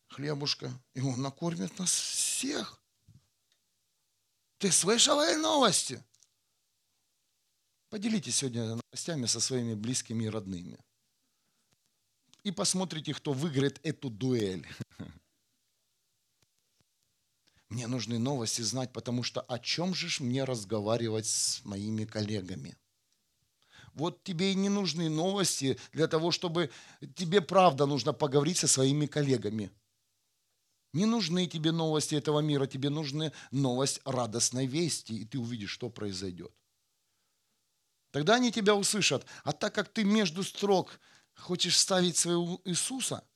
хлебушка, 0.09 0.71
и 0.93 1.01
он 1.01 1.21
накормит 1.21 1.77
нас 1.77 1.91
всех. 1.91 2.79
Ты 4.57 4.71
слышал 4.71 5.19
эти 5.21 5.37
новости? 5.37 6.03
Поделитесь 7.95 8.35
сегодня 8.35 8.75
новостями 8.75 9.25
со 9.25 9.39
своими 9.39 9.73
близкими 9.73 10.25
и 10.25 10.29
родными 10.29 10.77
и 12.43 12.51
посмотрите, 12.51 13.13
кто 13.13 13.31
выиграет 13.31 13.79
эту 13.83 14.09
дуэль. 14.09 14.67
Мне 17.69 17.87
нужны 17.87 18.19
новости 18.19 18.63
знать, 18.63 18.91
потому 18.91 19.23
что 19.23 19.39
о 19.39 19.59
чем 19.59 19.95
же 19.95 20.09
мне 20.21 20.43
разговаривать 20.43 21.25
с 21.25 21.63
моими 21.63 22.03
коллегами? 22.03 22.75
Вот 23.93 24.21
тебе 24.25 24.51
и 24.51 24.55
не 24.55 24.67
нужны 24.67 25.09
новости 25.09 25.79
для 25.93 26.09
того, 26.09 26.31
чтобы 26.31 26.71
тебе 27.15 27.39
правда 27.39 27.85
нужно 27.85 28.11
поговорить 28.11 28.57
со 28.57 28.67
своими 28.67 29.05
коллегами. 29.05 29.71
Не 30.91 31.05
нужны 31.05 31.47
тебе 31.47 31.71
новости 31.71 32.15
этого 32.15 32.41
мира, 32.41 32.67
тебе 32.67 32.89
нужны 32.89 33.31
новость 33.51 34.01
радостной 34.03 34.65
вести, 34.65 35.13
и 35.13 35.23
ты 35.23 35.39
увидишь, 35.39 35.71
что 35.71 35.89
произойдет. 35.89 36.53
Тогда 38.15 38.35
они 38.35 38.49
тебя 38.49 38.75
услышат. 38.75 39.25
А 39.43 39.51
так 39.51 39.75
как 39.75 39.89
ты 39.89 40.05
между 40.05 40.41
строк 40.41 41.01
Хочешь 41.35 41.77
ставить 41.77 42.15
своего 42.15 42.61
Иисуса, 42.63 43.27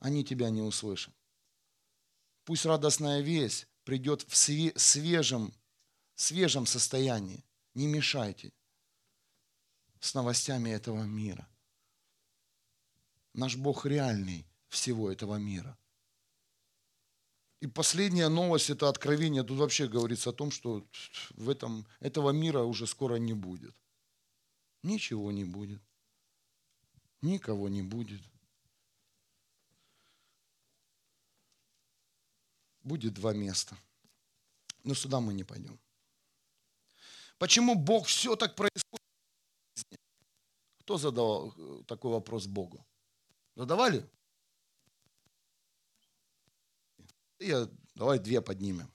они 0.00 0.22
тебя 0.22 0.50
не 0.50 0.60
услышат. 0.60 1.14
Пусть 2.44 2.66
радостная 2.66 3.22
весть 3.22 3.66
придет 3.84 4.26
в 4.28 4.36
свежем, 4.36 5.54
свежем 6.14 6.66
состоянии. 6.66 7.42
Не 7.72 7.86
мешайте 7.86 8.52
с 9.98 10.12
новостями 10.12 10.68
этого 10.68 11.04
мира. 11.04 11.48
Наш 13.32 13.56
Бог 13.56 13.86
реальный 13.86 14.46
всего 14.68 15.10
этого 15.10 15.36
мира. 15.36 15.78
И 17.60 17.66
последняя 17.66 18.28
новость– 18.28 18.68
это 18.68 18.90
откровение. 18.90 19.42
Тут 19.42 19.56
вообще 19.56 19.88
говорится 19.88 20.28
о 20.28 20.34
том, 20.34 20.50
что 20.50 20.86
в 21.30 21.48
этом, 21.48 21.86
этого 22.00 22.28
мира 22.28 22.60
уже 22.60 22.86
скоро 22.86 23.14
не 23.16 23.32
будет. 23.32 23.74
Ничего 24.82 25.32
не 25.32 25.44
будет 25.44 25.82
никого 27.22 27.68
не 27.68 27.82
будет. 27.82 28.20
Будет 32.82 33.14
два 33.14 33.32
места. 33.34 33.76
Но 34.84 34.94
сюда 34.94 35.20
мы 35.20 35.34
не 35.34 35.44
пойдем. 35.44 35.78
Почему 37.38 37.74
Бог 37.74 38.06
все 38.06 38.36
так 38.36 38.56
происходит? 38.56 38.98
Кто 40.80 40.96
задавал 40.96 41.52
э, 41.56 41.82
такой 41.86 42.10
вопрос 42.12 42.46
Богу? 42.46 42.84
Задавали? 43.54 44.08
Я, 47.38 47.68
давай 47.94 48.18
две 48.18 48.40
поднимем. 48.40 48.90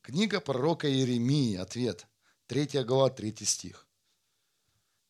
Книга 0.00 0.40
пророка 0.40 0.88
Иеремии, 0.88 1.56
ответ. 1.56 2.06
Третья 2.46 2.82
глава, 2.82 3.10
третий 3.10 3.44
стих. 3.44 3.87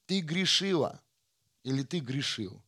Ты 0.08 0.20
грешила, 0.22 1.02
или 1.64 1.82
ты 1.82 2.00
грешил. 2.00 2.62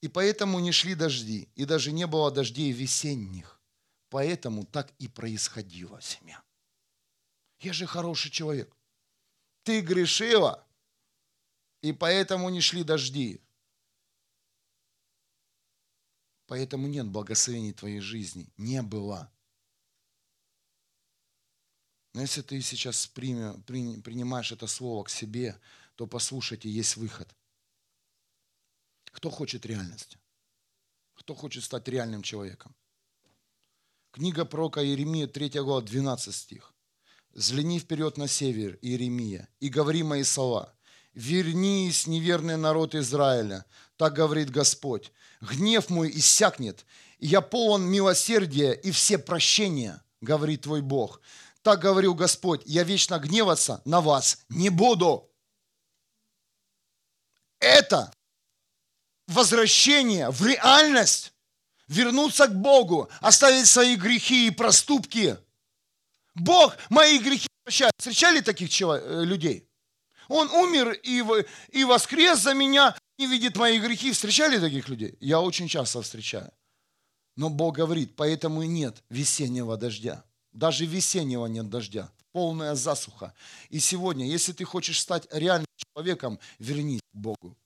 И 0.00 0.06
поэтому 0.06 0.60
не 0.60 0.70
шли 0.70 0.94
дожди, 0.94 1.48
и 1.56 1.64
даже 1.64 1.90
не 1.90 2.06
было 2.06 2.30
дождей 2.30 2.70
весенних. 2.70 3.60
Поэтому 4.08 4.64
так 4.64 4.92
и 5.00 5.08
происходило 5.08 6.00
семья. 6.00 6.40
Я 7.58 7.72
же 7.72 7.86
хороший 7.86 8.30
человек. 8.30 8.72
Ты 9.64 9.80
грешила, 9.80 10.64
и 11.80 11.92
поэтому 11.92 12.50
не 12.50 12.60
шли 12.60 12.84
дожди. 12.84 13.40
Поэтому 16.46 16.86
нет 16.86 17.08
благословений 17.08 17.72
твоей 17.72 17.98
жизни. 17.98 18.48
Не 18.56 18.80
было. 18.82 19.28
Но 22.14 22.20
если 22.20 22.42
ты 22.42 22.60
сейчас 22.60 23.08
принимаешь 23.08 24.52
это 24.52 24.68
слово 24.68 25.02
к 25.02 25.08
себе, 25.08 25.58
то 25.96 26.06
послушайте, 26.06 26.68
есть 26.70 26.96
выход– 26.96 27.28
кто 29.12 29.30
хочет 29.30 29.64
реальности? 29.66 30.18
Кто 31.14 31.34
хочет 31.34 31.62
стать 31.62 31.86
реальным 31.86 32.22
человеком? 32.22 32.74
Книга 34.10 34.44
пророка 34.44 34.84
Иеремия, 34.84 35.26
3 35.26 35.60
глава, 35.60 35.82
12 35.82 36.34
стих. 36.34 36.74
«Взгляни 37.30 37.78
вперед 37.78 38.18
на 38.18 38.28
север, 38.28 38.78
Иеремия, 38.82 39.48
и 39.60 39.68
говори 39.68 40.02
мои 40.02 40.22
слова. 40.22 40.74
Вернись, 41.14 42.06
неверный 42.06 42.56
народ 42.56 42.94
Израиля, 42.94 43.64
так 43.96 44.14
говорит 44.14 44.50
Господь. 44.50 45.12
Гнев 45.40 45.88
мой 45.88 46.10
иссякнет, 46.10 46.84
и 47.18 47.26
я 47.26 47.40
полон 47.40 47.84
милосердия 47.84 48.72
и 48.72 48.90
все 48.90 49.18
прощения, 49.18 50.02
говорит 50.20 50.62
твой 50.62 50.82
Бог. 50.82 51.20
Так 51.62 51.80
говорил 51.80 52.14
Господь, 52.14 52.62
я 52.66 52.82
вечно 52.82 53.18
гневаться 53.18 53.80
на 53.84 54.00
вас 54.00 54.44
не 54.48 54.68
буду. 54.68 55.31
Это 57.62 58.12
возвращение 59.28 60.30
в 60.30 60.44
реальность, 60.44 61.32
вернуться 61.86 62.48
к 62.48 62.54
Богу, 62.54 63.08
оставить 63.20 63.68
свои 63.68 63.94
грехи 63.94 64.48
и 64.48 64.50
проступки. 64.50 65.38
Бог 66.34 66.76
мои 66.90 67.18
грехи 67.18 67.46
прощает. 67.62 67.92
Встречали 67.96 68.40
таких 68.40 68.68
э, 68.80 69.24
людей? 69.24 69.68
Он 70.26 70.50
умер 70.50 70.92
и, 71.04 71.22
и 71.68 71.84
воскрес 71.84 72.40
за 72.40 72.52
меня, 72.52 72.96
и 73.16 73.26
видит 73.26 73.56
мои 73.56 73.78
грехи. 73.78 74.10
Встречали 74.10 74.58
таких 74.58 74.88
людей? 74.88 75.16
Я 75.20 75.40
очень 75.40 75.68
часто 75.68 76.02
встречаю. 76.02 76.52
Но 77.36 77.48
Бог 77.48 77.76
говорит, 77.76 78.16
поэтому 78.16 78.62
и 78.62 78.66
нет 78.66 79.04
весеннего 79.08 79.76
дождя. 79.76 80.24
Даже 80.50 80.84
весеннего 80.84 81.46
нет 81.46 81.70
дождя. 81.70 82.10
Полная 82.32 82.74
засуха. 82.74 83.34
И 83.68 83.78
сегодня, 83.78 84.26
если 84.26 84.52
ты 84.52 84.64
хочешь 84.64 85.00
стать 85.00 85.26
реальным 85.30 85.66
человеком, 85.94 86.38
вернись 86.58 87.00
к 87.12 87.16
Богу 87.16 87.56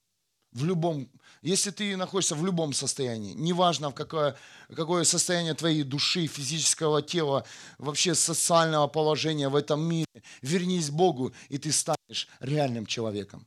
в 0.57 0.65
любом, 0.65 1.09
если 1.43 1.71
ты 1.71 1.97
находишься 1.97 2.35
в 2.35 2.45
любом 2.45 2.73
состоянии, 2.73 3.35
неважно 3.35 3.91
в 3.91 3.95
какое, 3.95 4.37
какое 4.75 5.05
состояние 5.05 5.55
твоей 5.55 5.83
души, 5.83 6.27
физического 6.27 7.03
тела, 7.03 7.45
вообще 7.79 8.15
социального 8.15 8.87
положения 8.87 9.51
в 9.51 9.57
этом 9.57 9.83
мире, 9.83 10.23
вернись 10.41 10.89
к 10.89 10.95
Богу, 10.95 11.35
и 11.51 11.59
ты 11.59 11.73
станешь 11.73 12.29
реальным 12.41 12.87
человеком. 12.87 13.47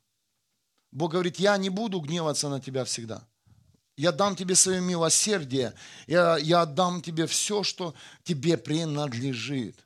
Бог 0.92 1.12
говорит, 1.12 1.40
я 1.40 1.58
не 1.58 1.70
буду 1.70 2.00
гневаться 2.00 2.48
на 2.48 2.60
тебя 2.60 2.84
всегда. 2.86 3.28
Я 3.98 4.12
дам 4.12 4.36
тебе 4.36 4.56
свое 4.56 4.80
милосердие. 4.80 5.74
Я, 6.08 6.38
я 6.38 6.62
отдам 6.62 7.02
тебе 7.02 7.26
все, 7.26 7.64
что 7.64 7.94
тебе 8.24 8.58
принадлежит. 8.58 9.86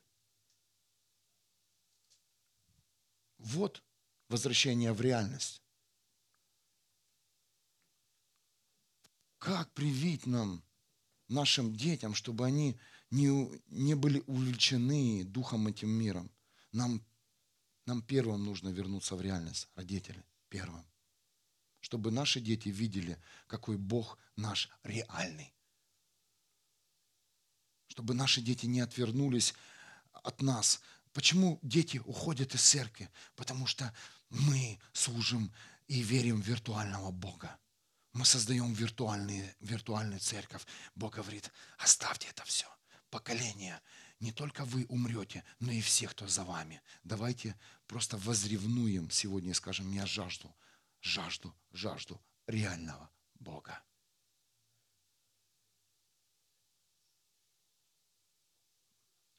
Вот 3.44 3.84
возвращение 4.30 4.94
в 4.94 5.02
реальность. 5.02 5.62
Как 9.38 9.70
привить 9.74 10.26
нам, 10.26 10.64
нашим 11.28 11.76
детям, 11.76 12.16
чтобы 12.16 12.46
они 12.46 12.80
не, 13.12 13.28
не 13.68 13.96
были 13.96 14.24
увлечены 14.28 15.26
духом 15.26 15.68
этим 15.68 15.90
миром? 15.90 16.32
Нам, 16.72 17.06
нам 17.86 18.02
первым 18.02 18.46
нужно 18.46 18.70
вернуться 18.70 19.18
в 19.18 19.22
реальность, 19.22 19.68
родители, 19.76 20.24
первым. 20.48 20.86
Чтобы 21.82 22.12
наши 22.12 22.40
дети 22.40 22.70
видели, 22.70 23.22
какой 23.48 23.78
Бог 23.78 24.18
наш 24.38 24.70
реальный. 24.84 25.54
Чтобы 27.88 28.14
наши 28.14 28.42
дети 28.42 28.68
не 28.68 28.80
отвернулись 28.80 29.54
от 30.14 30.42
нас. 30.42 30.82
Почему 31.14 31.60
дети 31.62 32.02
уходят 32.06 32.56
из 32.56 32.62
церкви? 32.62 33.10
Потому 33.36 33.68
что 33.68 33.94
мы 34.30 34.80
служим 34.94 35.54
и 35.88 36.02
верим 36.02 36.42
в 36.42 36.48
виртуального 36.48 37.12
Бога. 37.12 37.58
Мы 38.14 38.26
создаем 38.26 38.74
виртуальные, 38.74 39.56
виртуальную 39.60 40.20
церковь. 40.20 40.66
Бог 40.96 41.16
говорит, 41.16 41.52
оставьте 41.78 42.28
это 42.28 42.44
все. 42.44 42.68
Поколение. 43.10 43.80
Не 44.20 44.32
только 44.32 44.66
вы 44.66 44.86
умрете, 44.90 45.44
но 45.60 45.72
и 45.72 45.82
все, 45.82 46.08
кто 46.08 46.28
за 46.28 46.44
вами. 46.44 46.82
Давайте 47.04 47.56
просто 47.88 48.18
возревнуем 48.18 49.10
сегодня 49.10 49.52
и 49.52 49.56
скажем, 49.56 49.92
я 49.92 50.06
жажду, 50.06 50.56
жажду, 51.02 51.56
жажду 51.72 52.22
реального 52.48 53.10
Бога. 53.36 53.84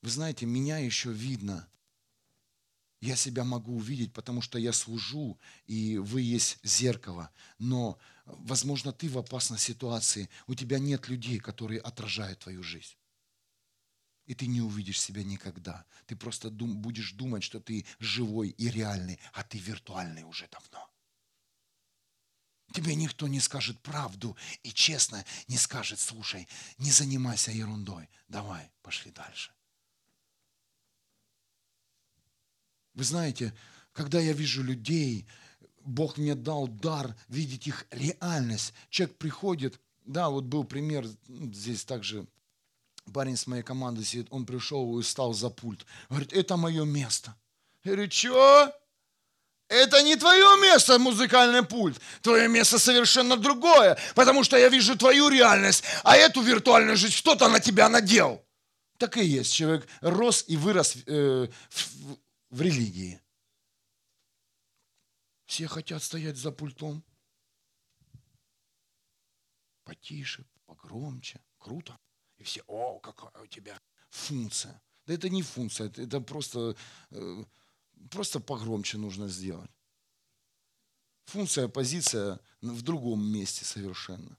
Вы 0.05 0.11
знаете, 0.11 0.45
меня 0.45 0.77
еще 0.77 1.11
видно 1.11 1.67
я 3.01 3.17
себя 3.17 3.43
могу 3.43 3.75
увидеть, 3.75 4.13
потому 4.13 4.43
что 4.43 4.59
я 4.59 4.75
служу, 4.75 5.41
и 5.65 5.97
вы 5.97 6.21
есть 6.21 6.59
зеркало. 6.63 7.31
Но, 7.59 7.99
возможно, 8.27 8.93
ты 8.93 9.09
в 9.09 9.17
опасной 9.17 9.59
ситуации, 9.59 10.29
у 10.47 10.55
тебя 10.55 10.79
нет 10.79 11.09
людей, 11.09 11.39
которые 11.39 11.81
отражают 11.81 12.41
твою 12.41 12.63
жизнь. 12.63 12.97
И 14.27 14.35
ты 14.35 14.47
не 14.47 14.61
увидишь 14.61 15.01
себя 15.01 15.25
никогда. 15.25 15.87
Ты 16.05 16.17
просто 16.17 16.51
дум, 16.51 16.83
будешь 16.83 17.13
думать, 17.13 17.43
что 17.43 17.59
ты 17.59 17.87
живой 17.99 18.51
и 18.51 18.69
реальный, 18.69 19.19
а 19.33 19.43
ты 19.43 19.57
виртуальный 19.57 20.25
уже 20.25 20.47
давно. 20.49 20.91
Тебе 22.75 22.95
никто 22.95 23.27
не 23.27 23.41
скажет 23.41 23.81
правду 23.81 24.37
и 24.63 24.71
честно 24.71 25.25
не 25.49 25.57
скажет, 25.57 25.99
слушай, 25.99 26.47
не 26.77 26.91
занимайся 26.91 27.53
ерундой, 27.53 28.11
давай, 28.29 28.71
пошли 28.83 29.11
дальше. 29.11 29.55
Вы 32.95 33.05
знаете, 33.05 33.55
когда 33.93 34.21
я 34.21 34.33
вижу 34.33 34.63
людей, 34.63 35.27
Бог 35.85 36.17
мне 36.17 36.35
дал 36.35 36.67
дар 36.67 37.15
видеть 37.29 37.67
их 37.67 37.87
реальность. 37.91 38.73
Человек 38.91 39.17
приходит, 39.19 39.81
да, 40.05 40.31
вот 40.31 40.45
был 40.45 40.65
пример, 40.65 41.07
ну, 41.29 41.53
здесь 41.53 41.85
также 41.85 42.27
парень 43.13 43.37
с 43.37 43.47
моей 43.47 43.63
команды 43.63 44.05
сидит, 44.05 44.29
он 44.31 44.47
пришел 44.47 44.99
и 44.99 45.03
стал 45.03 45.35
за 45.35 45.51
пульт. 45.51 45.85
Говорит, 46.09 46.33
это 46.33 46.57
мое 46.57 46.85
место. 46.85 47.35
Я 47.85 47.93
говорю, 47.93 48.11
что? 48.11 48.73
Это 49.69 50.03
не 50.03 50.17
твое 50.17 50.61
место, 50.61 50.99
музыкальный 50.99 51.63
пульт. 51.63 52.01
Твое 52.23 52.49
место 52.49 52.79
совершенно 52.79 53.37
другое, 53.37 53.99
потому 54.15 54.45
что 54.45 54.57
я 54.57 54.69
вижу 54.69 54.97
твою 54.97 55.29
реальность, 55.29 55.85
а 56.03 56.17
эту 56.17 56.43
виртуальную 56.43 56.97
жизнь 56.97 57.19
кто-то 57.19 57.49
на 57.49 57.61
тебя 57.61 57.89
надел. 57.89 58.43
Так 58.99 59.17
и 59.17 59.25
есть. 59.25 59.53
Человек 59.53 59.87
рос 60.01 60.45
и 60.47 60.57
вырос 60.57 60.97
э, 61.07 61.49
в, 61.71 62.19
в 62.55 62.63
религии. 62.63 63.21
Все 65.47 65.67
хотят 65.67 66.03
стоять 66.05 66.37
за 66.37 66.53
пультом. 66.53 67.03
Потише, 69.83 70.47
погромче, 70.65 71.41
круто. 71.59 71.99
И 72.39 72.45
все, 72.45 72.63
о, 72.69 73.01
какая 73.01 73.43
у 73.43 73.47
тебя 73.49 73.77
функция. 74.09 74.81
Да 75.05 75.15
это 75.15 75.29
не 75.29 75.43
функция, 75.43 75.89
это 75.89 76.21
просто, 76.21 76.77
э, 77.11 77.45
просто 78.09 78.39
погромче 78.39 78.99
нужно 78.99 79.29
сделать. 79.29 79.71
Функция, 81.25 81.67
позиция 81.67 82.39
в 82.61 82.83
другом 82.83 83.21
месте 83.33 83.65
совершенно. 83.65 84.39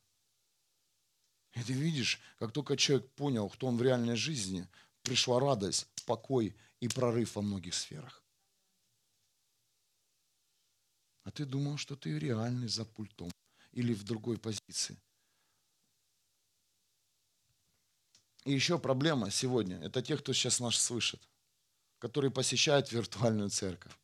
И 1.54 1.64
ты 1.64 1.74
видишь, 1.74 2.22
как 2.40 2.54
только 2.54 2.78
человек 2.78 3.12
понял, 3.12 3.50
кто 3.50 3.68
он 3.68 3.76
в 3.76 3.82
реальной 3.82 4.16
жизни, 4.16 4.68
пришла 5.02 5.42
радость, 5.42 5.88
покой 6.06 6.56
и 6.86 6.88
прорыв 6.88 7.36
во 7.36 7.42
многих 7.42 7.74
сферах. 7.74 8.24
А 11.24 11.32
ты 11.32 11.44
думал, 11.46 11.78
что 11.78 11.96
ты 11.96 12.20
реальный 12.20 12.68
за 12.68 12.86
пультом 12.86 13.32
или 13.72 13.94
в 13.96 14.04
другой 14.04 14.38
позиции. 14.38 14.96
И 18.44 18.52
еще 18.52 18.78
проблема 18.78 19.32
сегодня– 19.32 19.80
это 19.84 20.04
те, 20.04 20.16
кто 20.16 20.32
сейчас 20.34 20.60
нас 20.60 20.76
слышит, 20.76 21.28
которые 21.98 22.30
посещают 22.30 22.92
виртуальную 22.92 23.50
церковь. 23.50 23.98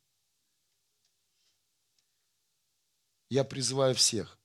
Я 3.30 3.44
призываю 3.44 3.94
всех 3.94 4.40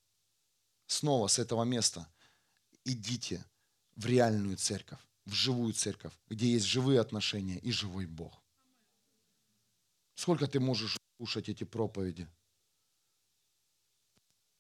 снова 0.86 1.28
с 1.28 1.40
этого 1.40 1.64
места 1.64 2.08
идите 2.86 3.44
в 3.96 4.06
реальную 4.06 4.58
церковь 4.58 5.07
в 5.28 5.34
живую 5.34 5.74
церковь, 5.74 6.14
где 6.30 6.52
есть 6.52 6.66
живые 6.66 7.00
отношения 7.00 7.60
и 7.60 7.72
живой 7.72 8.06
Бог. 8.06 8.42
Сколько 10.16 10.48
ты 10.48 10.60
можешь 10.60 10.98
слушать 11.18 11.50
эти 11.50 11.64
проповеди? 11.64 12.28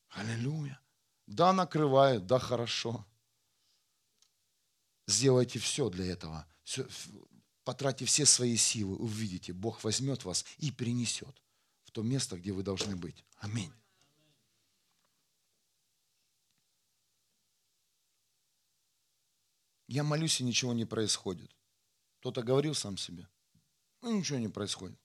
Аллилуйя. 0.09 0.79
Да, 1.25 1.53
накрывает, 1.53 2.25
да, 2.25 2.37
хорошо. 2.37 3.05
Сделайте 5.07 5.59
все 5.59 5.89
для 5.89 6.05
этого. 6.05 6.45
Все, 6.63 6.85
потратьте 7.63 8.05
все 8.05 8.25
свои 8.25 8.57
силы, 8.57 8.97
увидите, 8.97 9.53
Бог 9.53 9.83
возьмет 9.83 10.25
вас 10.25 10.45
и 10.57 10.71
перенесет 10.71 11.41
в 11.83 11.91
то 11.91 12.03
место, 12.03 12.37
где 12.37 12.51
вы 12.51 12.63
должны 12.63 12.95
быть. 12.95 13.25
Аминь. 13.37 13.73
Я 19.87 20.03
молюсь, 20.03 20.41
и 20.41 20.43
ничего 20.43 20.73
не 20.73 20.85
происходит. 20.85 21.55
Кто-то 22.19 22.43
говорил 22.43 22.75
сам 22.75 22.97
себе. 22.97 23.27
Ну, 24.01 24.17
ничего 24.17 24.37
не 24.37 24.49
происходит. 24.49 24.99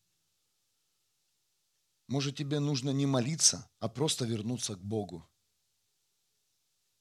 Может, 2.09 2.37
тебе 2.37 2.59
нужно 2.59 2.91
не 2.91 3.07
молиться, 3.07 3.71
а 3.79 3.89
просто 3.89 4.25
вернуться 4.25 4.75
к 4.75 4.83
Богу. 4.83 5.27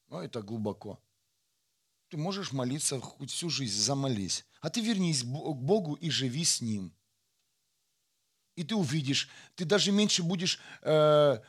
Ну, 0.07 0.19
это 0.19 0.41
глубоко. 0.41 1.01
Ты 2.09 2.17
можешь 2.17 2.51
молиться 2.51 2.99
хоть 2.99 3.31
всю 3.31 3.49
жизнь, 3.49 3.79
замолись. 3.79 4.45
А 4.59 4.69
ты 4.69 4.81
вернись 4.81 5.23
к 5.23 5.25
Богу 5.25 5.95
и 5.95 6.09
живи 6.09 6.45
с 6.45 6.61
Ним. 6.61 6.93
И 8.55 8.63
ты 8.63 8.75
увидишь, 8.75 9.29
ты 9.55 9.65
даже 9.65 9.91
меньше 9.91 10.21
будешь 10.21 10.59
э, 10.81 11.41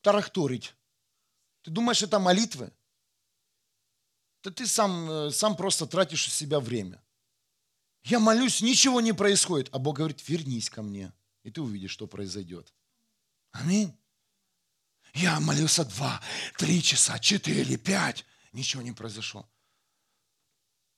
тарахторить. 0.00 0.74
Ты 1.62 1.70
думаешь, 1.70 2.02
это 2.02 2.18
молитвы? 2.18 2.72
То 4.44 4.50
ты 4.50 4.66
сам, 4.66 5.10
э, 5.10 5.30
сам 5.30 5.56
просто 5.56 5.86
тратишь 5.86 6.28
у 6.28 6.30
себя 6.30 6.60
время. 6.60 7.02
Я 8.02 8.18
молюсь, 8.18 8.60
ничего 8.60 9.00
не 9.00 9.14
происходит. 9.14 9.70
А 9.72 9.78
Бог 9.78 9.96
говорит, 9.96 10.28
вернись 10.28 10.68
ко 10.68 10.82
мне, 10.82 11.14
и 11.44 11.50
ты 11.50 11.62
увидишь, 11.62 11.92
что 11.92 12.06
произойдет. 12.06 12.74
Аминь. 13.52 13.98
Я 15.14 15.40
молился 15.40 15.86
два, 15.86 16.20
три 16.58 16.82
часа, 16.82 17.18
четыре, 17.18 17.78
пять. 17.78 18.26
Ничего 18.52 18.82
не 18.82 18.92
произошло. 18.92 19.48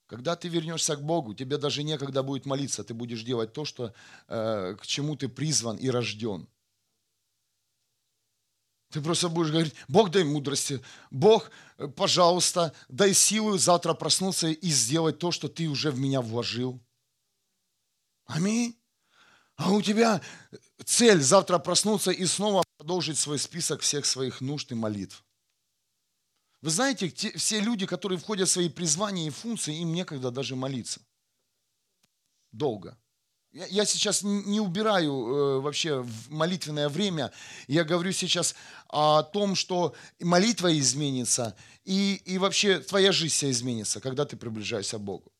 Когда 0.07 0.35
ты 0.35 0.49
вернешься 0.49 0.97
к 0.97 1.01
Богу, 1.01 1.33
тебе 1.33 1.57
даже 1.57 1.83
некогда 1.83 2.23
будет 2.23 2.45
молиться. 2.45 2.83
Ты 2.83 2.93
будешь 2.93 3.23
делать 3.23 3.53
то, 3.53 3.63
что, 3.63 3.93
э, 4.27 4.75
к 4.77 4.85
чему 4.85 5.15
ты 5.15 5.29
призван 5.29 5.77
и 5.77 5.89
рожден. 5.89 6.49
Ты 8.89 9.01
просто 9.01 9.27
будешь 9.27 9.51
говорить, 9.51 9.75
Бог 9.87 10.11
дай 10.11 10.23
мудрости, 10.23 10.81
Бог, 11.11 11.51
э, 11.77 11.87
пожалуйста, 11.87 12.73
дай 12.87 13.13
силу 13.13 13.57
завтра 13.57 13.93
проснуться 13.93 14.47
и 14.47 14.69
сделать 14.69 15.19
то, 15.19 15.31
что 15.31 15.49
ты 15.49 15.67
уже 15.67 15.91
в 15.91 15.99
меня 15.99 16.21
вложил. 16.21 16.79
Аминь. 18.25 18.77
А 19.55 19.71
у 19.71 19.81
тебя 19.81 20.21
цель 20.85 21.21
завтра 21.21 21.59
проснуться 21.59 22.11
и 22.11 22.25
снова 22.25 22.63
продолжить 22.77 23.17
свой 23.17 23.39
список 23.39 23.81
всех 23.81 24.05
своих 24.05 24.39
нужд 24.39 24.71
и 24.71 24.75
молитв. 24.75 25.23
Вы 26.61 26.69
знаете, 26.69 27.09
те, 27.09 27.35
все 27.37 27.59
люди, 27.59 27.85
которые 27.85 28.19
входят 28.19 28.47
в 28.47 28.51
свои 28.51 28.69
призвания 28.69 29.27
и 29.27 29.31
функции, 29.31 29.79
им 29.79 29.93
некогда 29.93 30.31
даже 30.31 30.55
молиться. 30.55 31.01
Долго. 32.51 32.97
Я 33.69 33.85
сейчас 33.85 34.23
не 34.23 34.59
убираю 34.59 35.11
э, 35.11 35.59
вообще 35.59 36.01
в 36.01 36.31
молитвенное 36.31 36.89
время. 36.89 37.31
Я 37.67 37.83
говорю 37.83 38.11
сейчас 38.11 38.55
о 38.87 39.23
том, 39.23 39.55
что 39.55 39.95
молитва 40.19 40.77
изменится, 40.77 41.55
и, 41.83 42.21
и 42.25 42.37
вообще 42.37 42.79
твоя 42.79 43.11
жизнь 43.11 43.33
вся 43.33 43.49
изменится, 43.49 43.99
когда 43.99 44.25
ты 44.25 44.37
приближаешься 44.37 44.97
к 44.97 45.01
Богу. 45.01 45.31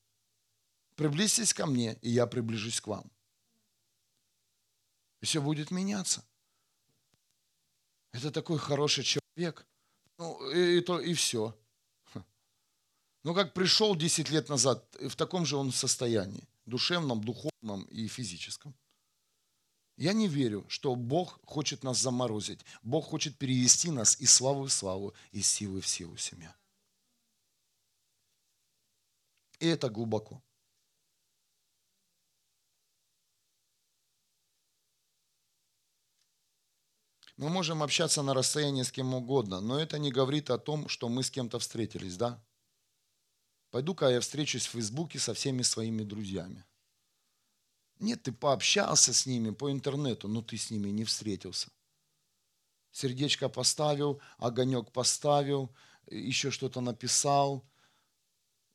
Приблизьтесь 0.96 1.54
ко 1.54 1.66
мне, 1.68 1.98
и 2.02 2.10
я 2.10 2.26
приближусь 2.26 2.82
к 2.82 2.88
вам. 2.88 3.10
Все 5.22 5.42
будет 5.42 5.72
меняться. 5.72 6.24
Это 8.14 8.32
такой 8.32 8.58
хороший 8.58 9.04
человек. 9.04 9.66
Ну, 10.18 10.52
и, 10.52 10.78
и, 10.78 10.82
то, 10.82 11.00
и 11.00 11.14
все. 11.14 11.56
Ну, 13.24 13.36
как 13.36 13.54
пришел 13.54 13.96
10 13.96 14.30
лет 14.30 14.50
назад, 14.50 14.84
в 15.02 15.16
таком 15.16 15.46
же 15.46 15.58
он 15.58 15.72
состоянии. 15.72 16.48
Душевном, 16.68 17.24
духовном 17.24 17.84
и 17.86 18.08
физическом. 18.08 18.76
Я 19.98 20.14
не 20.14 20.28
верю, 20.28 20.64
что 20.70 20.96
Бог 20.96 21.40
хочет 21.44 21.84
нас 21.84 22.00
заморозить. 22.00 22.64
Бог 22.84 23.06
хочет 23.06 23.38
перевести 23.38 23.90
нас 23.90 24.20
из 24.20 24.32
славы 24.32 24.68
в 24.68 24.72
славу, 24.72 25.16
из 25.32 25.48
силы 25.48 25.82
в 25.82 25.88
силу 25.88 26.18
семья. 26.18 26.56
И 29.60 29.66
это 29.66 29.90
глубоко. 29.90 30.44
Мы 37.38 37.50
можем 37.50 37.82
общаться 37.82 38.24
на 38.24 38.34
расстоянии 38.34 38.84
с 38.84 38.92
кем 38.92 39.14
угодно, 39.14 39.62
но 39.62 39.80
это 39.80 40.00
не 40.00 40.12
говорит 40.12 40.50
о 40.50 40.58
том, 40.58 40.88
что 40.90 41.08
мы 41.08 41.24
с 41.24 41.32
кем-то 41.32 41.60
встретились, 41.60 42.18
да? 42.18 42.44
Пойду-ка 43.72 44.10
я 44.10 44.20
встречусь 44.20 44.66
в 44.66 44.72
Фейсбуке 44.72 45.20
со 45.20 45.34
всеми 45.34 45.62
своими 45.62 46.04
друзьями. 46.04 46.66
Нет, 48.00 48.24
ты 48.24 48.32
пообщался 48.32 49.14
с 49.14 49.26
ними 49.26 49.52
по 49.52 49.72
интернету, 49.72 50.28
но 50.28 50.42
ты 50.42 50.58
с 50.58 50.72
ними 50.72 50.90
не 50.90 51.04
встретился. 51.04 51.70
Сердечко 52.92 53.50
поставил, 53.50 54.22
огонек 54.38 54.92
поставил, 54.92 55.76
еще 56.08 56.52
что-то 56.52 56.82
написал– 56.82 57.64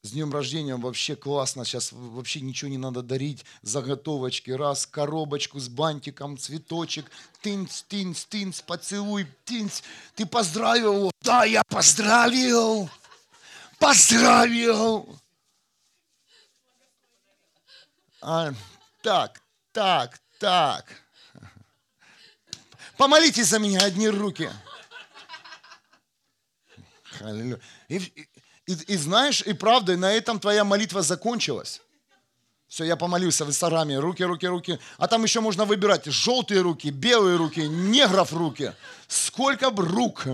с 0.05 0.11
днем 0.11 0.32
рождения 0.32 0.74
вообще 0.74 1.14
классно, 1.14 1.64
сейчас 1.64 1.93
вообще 1.93 2.40
ничего 2.40 2.68
не 2.68 2.76
надо 2.76 3.03
дарить, 3.03 3.45
заготовочки, 3.62 4.51
раз, 4.51 4.84
коробочку 4.84 5.61
с 5.61 5.68
бантиком, 5.68 6.36
цветочек, 6.36 7.09
тынц, 7.40 7.82
тынц, 7.82 8.24
тынц, 8.24 8.62
поцелуй, 8.62 9.28
тынц. 9.45 9.82
Ты 10.16 10.26
поздравил? 10.26 11.12
Да, 11.20 11.45
я 11.45 11.62
поздравил, 11.68 12.90
поздравил. 13.83 15.18
А, 18.20 18.53
так, 19.03 19.43
так, 19.72 20.20
так. 20.39 20.85
Помолитесь 22.97 23.49
за 23.49 23.59
меня, 23.59 23.80
одни 23.80 24.09
руки. 24.09 24.49
И, 27.89 27.97
и, 28.66 28.72
и, 28.72 28.97
знаешь, 28.97 29.43
и 29.43 29.53
правда, 29.53 29.97
на 29.97 30.12
этом 30.12 30.39
твоя 30.39 30.62
молитва 30.62 31.03
закончилась. 31.03 31.83
Все, 32.68 32.85
я 32.85 32.97
помолился 32.97 33.45
в 33.45 33.49
Инстаграме, 33.49 33.99
руки, 33.99 34.22
руки, 34.22 34.47
руки. 34.47 34.78
А 34.99 35.09
там 35.09 35.24
еще 35.24 35.41
можно 35.41 35.64
выбирать 35.64 36.07
желтые 36.07 36.61
руки, 36.61 36.91
белые 36.91 37.37
руки, 37.37 37.61
негров 37.61 38.33
руки. 38.33 38.72
Сколько 39.09 39.70
бы 39.70 39.85
рук. 39.85 40.26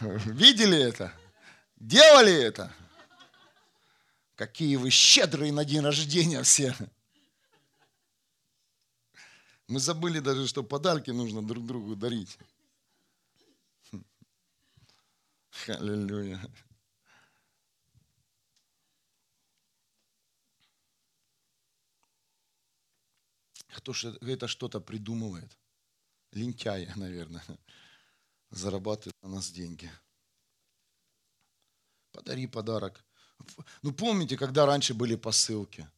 Видели 0.00 0.80
это? 0.80 1.12
Делали 1.84 2.32
это? 2.32 2.74
Какие 4.36 4.76
вы 4.76 4.88
щедрые 4.88 5.52
на 5.52 5.66
день 5.66 5.82
рождения 5.82 6.42
все. 6.42 6.74
Мы 9.68 9.80
забыли 9.80 10.20
даже, 10.20 10.48
что 10.48 10.62
подарки 10.62 11.10
нужно 11.10 11.46
друг 11.46 11.66
другу 11.66 11.94
дарить. 11.94 12.38
Аллилуйя. 15.68 16.40
Кто 23.76 23.92
же 23.92 24.16
это 24.22 24.48
что-то 24.48 24.80
придумывает? 24.80 25.54
Лентяи, 26.32 26.90
наверное, 26.96 27.44
зарабатывают 28.48 29.14
на 29.22 29.28
нас 29.28 29.50
деньги. 29.50 29.92
Подари 32.14 32.46
подарок. 32.46 33.04
Ну, 33.82 33.92
помните, 33.92 34.36
когда 34.36 34.66
раньше 34.66 34.94
были 34.94 35.16
посылки? 35.16 35.88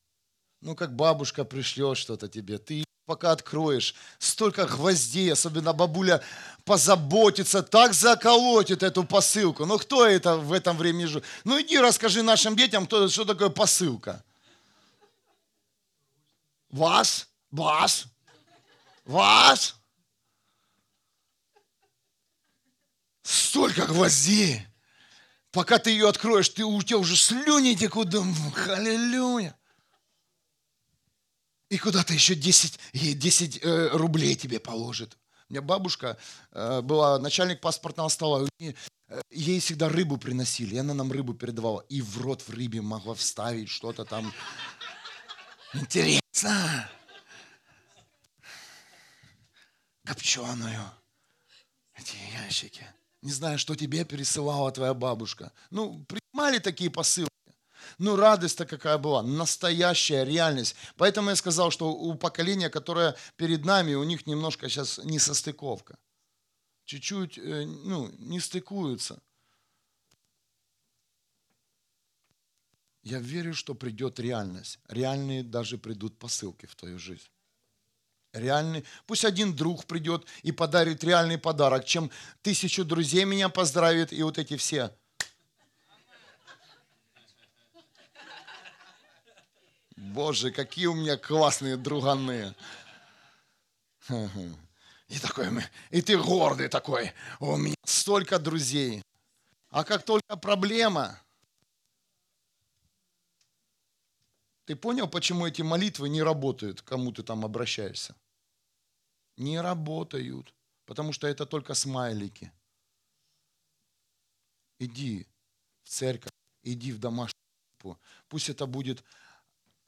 Ну, 0.62 0.74
как 0.74 0.96
бабушка 0.96 1.44
пришлет 1.44 1.98
что-то 1.98 2.26
тебе, 2.26 2.56
ты 2.56 2.84
пока 3.04 3.32
откроешь, 3.32 3.94
столько 4.18 4.66
гвоздей, 4.66 5.32
особенно 5.32 5.72
бабуля 5.74 6.22
позаботится, 6.64 7.62
так 7.62 7.92
заколотит 7.92 8.82
эту 8.82 9.04
посылку. 9.04 9.64
Ну 9.64 9.78
кто 9.78 10.04
это 10.04 10.38
в 10.38 10.52
этом 10.52 10.76
времени 10.76 11.04
живет? 11.04 11.24
Ну 11.44 11.60
иди 11.60 11.78
расскажи 11.78 12.22
нашим 12.22 12.56
детям, 12.56 12.86
кто, 12.86 13.08
что 13.08 13.24
такое 13.24 13.48
посылка. 13.48 14.24
Вас? 16.70 17.28
Вас? 17.52 18.06
Вас? 19.04 19.76
Столько 23.22 23.86
гвоздей. 23.86 24.65
Пока 25.57 25.78
ты 25.78 25.88
ее 25.88 26.07
откроешь, 26.11 26.50
ты, 26.50 26.66
у 26.66 26.82
тебя 26.82 26.98
уже 26.98 27.16
слюни 27.16 27.72
текут. 27.72 28.14
Аллилуйя. 28.68 29.57
И 31.70 31.78
куда-то 31.78 32.12
еще 32.12 32.34
10, 32.34 32.78
10 32.92 33.64
э, 33.64 33.88
рублей 33.94 34.34
тебе 34.34 34.61
положит. 34.61 35.16
У 35.48 35.54
меня 35.54 35.62
бабушка 35.62 36.18
э, 36.52 36.82
была 36.82 37.18
начальник 37.18 37.62
паспортного 37.62 38.09
стола. 38.11 38.46
Э, 38.61 38.74
ей 39.30 39.59
всегда 39.61 39.88
рыбу 39.88 40.18
приносили, 40.18 40.74
и 40.74 40.78
она 40.78 40.92
нам 40.92 41.11
рыбу 41.11 41.32
передавала. 41.32 41.80
И 41.88 42.02
в 42.02 42.20
рот 42.20 42.42
в 42.42 42.50
рыбе 42.50 42.82
могла 42.82 43.14
вставить 43.14 43.70
что-то 43.70 44.04
там. 44.04 44.34
Интересно. 45.72 46.90
Копченую. 50.04 50.90
Эти 51.94 52.16
ящики. 52.44 52.86
Не 53.27 53.33
знаю, 53.33 53.59
что 53.59 53.74
тебе 53.74 54.05
пересылала 54.05 54.70
твоя 54.70 54.95
бабушка. 54.95 55.51
Ну, 55.70 56.05
принимали 56.05 56.61
такие 56.61 56.91
посылки. 56.91 57.33
Ну, 57.99 58.14
радость-то 58.14 58.66
какая 58.66 58.99
была, 58.99 59.20
настоящая 59.20 60.24
реальность. 60.24 60.77
Поэтому 60.97 61.31
я 61.31 61.37
сказал, 61.37 61.72
что 61.72 61.93
у 61.93 62.14
поколения, 62.14 62.70
которое 62.70 63.16
перед 63.37 63.64
нами, 63.64 63.95
у 63.95 64.05
них 64.05 64.29
немножко 64.29 64.68
сейчас 64.68 65.01
несостыковка. 65.03 65.99
Чуть-чуть, 66.85 67.37
э, 67.37 67.66
ну, 67.66 68.12
не 68.18 68.39
стыкуются. 68.39 69.20
Я 73.03 73.18
верю, 73.18 73.55
что 73.55 73.74
придет 73.74 74.20
реальность. 74.20 74.79
Реальные 74.87 75.43
даже 75.43 75.79
придут 75.79 76.16
посылки 76.16 76.66
в 76.66 76.77
твою 76.77 77.01
жизнь. 77.01 77.29
Реальный. 78.37 78.84
Пусть 79.07 79.24
один 79.24 79.55
друг 79.55 79.87
придет 79.87 80.26
и 80.43 80.53
подарит 80.53 81.03
реальный 81.03 81.39
подарок, 81.39 81.84
чем 81.84 82.11
тысячу 82.43 82.84
друзей 82.84 83.24
меня 83.24 83.49
поздравит 83.49 84.12
и 84.12 84.22
вот 84.22 84.39
эти 84.39 84.57
все 84.57 84.93
Боже, 89.97 90.51
какие 90.51 90.87
у 90.87 90.95
меня 90.95 91.16
классные 91.16 91.76
друганы. 91.76 92.55
И 95.09 95.20
такой, 95.20 95.47
и 95.91 96.03
ты 96.03 96.18
гордый 96.18 96.66
такой, 96.66 97.12
у 97.39 97.57
меня 97.57 97.76
столько 97.84 98.41
друзей. 98.41 99.05
А 99.70 99.84
как 99.84 100.03
только 100.05 100.37
проблема, 100.37 101.20
ты 104.64 104.74
понял, 104.74 105.07
почему 105.07 105.47
эти 105.47 105.62
молитвы 105.62 106.09
не 106.09 106.22
работают, 106.22 106.82
кому 106.82 107.12
ты 107.12 107.22
там 107.22 107.45
обращаешься? 107.45 108.16
Не 109.37 109.61
работают, 109.61 110.55
потому 110.84 111.12
что 111.12 111.26
это 111.26 111.47
только 111.47 111.74
смайлики. 111.74 112.53
Иди 114.78 115.26
в 115.82 115.89
церковь, 115.89 116.32
иди 116.62 116.93
в 116.93 116.99
домашнюю 116.99 117.37
Пусть 118.28 118.49
это 118.49 118.66
будет 118.66 119.05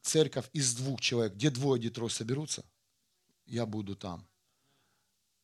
церковь 0.03 0.49
из 0.53 0.75
двух 0.75 1.01
человек, 1.01 1.35
где 1.35 1.51
двое, 1.51 1.81
где 1.81 1.91
трое 1.91 2.11
соберутся, 2.11 2.65
я 3.47 3.67
буду 3.67 3.97
там. 3.97 4.27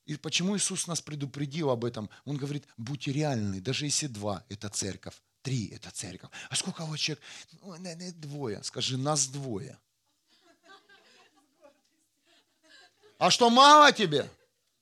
И 0.07 0.17
почему 0.17 0.57
Иисус 0.57 0.87
нас 0.87 1.01
предупредил 1.01 1.71
об 1.71 1.85
этом? 1.85 2.11
Он 2.25 2.37
говорит, 2.37 2.69
будьте 2.77 3.11
реальны, 3.13 3.61
даже 3.61 3.87
если 3.87 4.07
два– 4.07 4.45
это 4.49 4.69
церковь, 4.69 5.21
три– 5.43 5.69
это 5.75 5.91
церковь. 5.91 6.31
А 6.51 6.57
сколько 6.57 6.85
вот 6.85 6.99
человек? 6.99 7.25
Ну, 7.63 7.75
двое. 8.13 8.63
Скажи, 8.63 8.99
нас 8.99 9.29
двое. 9.29 9.79
А 13.19 13.31
что, 13.31 13.51
мало 13.51 13.93
тебе? 13.93 14.31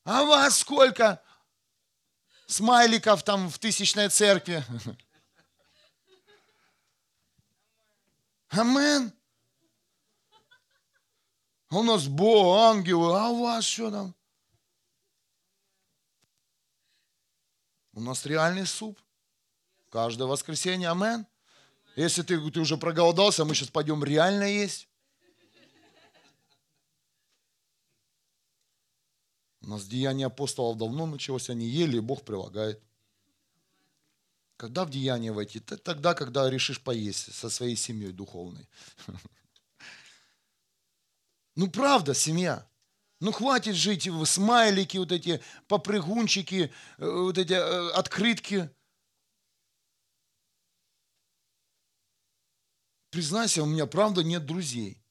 А 0.05 0.25
вас 0.25 0.59
сколько? 0.59 1.23
Смайликов 2.47 3.23
там 3.23 3.51
в 3.51 3.59
тысячной 3.59 4.09
церкви. 4.09 4.65
Амен. 8.49 9.13
У 11.71 11.83
нас 11.83 12.07
Бог, 12.07 12.59
ангелы, 12.59 13.19
а 13.19 13.29
у 13.29 13.43
вас 13.43 13.65
что 13.65 13.91
там? 13.91 14.15
У 17.95 18.01
нас 18.01 18.27
реальный 18.27 18.67
суп. 18.67 18.99
Каждое 19.91 20.27
воскресенье, 20.27 20.91
амен. 20.91 21.27
Если 21.97 22.23
ты, 22.23 22.51
ты 22.51 22.61
уже 22.61 22.77
проголодался, 22.77 23.45
мы 23.45 23.55
сейчас 23.55 23.69
пойдем 23.69 24.03
реально 24.03 24.45
есть. 24.45 24.89
Нас 29.63 29.87
деяние 29.87 30.27
апостолов 30.27 30.77
давно 30.77 31.07
началось, 31.07 31.49
они 31.51 31.67
ели, 31.67 31.97
и 31.97 32.01
Бог 32.01 32.23
прилагает. 32.25 32.83
Когда 34.57 34.85
в 34.85 34.91
деяние 34.91 35.33
войти? 35.33 35.61
Тогда, 35.61 36.15
когда 36.15 36.51
решишь 36.51 36.81
поесть 36.81 37.35
со 37.35 37.49
своей 37.51 37.77
семьей 37.77 38.13
духовной. 38.13 38.69
Ну, 41.55 41.71
правда, 41.71 42.15
семья. 42.15 42.67
Ну, 43.21 43.31
хватит 43.31 43.75
жить 43.75 44.09
в 44.09 44.25
смайлики, 44.25 44.97
вот 44.97 45.13
эти 45.13 45.43
попрыгунчики, 45.69 46.73
э, 46.97 47.07
вот 47.07 47.37
эти 47.37 47.53
э, 47.53 47.91
открытки. 47.91 48.71
Признайся, 53.11 53.63
у 53.63 53.67
меня 53.67 53.85
правда 53.85 54.25
нет 54.25 54.47
друзей. 54.47 55.02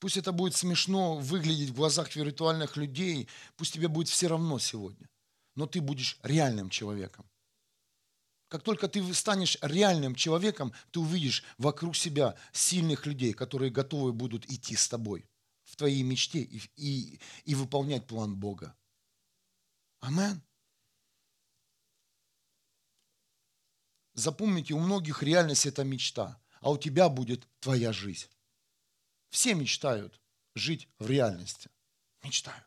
Пусть 0.00 0.16
это 0.16 0.32
будет 0.32 0.54
смешно 0.54 1.16
выглядеть 1.16 1.70
в 1.70 1.74
глазах 1.74 2.14
виртуальных 2.14 2.76
людей, 2.76 3.28
пусть 3.56 3.74
тебе 3.74 3.88
будет 3.88 4.08
все 4.08 4.28
равно 4.28 4.58
сегодня, 4.58 5.08
но 5.56 5.66
ты 5.66 5.80
будешь 5.80 6.18
реальным 6.22 6.70
человеком. 6.70 7.28
Как 8.48 8.62
только 8.62 8.88
ты 8.88 9.12
станешь 9.12 9.58
реальным 9.60 10.14
человеком, 10.14 10.72
ты 10.90 11.00
увидишь 11.00 11.44
вокруг 11.58 11.96
себя 11.96 12.36
сильных 12.52 13.06
людей, 13.06 13.34
которые 13.34 13.70
готовы 13.70 14.12
будут 14.12 14.50
идти 14.50 14.74
с 14.74 14.88
тобой 14.88 15.26
в 15.64 15.76
твоей 15.76 16.02
мечте 16.02 16.40
и, 16.40 16.62
и, 16.76 17.20
и 17.44 17.54
выполнять 17.54 18.06
план 18.06 18.34
Бога. 18.36 18.74
Амен. 20.00 20.42
Запомните, 24.14 24.74
у 24.74 24.80
многих 24.80 25.22
реальность 25.22 25.66
это 25.66 25.84
мечта, 25.84 26.40
а 26.60 26.70
у 26.70 26.78
тебя 26.78 27.08
будет 27.08 27.46
твоя 27.60 27.92
жизнь. 27.92 28.28
Все 29.30 29.54
мечтают 29.54 30.20
жить 30.54 30.88
в 30.98 31.06
реальности. 31.08 31.70
Мечтают. 32.22 32.64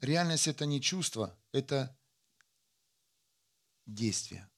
Реальность 0.00 0.46
это 0.46 0.64
не 0.64 0.80
чувство, 0.80 1.36
это 1.52 1.96
действие. 3.84 4.48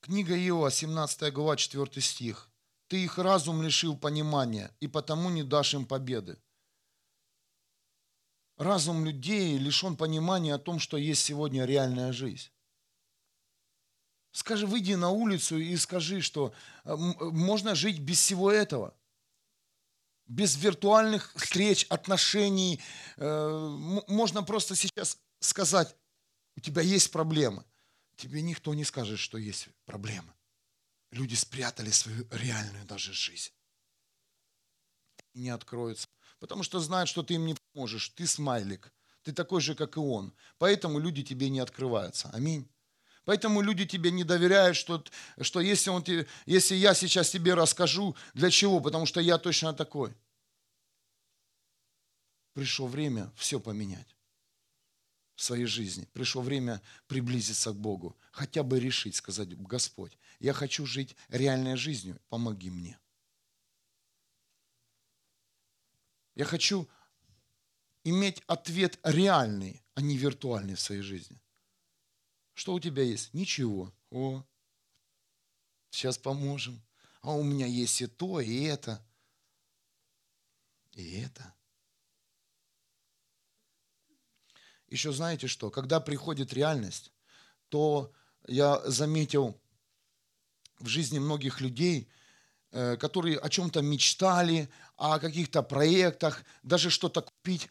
Книга 0.00 0.36
Иова, 0.36 0.70
17 0.70 1.32
глава, 1.32 1.56
4 1.56 2.02
стих. 2.02 2.50
«Ты 2.88 3.02
их 3.02 3.16
разум 3.16 3.62
лишил 3.62 3.96
понимания, 3.96 4.70
и 4.80 4.86
потому 4.86 5.30
не 5.30 5.42
дашь 5.42 5.72
им 5.72 5.86
победы». 5.86 6.43
Разум 8.56 9.04
людей 9.04 9.58
лишен 9.58 9.96
понимания 9.96 10.54
о 10.54 10.58
том, 10.58 10.78
что 10.78 10.96
есть 10.96 11.24
сегодня 11.24 11.64
реальная 11.64 12.12
жизнь. 12.12 12.50
Скажи, 14.32 14.66
выйди 14.66 14.94
на 14.94 15.10
улицу 15.10 15.58
и 15.58 15.76
скажи, 15.76 16.20
что 16.20 16.52
э, 16.84 16.94
можно 16.96 17.74
жить 17.74 18.00
без 18.00 18.18
всего 18.18 18.50
этого– 18.50 18.96
без 20.26 20.56
виртуальных 20.56 21.32
встреч, 21.34 21.86
отношений. 21.88 22.80
Э, 23.16 24.02
можно 24.08 24.42
просто 24.42 24.74
сейчас 24.74 25.18
сказать, 25.40 25.94
у 26.56 26.60
тебя 26.60 26.82
есть 26.82 27.10
проблемы. 27.10 27.64
Тебе 28.16 28.42
никто 28.42 28.74
не 28.74 28.84
скажет, 28.84 29.18
что 29.18 29.38
есть 29.38 29.68
проблемы. 29.84 30.32
Люди 31.10 31.34
спрятали 31.34 31.90
свою 31.90 32.26
реальную 32.30 32.84
даже 32.86 33.12
жизнь. 33.12 33.52
И 35.34 35.40
не 35.40 35.50
откроются. 35.50 36.08
Потому 36.44 36.62
что 36.62 36.78
знают, 36.78 37.08
что 37.08 37.22
ты 37.22 37.34
им 37.34 37.46
не 37.46 37.56
поможешь. 37.72 38.10
Ты 38.10 38.26
смайлик. 38.26 38.92
Ты 39.22 39.32
такой 39.32 39.62
же, 39.62 39.74
как 39.74 39.96
и 39.96 39.98
он. 39.98 40.34
Поэтому 40.58 40.98
люди 40.98 41.22
тебе 41.22 41.48
не 41.48 41.58
открываются. 41.58 42.28
Аминь. 42.34 42.68
Поэтому 43.24 43.62
люди 43.62 43.86
тебе 43.86 44.10
не 44.10 44.24
доверяют, 44.24 44.76
что, 44.76 45.02
что 45.40 45.62
если, 45.62 45.88
он, 45.88 46.04
если 46.44 46.74
я 46.74 46.92
сейчас 46.92 47.30
тебе 47.30 47.54
расскажу, 47.54 48.14
для 48.34 48.50
чего? 48.50 48.80
Потому 48.80 49.06
что 49.06 49.22
я 49.22 49.38
точно 49.38 49.72
такой. 49.72 50.14
Пришло 52.52 52.88
время 52.88 53.32
все 53.36 53.58
поменять 53.58 54.14
в 55.36 55.42
своей 55.42 55.64
жизни. 55.64 56.06
Пришло 56.12 56.42
время 56.42 56.82
приблизиться 57.06 57.72
к 57.72 57.76
Богу. 57.76 58.18
Хотя 58.32 58.62
бы 58.62 58.78
решить, 58.78 59.16
сказать, 59.16 59.56
Господь, 59.56 60.18
я 60.40 60.52
хочу 60.52 60.84
жить 60.84 61.16
реальной 61.30 61.76
жизнью, 61.76 62.20
помоги 62.28 62.68
мне. 62.68 62.98
Я 66.34 66.44
хочу 66.44 66.88
иметь 68.02 68.42
ответ 68.46 68.98
реальный, 69.02 69.82
а 69.94 70.00
не 70.00 70.16
виртуальный 70.16 70.74
в 70.74 70.80
своей 70.80 71.02
жизни. 71.02 71.40
Что 72.54 72.74
у 72.74 72.80
тебя 72.80 73.02
есть? 73.02 73.34
Ничего. 73.34 73.92
О, 74.10 74.44
сейчас 75.90 76.18
поможем. 76.18 76.82
А 77.20 77.32
у 77.32 77.42
меня 77.42 77.66
есть 77.66 78.00
и 78.02 78.06
то, 78.06 78.40
и 78.40 78.62
это, 78.64 79.04
и 80.92 81.20
это. 81.20 81.54
Еще 84.88 85.12
знаете 85.12 85.48
что? 85.48 85.70
Когда 85.70 86.00
приходит 86.00 86.52
реальность, 86.52 87.12
то 87.68 88.12
я 88.46 88.78
заметил 88.88 89.60
в 90.78 90.86
жизни 90.86 91.18
многих 91.18 91.60
людей, 91.60 92.08
которые 92.98 93.38
о 93.38 93.48
чем-то 93.48 93.82
мечтали, 93.82 94.68
о 94.96 95.18
каких-то 95.18 95.62
проектах, 95.62 96.44
даже 96.62 96.90
что-то 96.90 97.22
купить. 97.22 97.68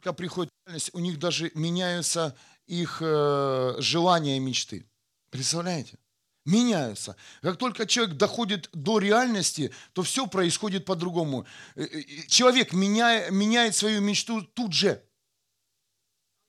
Когда 0.00 0.12
приходит 0.12 0.52
реальность, 0.66 0.90
у 0.92 0.98
них 0.98 1.18
даже 1.18 1.50
меняются 1.54 2.36
их 2.66 2.98
э, 3.00 3.76
желания 3.78 4.36
и 4.36 4.40
мечты. 4.40 4.86
Представляете? 5.30 5.98
Меняются. 6.44 7.16
Как 7.40 7.56
только 7.56 7.86
человек 7.86 8.16
доходит 8.16 8.68
до 8.72 8.98
реальности, 8.98 9.72
то 9.94 10.02
все 10.02 10.26
происходит 10.26 10.84
по-другому. 10.84 11.46
Э, 11.74 11.86
человек 12.28 12.72
меняет, 12.72 13.30
меняет 13.30 13.74
свою 13.74 14.00
мечту 14.00 14.42
тут 14.42 14.72
же. 14.72 15.02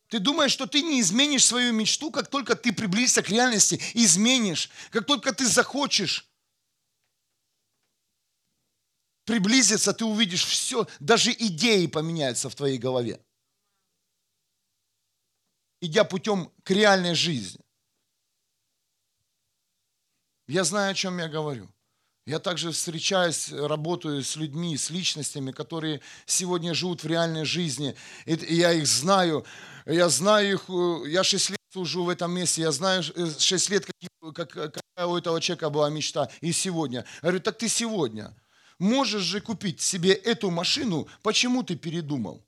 Ты 0.10 0.20
думаешь, 0.20 0.52
что 0.52 0.68
ты 0.68 0.82
не 0.82 1.00
изменишь 1.02 1.46
свою 1.46 1.74
мечту, 1.74 2.12
как 2.12 2.28
только 2.28 2.56
ты 2.56 2.72
приблизишься 2.72 3.24
к 3.24 3.30
реальности, 3.30 3.82
изменишь, 3.94 4.70
как 4.92 5.06
только 5.06 5.34
ты 5.34 5.48
захочешь 5.48 6.30
приблизиться, 9.26 9.94
ты 9.94 10.06
увидишь 10.06 10.46
все, 10.46 10.88
даже 11.00 11.32
идеи 11.32 11.88
поменяются 11.88 12.50
в 12.50 12.56
твоей 12.56 12.78
голове 12.78 13.20
идя 15.86 16.04
путем 16.04 16.52
к 16.64 16.72
реальной 16.72 17.16
жизни. 17.16 17.62
Я 20.48 20.64
знаю, 20.64 20.92
о 20.92 20.94
чем 20.94 21.18
я 21.20 21.28
говорю. 21.28 21.70
Я 22.28 22.40
также 22.40 22.72
встречаюсь, 22.72 23.52
работаю 23.52 24.24
с 24.24 24.36
людьми, 24.36 24.78
с 24.78 24.90
личностями, 24.90 25.52
которые 25.52 26.02
сегодня 26.26 26.74
живут 26.74 27.04
в 27.04 27.08
реальной 27.08 27.46
жизни. 27.46 27.96
И 28.26 28.56
я 28.56 28.74
их 28.74 28.88
знаю. 28.88 29.46
Я 29.86 30.10
знаю 30.10 30.54
их, 30.54 30.66
э, 30.70 31.10
я 31.10 31.24
6 31.24 31.52
лет 31.52 31.60
служу 31.72 32.04
в 32.04 32.10
этом 32.10 32.32
месте, 32.32 32.64
я 32.64 32.72
знаю 32.72 33.04
6 33.04 33.70
э, 33.70 33.74
лет, 33.74 33.86
как, 34.34 34.50
какая 34.50 35.06
у 35.06 35.16
этого 35.16 35.40
человека 35.40 35.70
была 35.70 35.90
мечта. 35.92 36.30
И 36.42 36.52
сегодня. 36.52 37.06
Я 37.22 37.30
говорю, 37.30 37.40
так 37.42 37.60
ты 37.60 37.70
сегодня 37.70 38.36
можешь 38.80 39.24
же 39.24 39.42
купить 39.42 39.82
себе 39.82 40.14
эту 40.14 40.52
машину, 40.52 41.08
почему 41.22 41.64
ты 41.64 41.76
передумал? 41.76 42.46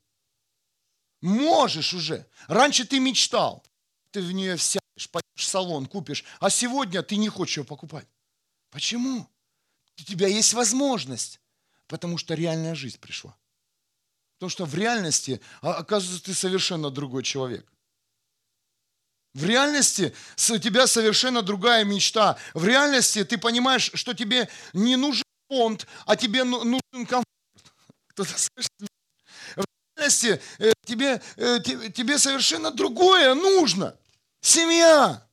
Можешь 1.20 1.94
уже. 1.94 2.26
Раньше 2.46 2.84
ты 2.84 3.00
мечтал. 3.00 3.64
Ты 4.10 4.20
в 4.22 4.32
нее 4.32 4.56
сядешь, 4.56 5.10
пойдешь 5.10 5.28
в 5.36 5.44
салон, 5.44 5.86
купишь. 5.86 6.24
А 6.40 6.50
сегодня 6.50 7.02
ты 7.02 7.16
не 7.16 7.28
хочешь 7.28 7.58
ее 7.58 7.64
покупать. 7.64 8.06
Почему? 8.70 9.28
У 9.98 10.02
тебя 10.02 10.28
есть 10.28 10.52
возможность. 10.54 11.40
Потому 11.88 12.18
что 12.18 12.34
реальная 12.34 12.74
жизнь 12.74 12.98
пришла. 12.98 13.36
Потому 14.34 14.50
что 14.50 14.64
в 14.66 14.74
реальности, 14.74 15.40
а, 15.62 15.74
оказывается, 15.74 16.26
ты 16.26 16.34
совершенно 16.34 16.90
другой 16.90 17.24
человек. 17.24 17.66
В 19.34 19.44
реальности 19.44 20.14
у 20.50 20.58
тебя 20.58 20.86
совершенно 20.86 21.42
другая 21.42 21.84
мечта. 21.84 22.38
В 22.54 22.64
реальности 22.64 23.24
ты 23.24 23.38
понимаешь, 23.38 23.90
что 23.94 24.14
тебе 24.14 24.48
не 24.72 24.96
нужен 24.96 25.24
фонд, 25.48 25.86
а 26.06 26.16
тебе 26.16 26.44
ну, 26.44 26.64
нужен 26.64 27.06
комфорт. 27.06 27.26
Кто-то 28.08 28.30
слышит 28.30 28.72
реальности 29.98 30.40
э, 30.58 30.72
тебе, 30.84 31.20
э, 31.36 31.60
тебе 31.60 32.18
совершенно 32.18 32.70
другое 32.70 33.34
нужно. 33.34 33.96
Семья. 34.40 35.24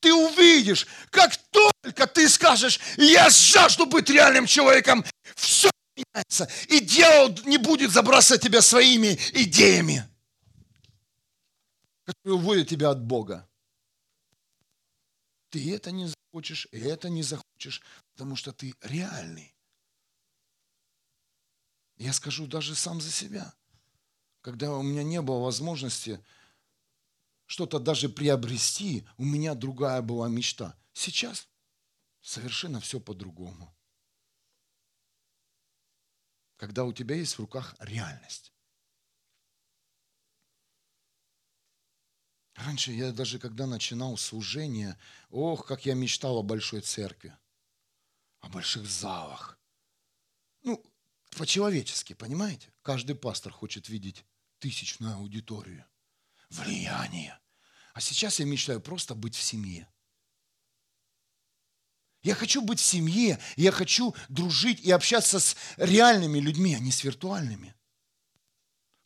Ты 0.00 0.12
увидишь, 0.12 0.86
как 1.10 1.34
только 1.50 2.06
ты 2.06 2.28
скажешь, 2.28 2.78
я 2.98 3.30
жажду 3.30 3.86
быть 3.86 4.10
реальным 4.10 4.46
человеком, 4.46 5.02
все 5.34 5.70
поменяется, 5.94 6.48
и 6.68 6.80
дьявол 6.80 7.34
не 7.46 7.56
будет 7.56 7.90
забрасывать 7.90 8.42
тебя 8.42 8.60
своими 8.60 9.18
идеями, 9.32 10.06
которые 12.04 12.34
уводят 12.34 12.68
тебя 12.68 12.90
от 12.90 13.02
Бога. 13.02 13.48
Ты 15.48 15.74
это 15.74 15.90
не 15.90 16.08
захочешь, 16.08 16.68
и 16.70 16.80
это 16.80 17.08
не 17.08 17.22
захочешь, 17.22 17.80
потому 18.14 18.36
что 18.36 18.52
ты 18.52 18.74
реальный. 18.80 19.56
Я 21.96 22.12
скажу 22.12 22.46
даже 22.46 22.76
сам 22.76 23.00
за 23.00 23.10
себя. 23.10 23.52
Когда 24.40 24.72
у 24.72 24.82
меня 24.82 25.02
не 25.02 25.20
было 25.20 25.40
возможности 25.40 26.24
что-то 27.46 27.80
даже 27.80 28.08
приобрести, 28.08 29.06
у 29.16 29.24
меня 29.24 29.54
другая 29.54 30.00
была 30.00 30.28
мечта. 30.28 30.78
Сейчас 30.92 31.48
совершенно 32.20 32.80
все 32.80 33.00
по-другому. 33.00 33.76
Когда 36.56 36.84
у 36.84 36.92
тебя 36.92 37.16
есть 37.16 37.34
в 37.34 37.40
руках 37.40 37.74
реальность. 37.80 38.52
Раньше 42.54 42.92
я 42.92 43.10
даже 43.10 43.40
когда 43.40 43.66
начинал 43.66 44.16
служение, 44.16 44.96
ох, 45.30 45.66
как 45.66 45.84
я 45.84 45.94
мечтал 45.94 46.38
о 46.38 46.44
большой 46.44 46.80
церкви, 46.80 47.36
о 48.44 48.48
больших 48.48 48.86
залах. 48.86 49.58
Ну, 50.62 50.82
по-человечески, 51.36 52.12
понимаете? 52.12 52.72
Каждый 52.82 53.16
пастор 53.16 53.52
хочет 53.52 53.88
видеть 53.88 54.24
тысячную 54.58 55.16
аудиторию, 55.16 55.84
влияние. 56.50 57.38
А 57.94 58.00
сейчас 58.00 58.40
я 58.40 58.46
мечтаю 58.46 58.80
просто 58.80 59.14
быть 59.14 59.34
в 59.34 59.42
семье. 59.42 59.88
Я 62.22 62.34
хочу 62.34 62.62
быть 62.62 62.80
в 62.80 62.84
семье, 62.84 63.38
я 63.56 63.70
хочу 63.70 64.14
дружить 64.28 64.80
и 64.80 64.90
общаться 64.90 65.40
с 65.40 65.56
реальными 65.76 66.38
людьми, 66.38 66.74
а 66.74 66.78
не 66.78 66.90
с 66.90 67.04
виртуальными. 67.04 67.74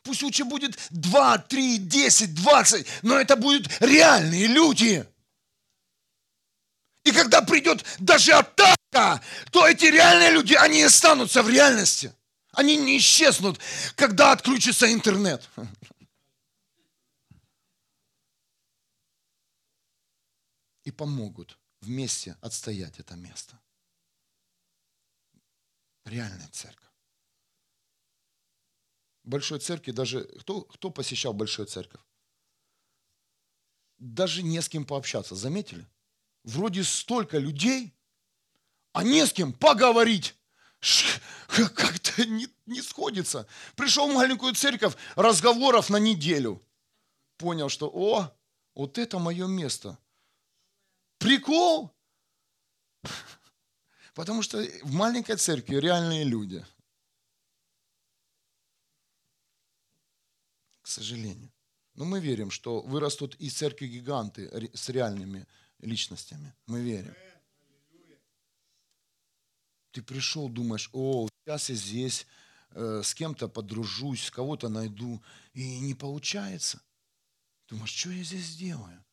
Пусть 0.02 0.22
лучше 0.22 0.44
будет 0.44 0.78
2, 0.90 1.38
3, 1.38 1.78
10, 1.78 2.34
20, 2.34 2.86
но 3.02 3.16
это 3.16 3.36
будут 3.36 3.68
реальные 3.80 4.46
люди. 4.46 5.06
И 7.02 7.10
когда 7.10 7.42
придет 7.42 7.84
даже 7.98 8.32
атака, 8.32 8.77
то 9.50 9.66
эти 9.66 9.86
реальные 9.86 10.30
люди, 10.30 10.54
они 10.54 10.82
останутся 10.82 11.42
в 11.42 11.48
реальности. 11.48 12.14
Они 12.52 12.76
не 12.76 12.98
исчезнут, 12.98 13.60
когда 13.94 14.32
отключится 14.32 14.92
интернет. 14.92 15.48
И 20.84 20.90
помогут 20.90 21.58
вместе 21.80 22.36
отстоять 22.40 22.98
это 22.98 23.14
место. 23.14 23.60
Реальная 26.04 26.48
церковь. 26.48 26.88
Большой 29.24 29.60
церкви 29.60 29.92
даже... 29.92 30.24
Кто, 30.40 30.62
кто 30.62 30.90
посещал 30.90 31.34
большую 31.34 31.66
церковь? 31.66 32.00
Даже 33.98 34.42
не 34.42 34.62
с 34.62 34.68
кем 34.68 34.86
пообщаться, 34.86 35.34
заметили? 35.34 35.86
Вроде 36.44 36.82
столько 36.82 37.36
людей, 37.36 37.92
а 38.92 39.02
не 39.02 39.26
с 39.26 39.32
кем 39.32 39.52
поговорить. 39.52 40.34
Как-то 41.48 42.24
не, 42.26 42.48
не 42.66 42.82
сходится. 42.82 43.46
Пришел 43.76 44.08
в 44.10 44.14
маленькую 44.14 44.54
церковь, 44.54 44.94
разговоров 45.16 45.90
на 45.90 45.96
неделю. 45.96 46.62
Понял, 47.36 47.68
что, 47.68 47.90
о, 47.92 48.30
вот 48.74 48.98
это 48.98 49.18
мое 49.18 49.46
место– 49.46 49.98
Прикол? 51.18 51.90
Потому 54.14 54.42
что 54.42 54.58
в 54.82 54.92
маленькой 54.92 55.36
церкви 55.36 55.76
реальные 55.76 56.24
люди. 56.24 56.64
К 60.82 60.86
сожалению. 60.86 61.52
Но 61.94 62.04
мы 62.04 62.20
верим, 62.20 62.50
что 62.50 62.80
вырастут 62.80 63.34
и 63.36 63.50
церкви 63.50 63.86
гиганты 63.86 64.70
с 64.74 64.88
реальными 64.88 65.46
личностями. 65.80 66.54
Мы 66.66 66.80
верим. 66.80 67.14
Ты 69.98 70.04
пришел, 70.04 70.48
думаешь, 70.48 70.90
о, 70.92 71.28
сейчас 71.44 71.70
я 71.70 71.74
здесь 71.74 72.26
э, 72.70 73.02
с 73.02 73.14
кем-то 73.14 73.48
подружусь, 73.48 74.30
кого-то 74.30 74.68
найду, 74.68 75.20
и 75.54 75.80
не 75.80 75.94
получается. 75.94 76.80
Думаешь, 77.66 77.90
что 77.90 78.10
я 78.10 78.22
здесь 78.22 78.54
делаю? 78.54 79.04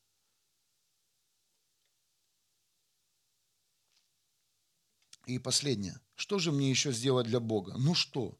И 5.25 5.39
последнее. 5.39 5.99
Что 6.13 6.37
же 6.37 6.51
мне 6.51 6.69
еще 6.69 6.91
сделать 6.91 7.25
для 7.25 7.39
Бога? 7.39 7.73
Ну 7.79 7.95
что? 7.95 8.37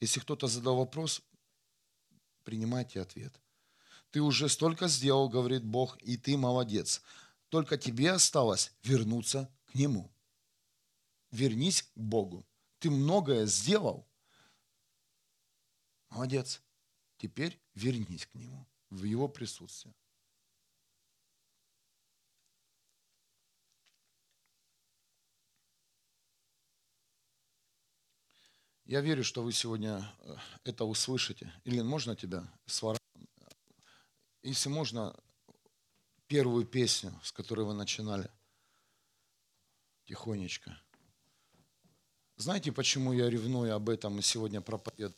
Если 0.00 0.20
кто-то 0.20 0.46
задал 0.46 0.78
вопрос, 0.78 1.20
принимайте 2.42 3.02
ответ. 3.02 3.38
Ты 4.12 4.22
уже 4.22 4.48
столько 4.48 4.88
сделал, 4.88 5.28
говорит 5.28 5.62
Бог, 5.62 5.98
и 6.00 6.16
ты 6.16 6.38
молодец. 6.38 7.02
Только 7.50 7.76
тебе 7.76 8.12
осталось 8.12 8.72
вернуться 8.82 9.54
к 9.66 9.74
Нему. 9.74 10.10
Вернись 11.30 11.82
к 11.82 11.90
Богу. 11.94 12.46
Ты 12.78 12.90
многое 12.90 13.46
сделал. 13.46 14.06
Молодец. 16.10 16.62
Теперь 17.18 17.60
вернись 17.74 18.26
к 18.26 18.34
Нему, 18.34 18.66
в 18.90 19.04
Его 19.04 19.28
присутствие. 19.28 19.94
Я 28.88 29.02
верю, 29.02 29.22
что 29.22 29.42
вы 29.42 29.52
сегодня 29.52 30.10
э, 30.20 30.36
это 30.64 30.86
услышите. 30.86 31.52
Или 31.64 31.82
можно 31.82 32.16
тебя 32.16 32.50
с 32.64 32.82
Если 34.42 34.70
можно, 34.70 35.14
первую 36.26 36.64
песню, 36.64 37.12
с 37.22 37.30
которой 37.30 37.66
вы 37.66 37.74
начинали, 37.74 38.30
тихонечко. 40.06 40.80
Знаете, 42.38 42.70
почему 42.70 43.12
я 43.12 43.28
ревную 43.28 43.74
об 43.74 43.88
этом 43.88 44.20
и 44.20 44.22
сегодня 44.22 44.60
проповедую? 44.60 45.12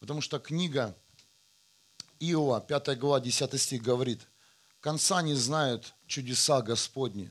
Потому 0.00 0.20
что 0.20 0.40
книга 0.40 0.98
Иова, 2.18 2.60
5 2.60 2.98
глава, 2.98 3.20
10 3.20 3.60
стих 3.60 3.80
говорит, 3.80 4.26
конца 4.80 5.22
не 5.22 5.34
знают 5.34 5.94
чудеса 6.08 6.62
Господни, 6.62 7.30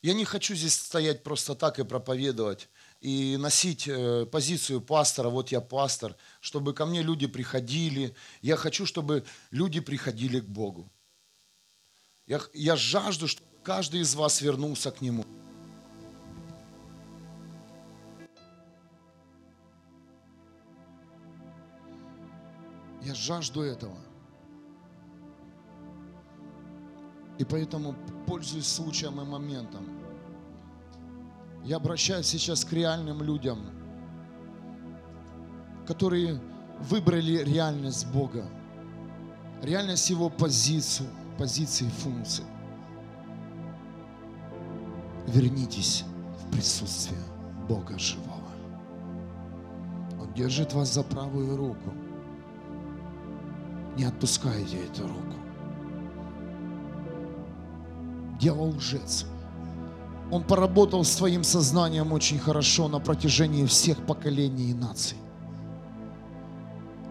я 0.00 0.14
не 0.14 0.24
хочу 0.24 0.54
здесь 0.54 0.74
стоять 0.74 1.24
просто 1.24 1.56
так 1.56 1.80
и 1.80 1.84
проповедовать 1.84 2.68
и 3.00 3.36
носить 3.36 3.88
э, 3.88 4.26
позицию 4.26 4.80
пастора, 4.80 5.28
вот 5.28 5.50
я 5.50 5.60
пастор, 5.60 6.16
чтобы 6.40 6.72
ко 6.72 6.86
мне 6.86 7.02
люди 7.02 7.26
приходили. 7.26 8.14
Я 8.40 8.56
хочу, 8.56 8.86
чтобы 8.86 9.24
люди 9.50 9.80
приходили 9.80 10.40
к 10.40 10.46
Богу. 10.46 10.90
Я, 12.26 12.40
я 12.54 12.76
жажду, 12.76 13.28
чтобы 13.28 13.50
каждый 13.62 14.00
из 14.00 14.14
вас 14.14 14.40
вернулся 14.40 14.90
к 14.90 15.02
Нему. 15.02 15.26
Я 23.10 23.16
жажду 23.16 23.62
этого. 23.62 23.96
И 27.38 27.44
поэтому, 27.44 27.96
пользуясь 28.24 28.68
случаем 28.68 29.20
и 29.20 29.24
моментом, 29.24 29.84
я 31.64 31.78
обращаюсь 31.78 32.26
сейчас 32.26 32.64
к 32.64 32.72
реальным 32.72 33.20
людям, 33.20 33.58
которые 35.88 36.40
выбрали 36.88 37.38
реальность 37.38 38.06
Бога, 38.12 38.48
реальность 39.60 40.08
Его 40.08 40.30
позицию, 40.30 41.08
позиции 41.36 41.86
и 41.86 41.90
функции. 41.90 42.44
Вернитесь 45.26 46.04
в 46.38 46.52
присутствие 46.52 47.20
Бога 47.68 47.98
живого. 47.98 48.52
Он 50.20 50.32
держит 50.32 50.74
вас 50.74 50.94
за 50.94 51.02
правую 51.02 51.56
руку. 51.56 51.92
Не 54.00 54.06
отпускайте 54.06 54.78
эту 54.78 55.02
руку 55.02 55.36
дьявол 58.40 58.70
лжец. 58.70 59.26
Он 60.30 60.42
поработал 60.42 61.04
с 61.04 61.14
твоим 61.16 61.44
сознанием 61.44 62.10
очень 62.12 62.38
хорошо 62.38 62.88
на 62.88 62.98
протяжении 62.98 63.66
всех 63.66 63.98
поколений 64.06 64.70
и 64.70 64.74
наций. 64.74 65.18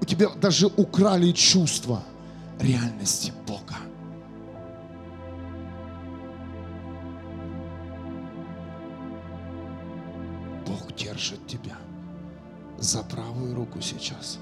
У 0.01 0.05
тебя 0.05 0.29
даже 0.29 0.65
украли 0.65 1.31
чувство 1.31 2.01
реальности 2.59 3.31
Бога. 3.45 3.75
Бог 10.65 10.95
держит 10.95 11.45
тебя 11.45 11.77
за 12.79 13.03
правую 13.03 13.53
руку 13.53 13.79
сейчас. 13.79 14.39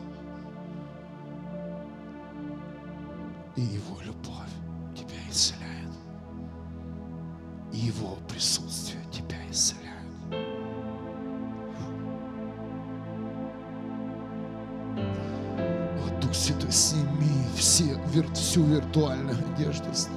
Всю 18.87 19.01
виртуальную 19.01 19.37
одежду 19.53 19.93
с 19.93 20.07
нас. 20.07 20.13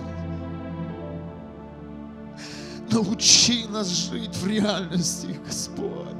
Научи 2.91 3.67
нас 3.69 3.89
жить 3.89 4.37
в 4.37 4.47
реальности, 4.47 5.39
Господь. 5.47 6.17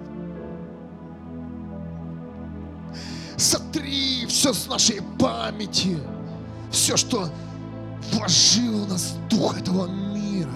Сотри 3.37 4.27
все 4.27 4.53
с 4.53 4.69
нашей 4.69 5.01
памяти, 5.19 5.99
все, 6.71 6.97
что 6.97 7.29
вложил 8.13 8.85
в 8.85 8.89
нас 8.89 9.17
дух 9.29 9.59
этого 9.59 9.87
мира. 9.87 10.51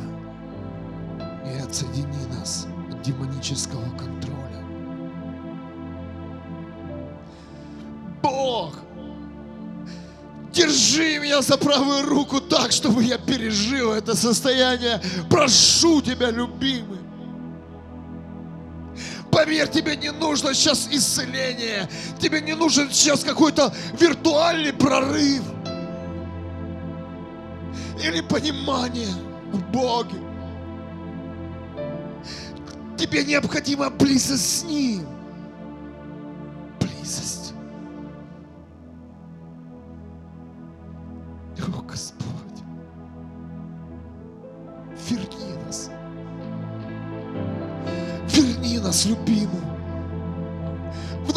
И 1.44 1.58
отсоедини 1.58 2.26
нас 2.30 2.66
от 2.90 3.02
демонического 3.02 3.84
контроля. 3.96 4.23
Держи 10.55 11.18
меня 11.18 11.43
за 11.43 11.59
правую 11.59 12.02
руку 12.06 12.40
так, 12.40 12.72
чтобы 12.72 13.02
я 13.02 13.18
пережил 13.18 13.93
это 13.93 14.14
состояние. 14.16 15.01
Прошу 15.28 16.01
тебя, 16.01 16.31
любимый. 16.31 17.01
Поверь, 19.31 19.68
тебе 19.68 19.97
не 19.97 20.12
нужно 20.12 20.55
сейчас 20.55 20.89
исцеление. 20.90 21.89
Тебе 22.20 22.40
не 22.40 22.55
нужен 22.55 22.90
сейчас 22.90 23.24
какой-то 23.24 23.74
виртуальный 23.98 24.72
прорыв. 24.72 25.43
Или 28.02 28.20
понимание 28.20 29.12
в 29.52 29.60
Боге. 29.72 30.20
Тебе 32.97 33.24
необходима 33.24 33.90
близость 33.90 34.60
с 34.60 34.64
Ним. 34.64 35.13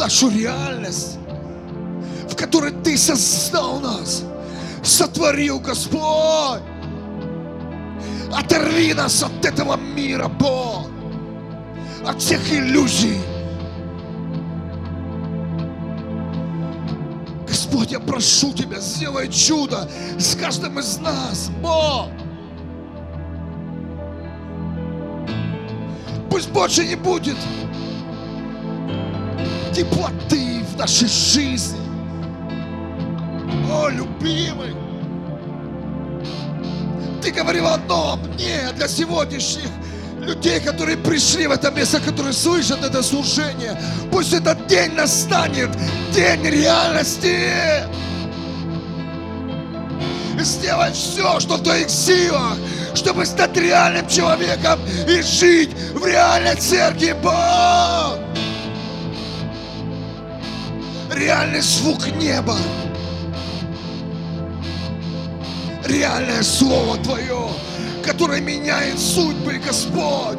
Нашу 0.08 0.30
реальность, 0.30 1.18
в 2.30 2.34
которой 2.34 2.72
Ты 2.72 2.96
создал 2.96 3.78
нас, 3.78 4.24
сотворил, 4.82 5.60
Господь. 5.60 6.62
Оторви 8.34 8.94
нас 8.94 9.22
от 9.22 9.44
этого 9.44 9.76
мира, 9.76 10.28
Бог, 10.28 10.88
от 12.06 12.22
всех 12.22 12.40
иллюзий. 12.50 13.20
Господь, 17.46 17.90
я 17.90 18.00
прошу 18.00 18.54
Тебя, 18.54 18.80
сделай 18.80 19.28
чудо 19.28 19.90
с 20.18 20.34
каждым 20.34 20.78
из 20.78 20.96
нас, 21.00 21.50
Бог. 21.60 22.08
Пусть 26.30 26.48
больше 26.48 26.86
не 26.86 26.96
будет 26.96 27.36
теплоты 29.78 30.64
в 30.64 30.76
нашей 30.76 31.08
жизни. 31.08 31.78
О, 33.70 33.88
любимый, 33.88 34.74
ты 37.22 37.30
говорил 37.30 37.68
одно 37.68 38.16
мне 38.16 38.72
для 38.74 38.88
сегодняшних 38.88 39.68
людей, 40.20 40.58
которые 40.58 40.96
пришли 40.96 41.46
в 41.46 41.52
это 41.52 41.70
место, 41.70 42.00
которые 42.00 42.32
слышат 42.32 42.82
это 42.82 43.04
служение. 43.04 43.80
Пусть 44.10 44.32
этот 44.32 44.66
день 44.66 44.94
настанет, 44.94 45.70
день 46.12 46.42
реальности. 46.42 47.38
Сделай 50.40 50.92
все, 50.92 51.38
что 51.38 51.56
в 51.56 51.62
твоих 51.62 51.88
силах, 51.88 52.56
чтобы 52.94 53.26
стать 53.26 53.56
реальным 53.56 54.08
человеком 54.08 54.80
и 55.08 55.22
жить 55.22 55.70
в 55.94 56.04
реальной 56.04 56.56
церкви, 56.56 57.14
Бог. 57.22 58.27
Реальный 61.18 61.60
звук 61.60 62.06
неба. 62.14 62.56
Реальное 65.84 66.44
Слово 66.44 66.96
Твое, 66.98 67.48
которое 68.04 68.40
меняет 68.40 69.00
судьбы, 69.00 69.58
Господь. 69.58 70.38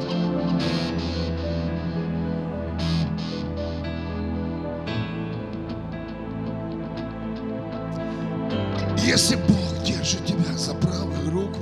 Если 9.04 9.36
Бог 9.36 9.84
держит 9.84 10.26
тебя 10.26 10.58
за 10.58 10.74
правую 10.76 11.30
руку, 11.30 11.60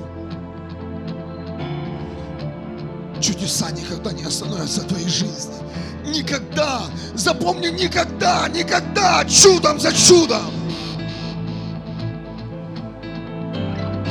чудеса 3.20 3.72
никогда 3.72 4.12
не 4.12 4.26
остановятся 4.26 4.82
в 4.82 4.88
твоей 4.90 5.10
жизни. 5.10 5.56
Никогда, 6.08 6.84
запомни, 7.16 7.68
никогда, 7.68 8.48
никогда, 8.48 9.26
чудом 9.26 9.80
за 9.80 9.92
чудом. 9.92 10.52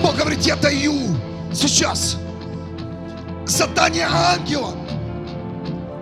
Бог 0.03 0.17
говорит, 0.17 0.41
я 0.43 0.57
даю 0.57 0.95
сейчас 1.55 2.19
задание 3.47 4.07
ангелам, 4.11 4.87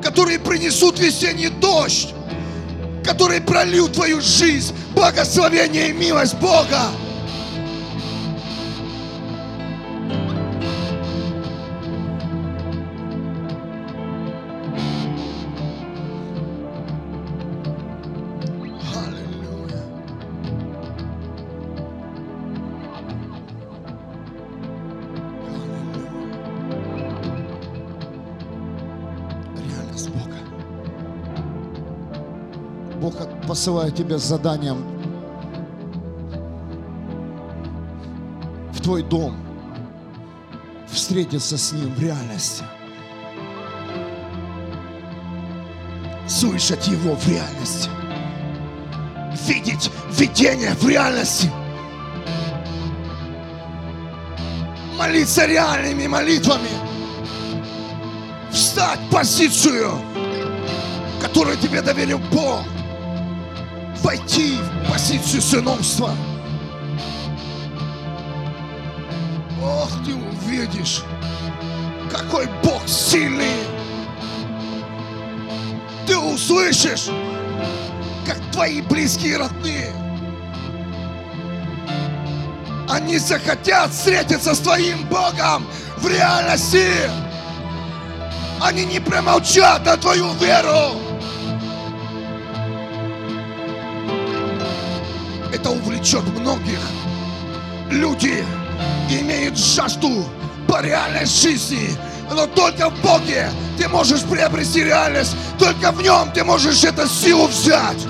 которые 0.02 0.40
принесут 0.40 0.98
весенний 0.98 1.48
дождь, 1.48 2.12
которые 3.04 3.40
прольют 3.40 3.92
твою 3.92 4.20
жизнь, 4.20 4.74
благословение 4.94 5.90
и 5.90 5.92
милость 5.92 6.34
Бога. 6.34 6.90
Посылает 33.64 33.96
тебя 33.96 34.18
с 34.18 34.24
заданием 34.24 34.84
в 38.74 38.82
твой 38.82 39.02
дом, 39.02 39.34
встретиться 40.86 41.56
с 41.56 41.72
Ним 41.72 41.94
в 41.94 41.98
реальности. 41.98 42.62
Слышать 46.28 46.86
Его 46.88 47.14
в 47.14 47.26
реальности. 47.26 47.88
Видеть 49.46 49.90
видение 50.10 50.74
в 50.74 50.86
реальности. 50.86 51.50
Молиться 54.98 55.46
реальными 55.46 56.06
молитвами. 56.06 56.68
Встать 58.52 59.00
в 59.08 59.10
позицию, 59.10 59.92
которую 61.22 61.56
тебе 61.56 61.80
доверил 61.80 62.18
Бог. 62.30 62.60
Войти 64.04 64.58
в 64.58 64.92
позицию 64.92 65.40
сыновства. 65.40 66.10
Ох, 69.62 69.90
ты 70.04 70.14
увидишь, 70.14 71.02
какой 72.12 72.46
Бог 72.62 72.86
сильный. 72.86 73.56
Ты 76.06 76.18
услышишь, 76.18 77.06
как 78.26 78.36
твои 78.52 78.82
близкие 78.82 79.38
родные. 79.38 79.90
Они 82.90 83.16
захотят 83.16 83.90
встретиться 83.90 84.54
с 84.54 84.58
твоим 84.58 85.02
Богом 85.08 85.66
в 85.96 86.06
реальности. 86.06 87.10
Они 88.60 88.84
не 88.84 89.00
промолчат 89.00 89.86
на 89.86 89.96
твою 89.96 90.30
веру. 90.34 91.03
Это 95.64 95.72
увлечет 95.72 96.22
многих. 96.38 96.78
Люди 97.90 98.44
имеют 99.08 99.56
жажду 99.56 100.26
по 100.68 100.82
реальной 100.82 101.24
жизни, 101.24 101.88
но 102.30 102.46
только 102.46 102.90
в 102.90 103.00
Боге 103.00 103.50
ты 103.78 103.88
можешь 103.88 104.24
приобрести 104.24 104.84
реальность, 104.84 105.34
только 105.58 105.90
в 105.90 106.02
Нем 106.02 106.30
ты 106.34 106.44
можешь 106.44 106.84
эту 106.84 107.08
силу 107.08 107.46
взять. 107.46 108.06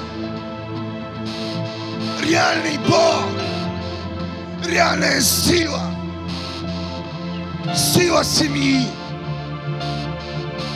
Реальный 2.27 2.77
Бог, 2.89 3.25
реальная 4.67 5.21
сила, 5.21 5.81
сила 7.73 8.25
семьи, 8.25 8.85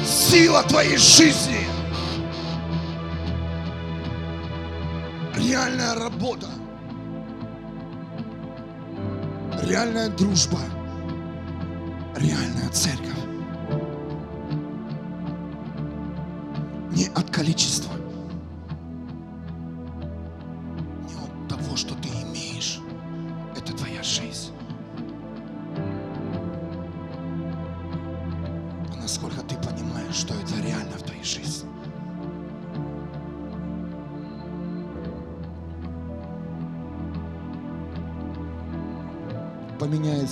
сила 0.06 0.62
твоей 0.62 0.96
жизни, 0.96 1.66
реальная 5.34 5.96
работа, 5.96 6.46
реальная 9.68 10.08
дружба, 10.08 10.60
реальная 12.16 12.70
церковь. 12.70 13.08
Не 16.92 17.06
от 17.14 17.30
количества, 17.30 17.92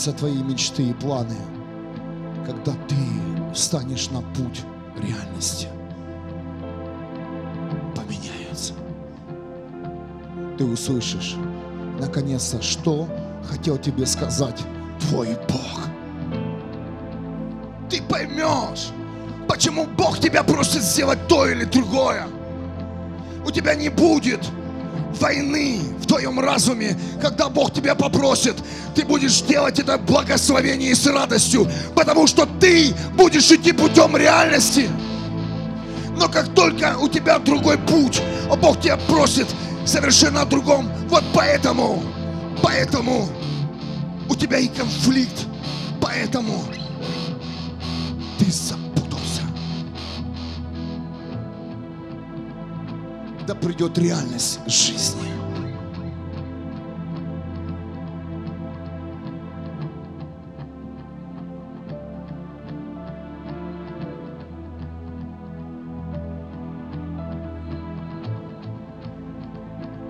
Поменяются 0.07 0.13
твои 0.13 0.43
мечты 0.43 0.83
и 0.85 0.93
планы, 0.93 1.35
когда 2.47 2.73
ты 2.87 2.95
встанешь 3.53 4.09
на 4.11 4.21
путь 4.21 4.63
реальности. 4.97 5.67
Поменяются. 7.97 8.75
Ты 10.57 10.65
услышишь, 10.65 11.35
наконец-то, 11.99 12.63
что 12.63 13.09
хотел 13.51 13.79
тебе 13.79 14.07
сказать 14.07 14.63
твой 15.01 15.37
Бог. 15.49 15.89
Ты 17.91 18.01
поймешь, 18.03 18.91
почему 19.49 19.87
Бог 19.87 20.21
тебя 20.21 20.45
просит 20.45 20.83
сделать 20.83 21.27
то 21.27 21.49
или 21.49 21.65
другое. 21.65 22.29
У 23.45 23.51
тебя 23.51 23.75
не 23.75 23.89
будет 23.89 24.45
войны 25.21 25.81
в 26.01 26.07
твоем 26.07 26.41
разуме, 26.41 26.99
когда 27.21 27.49
Бог 27.49 27.73
тебя 27.73 27.95
попросит, 27.95 28.57
ты 28.95 29.05
будешь 29.05 29.41
делать 29.43 29.79
это 29.79 29.99
в 29.99 30.05
благословении 30.05 30.91
и 30.91 30.95
с 30.95 31.07
радостью, 31.07 31.69
потому 31.95 32.27
что 32.27 32.47
ты 32.61 32.95
будешь 33.15 33.51
идти 33.51 33.73
путем 33.73 34.17
реальности. 34.17 34.89
Но 36.19 36.29
как 36.29 36.55
только 36.55 36.97
у 36.99 37.09
тебя 37.09 37.39
другой 37.39 37.79
путь, 37.79 38.23
а 38.51 38.57
Бог 38.57 38.81
тебя 38.81 38.97
просит 38.97 39.49
совершенно 39.85 40.43
о 40.43 40.47
другом, 40.47 40.91
вот 41.09 41.25
поэтому, 41.35 42.03
поэтому 42.63 43.29
у 44.29 44.35
тебя 44.35 44.59
и 44.59 44.69
конфликт, 44.69 45.47
поэтому 46.01 46.65
ты 48.39 48.47
запутался. 48.51 48.86
Да 53.47 53.55
придет 53.55 53.97
реальность 53.97 54.59
жизни. 54.67 55.23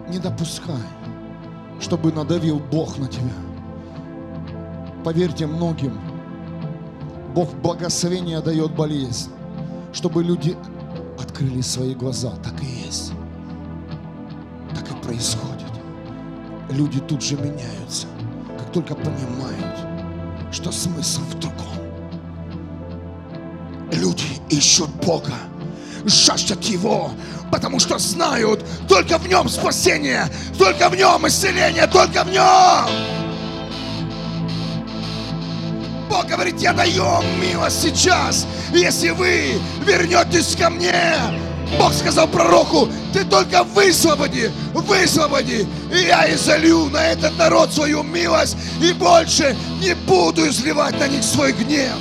Не 0.08 0.18
допускай, 0.18 0.74
чтобы 1.78 2.10
надавил 2.10 2.58
Бог 2.58 2.96
на 2.96 3.06
тебя. 3.06 3.34
Поверьте 5.04 5.46
многим, 5.46 6.00
Бог 7.34 7.52
благословение 7.56 8.40
дает 8.40 8.74
болезнь, 8.74 9.30
чтобы 9.92 10.24
люди 10.24 10.56
открыли 11.18 11.60
свои 11.60 11.94
глаза. 11.94 12.30
Так 12.42 12.54
и 12.62 12.86
есть. 12.86 13.12
Происходит. 15.16 15.72
Люди 16.68 17.00
тут 17.00 17.22
же 17.22 17.36
меняются, 17.36 18.06
как 18.58 18.70
только 18.70 18.94
понимают, 18.94 19.74
что 20.52 20.70
смысл 20.70 21.22
в 21.22 21.38
другом. 21.38 21.66
Люди 23.92 24.26
ищут 24.50 24.90
Бога, 25.06 25.32
жаждут 26.04 26.62
Его, 26.64 27.12
потому 27.50 27.78
что 27.78 27.98
знают, 27.98 28.62
только 28.90 29.16
в 29.16 29.26
Нем 29.26 29.48
спасение, 29.48 30.26
только 30.58 30.90
в 30.90 30.96
Нем 30.96 31.26
исцеление, 31.26 31.86
только 31.86 32.22
в 32.22 32.30
Нем. 32.30 32.90
Бог 36.10 36.26
говорит, 36.26 36.60
я 36.60 36.74
даю 36.74 37.04
вам 37.04 37.24
милость 37.40 37.80
сейчас, 37.80 38.46
если 38.70 39.10
вы 39.10 39.54
вернетесь 39.86 40.54
ко 40.56 40.68
мне. 40.68 41.14
Бог 41.78 41.94
сказал 41.94 42.28
пророку, 42.28 42.88
ты 43.16 43.24
только 43.24 43.64
высвободи, 43.64 44.50
высвободи, 44.74 45.66
и 45.90 46.06
я 46.06 46.30
изолью 46.34 46.90
на 46.90 47.02
этот 47.06 47.38
народ 47.38 47.72
свою 47.72 48.02
милость, 48.02 48.58
и 48.82 48.92
больше 48.92 49.56
не 49.80 49.94
буду 49.94 50.46
изливать 50.46 50.98
на 51.00 51.08
них 51.08 51.24
свой 51.24 51.52
гнев. 51.52 51.94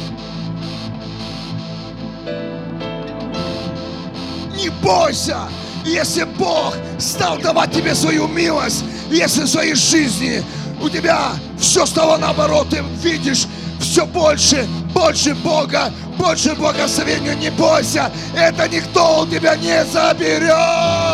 Не 4.57 4.69
бойся, 4.83 5.37
если 5.85 6.23
Бог 6.23 6.75
стал 6.99 7.37
давать 7.37 7.71
тебе 7.71 7.95
свою 7.95 8.27
милость, 8.27 8.83
если 9.09 9.43
в 9.43 9.47
своей 9.47 9.75
жизни 9.75 10.43
у 10.81 10.89
тебя 10.89 11.31
все 11.57 11.85
стало 11.85 12.17
наоборот, 12.17 12.67
ты 12.69 12.83
видишь 13.01 13.45
все 13.79 14.05
больше, 14.05 14.67
больше 14.93 15.33
Бога, 15.35 15.93
больше 16.17 16.55
благословения, 16.55 17.35
не 17.35 17.51
бойся, 17.51 18.11
это 18.35 18.67
никто 18.67 19.21
у 19.21 19.27
тебя 19.27 19.55
не 19.55 19.85
заберет. 19.85 21.04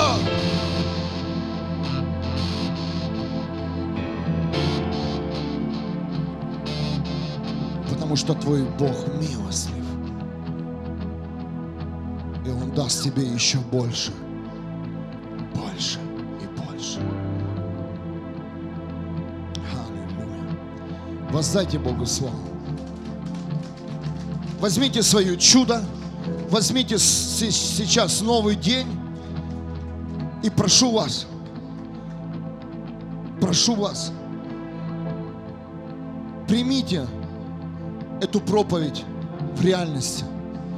Потому 8.11 8.25
что 8.25 8.33
твой 8.33 8.63
Бог 8.77 9.07
милостлив. 9.21 9.85
И 12.45 12.49
Он 12.49 12.69
даст 12.71 13.03
тебе 13.03 13.23
еще 13.23 13.57
больше, 13.59 14.11
больше 15.55 15.97
и 16.41 16.59
больше. 16.59 16.99
Аллилуйя. 19.71 21.31
Воздайте 21.31 21.79
Богу 21.79 22.05
славу. 22.05 22.35
Возьмите 24.59 25.03
свое 25.03 25.37
чудо, 25.37 25.81
возьмите 26.49 26.97
сейчас 26.97 28.19
новый 28.19 28.57
день 28.57 28.87
и 30.43 30.49
прошу 30.49 30.91
вас, 30.91 31.27
прошу 33.39 33.75
вас, 33.75 34.11
примите 36.49 37.07
эту 38.21 38.39
проповедь 38.39 39.03
в 39.55 39.65
реальности 39.65 40.23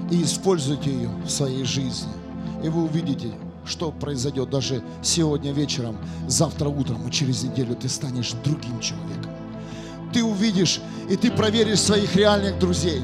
и 0.09 0.23
используйте 0.23 0.91
ее 0.91 1.09
в 1.25 1.29
своей 1.29 1.65
жизни. 1.65 2.11
И 2.63 2.69
вы 2.69 2.83
увидите, 2.83 3.31
что 3.65 3.91
произойдет 3.91 4.49
даже 4.49 4.81
сегодня 5.01 5.51
вечером, 5.51 5.97
завтра 6.27 6.69
утром 6.69 7.07
и 7.07 7.11
через 7.11 7.43
неделю 7.43 7.75
ты 7.75 7.89
станешь 7.89 8.31
другим 8.43 8.79
человеком. 8.79 9.31
Ты 10.13 10.23
увидишь 10.23 10.79
и 11.09 11.15
ты 11.15 11.31
проверишь 11.31 11.81
своих 11.81 12.15
реальных 12.15 12.59
друзей. 12.59 13.01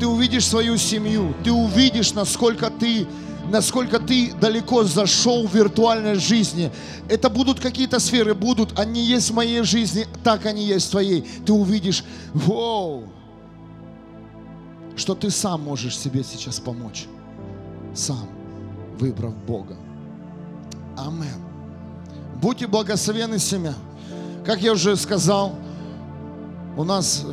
Ты 0.00 0.06
увидишь 0.06 0.46
свою 0.46 0.76
семью, 0.78 1.34
ты 1.44 1.52
увидишь, 1.52 2.14
насколько 2.14 2.70
ты, 2.70 3.06
насколько 3.50 3.98
ты 3.98 4.32
далеко 4.40 4.84
зашел 4.84 5.46
в 5.46 5.54
виртуальной 5.54 6.14
жизни. 6.16 6.70
Это 7.08 7.28
будут 7.28 7.60
какие-то 7.60 7.98
сферы, 7.98 8.34
будут, 8.34 8.78
они 8.78 9.04
есть 9.04 9.30
в 9.30 9.34
моей 9.34 9.62
жизни, 9.62 10.06
так 10.22 10.46
они 10.46 10.64
есть 10.64 10.88
в 10.88 10.90
твоей. 10.90 11.26
Ты 11.44 11.52
увидишь, 11.52 12.04
вау, 12.32 13.04
что 14.96 15.14
ты 15.14 15.30
сам 15.30 15.62
можешь 15.62 15.98
себе 15.98 16.22
сейчас 16.24 16.60
помочь. 16.60 17.06
Сам, 17.94 18.28
выбрав 18.98 19.34
Бога. 19.46 19.76
Амен. 20.96 21.42
Будьте 22.40 22.66
благословены 22.66 23.38
семья. 23.38 23.74
Как 24.44 24.60
я 24.60 24.72
уже 24.72 24.96
сказал, 24.96 25.54
у 26.76 26.84
нас 26.84 27.24